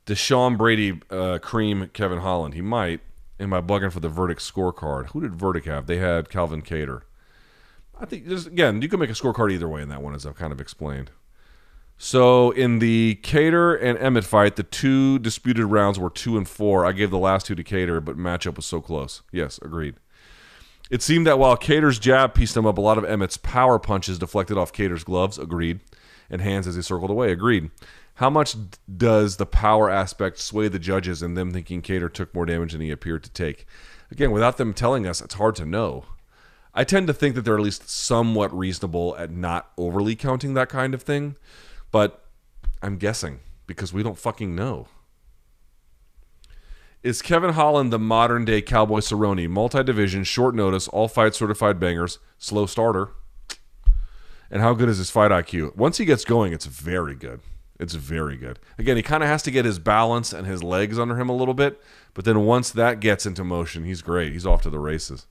Does 0.05 0.17
Sean 0.17 0.55
Brady, 0.55 1.01
uh, 1.09 1.39
cream 1.39 1.89
Kevin 1.93 2.19
Holland. 2.19 2.53
He 2.53 2.61
might. 2.61 3.01
Am 3.39 3.53
I 3.53 3.59
bugging 3.59 3.91
for 3.91 3.99
the 3.99 4.07
verdict 4.07 4.39
scorecard? 4.39 5.07
Who 5.07 5.19
did 5.19 5.35
verdict 5.35 5.65
have? 5.65 5.87
They 5.87 5.97
had 5.97 6.29
Calvin 6.29 6.61
Kattar. 6.61 7.01
I 7.99 8.05
think 8.05 8.27
just 8.27 8.47
again, 8.47 8.81
you 8.81 8.87
can 8.87 8.99
make 8.99 9.09
a 9.09 9.13
scorecard 9.13 9.51
either 9.51 9.67
way 9.67 9.81
in 9.81 9.89
that 9.89 10.01
one, 10.01 10.15
as 10.15 10.25
I've 10.25 10.35
kind 10.35 10.53
of 10.53 10.61
explained. 10.61 11.11
So 11.97 12.51
in 12.51 12.79
the 12.79 13.19
Kattar 13.23 13.77
and 13.81 13.97
Emmett 13.97 14.25
fight, 14.25 14.55
the 14.55 14.63
two 14.63 15.19
disputed 15.19 15.65
rounds 15.65 15.97
were 15.97 16.09
two 16.09 16.37
and 16.37 16.47
four. 16.47 16.85
I 16.85 16.91
gave 16.91 17.09
the 17.09 17.17
last 17.17 17.45
two 17.45 17.55
to 17.55 17.63
Kattar, 17.63 18.03
but 18.03 18.17
matchup 18.17 18.55
was 18.55 18.65
so 18.65 18.79
close. 18.81 19.21
Yes, 19.31 19.59
agreed. 19.61 19.95
It 20.89 21.01
seemed 21.01 21.25
that 21.25 21.39
while 21.39 21.57
Kattar's 21.57 21.97
jab 21.97 22.35
pieced 22.35 22.55
him 22.55 22.65
up, 22.65 22.77
a 22.77 22.81
lot 22.81 22.97
of 22.97 23.03
Emmett's 23.05 23.37
power 23.37 23.79
punches 23.79 24.19
deflected 24.19 24.57
off 24.57 24.71
Kattar's 24.71 25.03
gloves, 25.03 25.39
agreed, 25.39 25.79
and 26.29 26.41
hands 26.41 26.67
as 26.67 26.75
he 26.75 26.81
circled 26.81 27.09
away, 27.09 27.31
agreed. 27.31 27.71
How 28.15 28.29
much 28.29 28.55
does 28.97 29.37
the 29.37 29.45
power 29.45 29.89
aspect 29.89 30.39
sway 30.39 30.67
the 30.67 30.79
judges 30.79 31.21
in 31.21 31.33
them 31.33 31.51
thinking 31.51 31.81
Kattar 31.81 32.13
took 32.13 32.33
more 32.33 32.45
damage 32.45 32.71
than 32.71 32.81
he 32.81 32.91
appeared 32.91 33.23
to 33.23 33.29
take? 33.31 33.65
Again, 34.11 34.31
without 34.31 34.57
them 34.57 34.73
telling 34.73 35.07
us, 35.07 35.21
it's 35.21 35.33
hard 35.33 35.55
to 35.55 35.65
know. 35.65 36.05
I 36.73 36.83
tend 36.83 37.07
to 37.07 37.13
think 37.13 37.35
that 37.35 37.41
they're 37.41 37.57
at 37.57 37.63
least 37.63 37.89
somewhat 37.89 38.55
reasonable 38.55 39.15
at 39.17 39.31
not 39.31 39.71
overly 39.77 40.15
counting 40.15 40.53
that 40.53 40.69
kind 40.69 40.93
of 40.93 41.01
thing, 41.01 41.35
but 41.91 42.25
I'm 42.81 42.97
guessing 42.97 43.39
because 43.65 43.91
we 43.91 44.03
don't 44.03 44.17
fucking 44.17 44.55
know. 44.55 44.87
Is 47.05 47.21
Kevin 47.21 47.53
Holland 47.53 47.93
the 47.93 47.99
modern 47.99 48.45
day 48.45 48.63
Cowboy 48.63 48.97
Cerrone? 48.97 49.47
Multi 49.47 49.83
division, 49.83 50.23
short 50.23 50.55
notice, 50.55 50.87
all 50.87 51.07
fight 51.07 51.35
certified 51.35 51.79
bangers, 51.79 52.17
slow 52.39 52.65
starter. 52.65 53.11
And 54.49 54.59
how 54.63 54.73
good 54.73 54.89
is 54.89 54.97
his 54.97 55.11
fight 55.11 55.29
IQ? 55.29 55.75
Once 55.75 55.99
he 55.99 56.05
gets 56.05 56.25
going, 56.25 56.51
it's 56.51 56.65
very 56.65 57.13
good. 57.13 57.41
It's 57.79 57.93
very 57.93 58.37
good. 58.37 58.57
Again, 58.79 58.97
he 58.97 59.03
kind 59.03 59.21
of 59.21 59.29
has 59.29 59.43
to 59.43 59.51
get 59.51 59.65
his 59.65 59.77
balance 59.77 60.33
and 60.33 60.47
his 60.47 60.63
legs 60.63 60.97
under 60.97 61.15
him 61.15 61.29
a 61.29 61.35
little 61.35 61.53
bit, 61.53 61.79
but 62.15 62.25
then 62.25 62.43
once 62.43 62.71
that 62.71 62.99
gets 63.01 63.27
into 63.27 63.43
motion, 63.43 63.83
he's 63.83 64.01
great. 64.01 64.33
He's 64.33 64.47
off 64.47 64.63
to 64.63 64.71
the 64.71 64.79
races. 64.79 65.27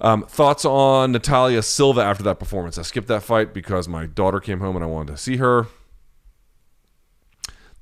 Um, 0.00 0.24
thoughts 0.24 0.64
on 0.64 1.12
Natalia 1.12 1.62
Silva 1.62 2.00
after 2.00 2.24
that 2.24 2.40
performance? 2.40 2.76
I 2.76 2.82
skipped 2.82 3.06
that 3.06 3.22
fight 3.22 3.54
because 3.54 3.86
my 3.86 4.06
daughter 4.06 4.40
came 4.40 4.58
home 4.58 4.74
and 4.74 4.84
I 4.84 4.88
wanted 4.88 5.12
to 5.12 5.16
see 5.16 5.36
her. 5.36 5.68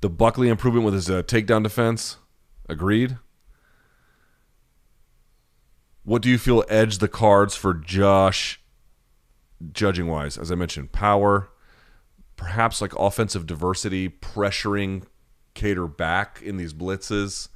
The 0.03 0.11
Buckley 0.11 0.51
improvement 0.51 0.85
with 0.85 0.93
his 0.93 1.09
uh, 1.09 1.23
takedown 1.23 1.63
defense, 1.63 2.19
agreed. 2.69 3.19
What 6.05 6.23
do 6.23 6.29
you 6.29 6.39
feel 6.39 6.65
edged 6.69 7.01
the 7.01 7.09
cards 7.09 7.57
for 7.57 7.75
Josh, 7.75 8.61
judging 9.73 10.07
wise? 10.07 10.39
As 10.39 10.53
I 10.53 10.55
mentioned, 10.55 10.93
power, 10.93 11.49
perhaps 12.37 12.81
like 12.81 12.97
offensive 12.97 13.47
diversity, 13.47 14.09
pressuring 14.09 15.05
Kattar 15.55 15.95
back 15.95 16.41
in 16.43 16.59
these 16.59 16.73
blitzes. 16.73 17.49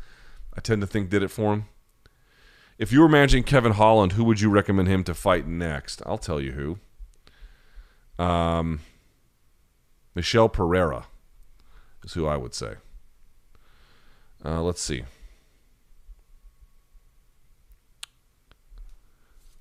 I 0.56 0.60
tend 0.60 0.80
to 0.80 0.86
think 0.86 1.10
did 1.10 1.22
it 1.22 1.30
for 1.30 1.52
him. 1.52 1.66
If 2.76 2.92
you 2.92 3.00
were 3.02 3.08
managing 3.08 3.44
Kevin 3.44 3.72
Holland, 3.72 4.12
who 4.12 4.24
would 4.24 4.40
you 4.40 4.50
recommend 4.50 4.88
him 4.88 5.04
to 5.04 5.14
fight 5.14 5.46
next? 5.46 6.02
I'll 6.06 6.18
tell 6.18 6.40
you 6.40 6.52
who. 6.52 8.24
Um, 8.24 8.80
Michel 10.14 10.48
Pereira 10.48 11.06
is 12.02 12.14
who 12.14 12.26
I 12.26 12.36
would 12.36 12.54
say. 12.54 12.74
Uh, 14.44 14.62
let's 14.62 14.80
see. 14.80 15.04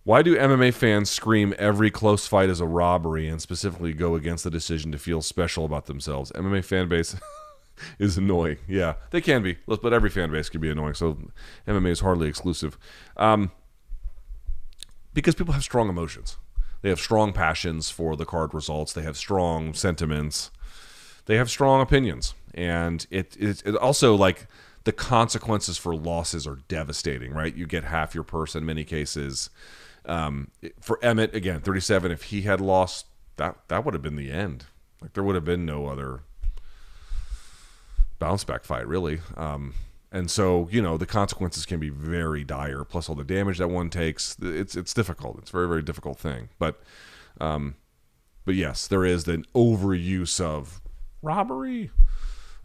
Why 0.04 0.22
do 0.24 0.36
MMA 0.36 0.74
fans 0.74 1.10
scream 1.10 1.54
every 1.60 1.92
close 1.92 2.26
fight 2.26 2.50
is 2.50 2.60
a 2.60 2.66
robbery 2.66 3.28
and 3.28 3.40
specifically 3.42 3.94
go 3.94 4.16
against 4.16 4.44
the 4.44 4.50
decision 4.50 4.92
to 4.92 4.98
feel 4.98 5.22
special 5.22 5.66
about 5.66 5.86
themselves? 5.86 6.32
MMA 6.32 6.64
fan 6.64 6.88
base 6.88 7.16
is 8.00 8.18
annoying. 8.18 8.58
Yeah, 8.68 8.96
they 9.12 9.22
can 9.22 9.44
be, 9.44 9.58
but 9.68 9.94
every 9.94 10.10
fan 10.10 10.32
base 10.32 10.50
can 10.50 10.62
be 10.62 10.70
annoying. 10.72 10.96
So 10.96 11.18
MMA 11.68 11.92
is 11.92 12.00
hardly 12.00 12.28
exclusive. 12.28 12.78
Um, 13.18 13.52
because 15.14 15.36
people 15.36 15.54
have 15.54 15.64
strong 15.64 15.90
emotions. 15.90 16.38
They 16.82 16.90
have 16.90 17.00
strong 17.00 17.34
passions 17.34 17.90
for 17.90 18.16
the 18.16 18.26
card 18.26 18.54
results. 18.54 18.94
They 18.94 19.02
have 19.02 19.18
strong 19.18 19.74
sentiments. 19.74 20.50
They 21.26 21.36
have 21.36 21.50
strong 21.50 21.82
opinions, 21.82 22.34
and 22.54 23.06
it 23.12 23.36
it, 23.40 23.62
it 23.66 23.76
also 23.76 24.16
like 24.16 24.48
the 24.84 24.92
consequences 24.92 25.78
for 25.78 25.96
losses 25.96 26.48
are 26.48 26.60
devastating. 26.68 27.34
Right, 27.34 27.56
you 27.56 27.66
get 27.66 27.84
half 27.84 28.16
your 28.16 28.24
purse 28.24 28.56
in 28.56 28.66
many 28.66 28.84
cases. 28.84 29.50
Um, 30.06 30.52
for 30.80 30.98
Emmett 31.04 31.36
again, 31.36 31.62
37. 31.62 32.12
If 32.12 32.24
he 32.24 32.44
had 32.44 32.62
lost, 32.62 33.06
that 33.38 33.58
that 33.68 33.86
would 33.86 33.94
have 33.94 34.04
been 34.04 34.16
the 34.16 34.32
end. 34.32 34.66
Like 35.02 35.14
there 35.14 35.24
would 35.24 35.36
have 35.36 35.46
been 35.46 35.66
no 35.66 35.88
other 35.88 36.22
bounce 38.20 38.44
back 38.44 38.64
fight, 38.64 38.88
really. 38.88 39.22
Um, 39.38 39.74
and 40.12 40.30
so 40.30 40.68
you 40.72 40.82
know 40.82 40.98
the 40.98 41.06
consequences 41.06 41.66
can 41.66 41.80
be 41.80 41.90
very 41.90 42.44
dire. 42.44 42.84
Plus 42.84 43.10
all 43.10 43.16
the 43.16 43.24
damage 43.24 43.60
that 43.60 43.70
one 43.70 43.90
takes, 43.90 44.36
it's 44.42 44.76
it's 44.76 44.94
difficult. 44.94 45.38
It's 45.40 45.50
a 45.50 45.54
very 45.54 45.68
very 45.68 45.82
difficult 45.82 46.18
thing. 46.18 46.50
But 46.58 46.82
um, 47.40 47.76
but 48.46 48.56
yes, 48.56 48.88
there 48.88 49.06
is 49.06 49.28
an 49.28 49.46
overuse 49.54 50.42
of 50.42 50.82
robbery 51.22 51.92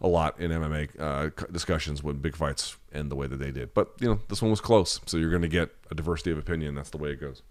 a 0.01 0.07
lot 0.07 0.39
in 0.39 0.51
MMA 0.51 0.89
uh, 0.99 1.29
discussions 1.51 2.03
when 2.03 2.17
big 2.17 2.35
fights 2.35 2.77
end 2.93 3.09
the 3.09 3.15
way 3.15 3.27
that 3.27 3.37
they 3.37 3.51
did. 3.51 3.73
But 3.73 3.91
you 3.99 4.07
know 4.07 4.19
this 4.27 4.41
one 4.41 4.51
was 4.51 4.61
close, 4.61 4.99
so 5.05 5.17
you're 5.17 5.29
going 5.29 5.41
to 5.41 5.47
get 5.47 5.71
a 5.91 5.95
diversity 5.95 6.31
of 6.31 6.37
opinion. 6.37 6.75
That's 6.75 6.89
the 6.89 6.97
way 6.97 7.11
it 7.11 7.21
goes. 7.21 7.41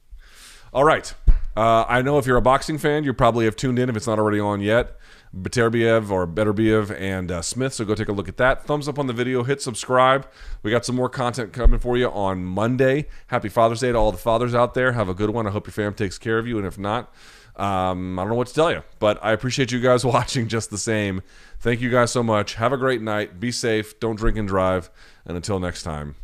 All 0.73 0.85
right. 0.85 1.15
Uh, 1.57 1.85
I 1.89 2.03
know 2.03 2.19
if 2.19 2.27
you're 2.27 2.37
a 2.37 2.43
boxing 2.43 2.79
fan, 2.79 3.05
you 3.05 3.13
probably 3.15 3.45
have 3.45 3.55
tuned 3.55 3.79
in 3.79 3.89
if 3.89 3.97
it's 3.97 4.09
not 4.09 4.19
already 4.19 4.41
on 4.41 4.61
yet. 4.61 4.97
Beterbiev 5.35 6.11
or 6.11 6.27
Beterbiev 6.27 6.91
and 7.01 7.31
uh, 7.31 7.43
Smith. 7.43 7.75
So 7.75 7.85
go 7.85 7.95
take 7.95 8.09
a 8.09 8.13
look 8.13 8.29
at 8.29 8.37
that. 8.39 8.65
Thumbs 8.65 8.89
up 8.89 8.99
on 8.99 9.07
the 9.07 9.13
video. 9.13 9.45
Hit 9.45 9.63
subscribe. 9.63 10.29
We 10.65 10.73
got 10.73 10.85
some 10.85 10.97
more 10.97 11.09
content 11.09 11.53
coming 11.53 11.79
for 11.79 11.97
you 11.97 12.09
on 12.11 12.45
Monday. 12.45 13.07
Happy 13.29 13.49
Father's 13.49 13.81
Day 13.81 13.93
to 13.93 13.99
all 13.99 14.11
the 14.11 14.19
fathers 14.19 14.55
out 14.55 14.75
there. 14.75 14.93
Have 14.93 15.09
a 15.09 15.15
good 15.15 15.31
one. 15.31 15.47
I 15.47 15.51
hope 15.51 15.67
your 15.67 15.73
fam 15.73 15.95
takes 15.95 16.19
care 16.19 16.39
of 16.39 16.47
you. 16.47 16.59
And 16.59 16.67
if 16.67 16.77
not, 16.77 17.13
um, 17.57 18.19
I 18.19 18.23
don't 18.23 18.31
know 18.31 18.37
what 18.37 18.49
to 18.49 18.55
tell 18.55 18.71
you. 18.71 18.83
But 18.99 19.19
I 19.23 19.33
appreciate 19.33 19.73
you 19.73 19.81
guys 19.81 20.05
watching 20.17 20.49
just 20.49 20.71
the 20.71 20.79
same. 20.79 21.23
Thank 21.61 21.81
you 21.81 21.91
guys 21.91 22.11
so 22.11 22.23
much. 22.23 22.55
Have 22.55 22.73
a 22.73 22.77
great 22.77 23.03
night. 23.03 23.41
Be 23.41 23.53
safe. 23.53 23.99
Don't 24.01 24.17
drink 24.17 24.37
and 24.37 24.49
drive. 24.49 24.91
And 25.25 25.37
until 25.37 25.61
next 25.61 25.83
time, 25.83 26.17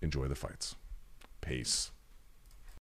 enjoy 0.00 0.28
the 0.28 0.34
fights. 0.34 0.76
Peace. 1.40 1.90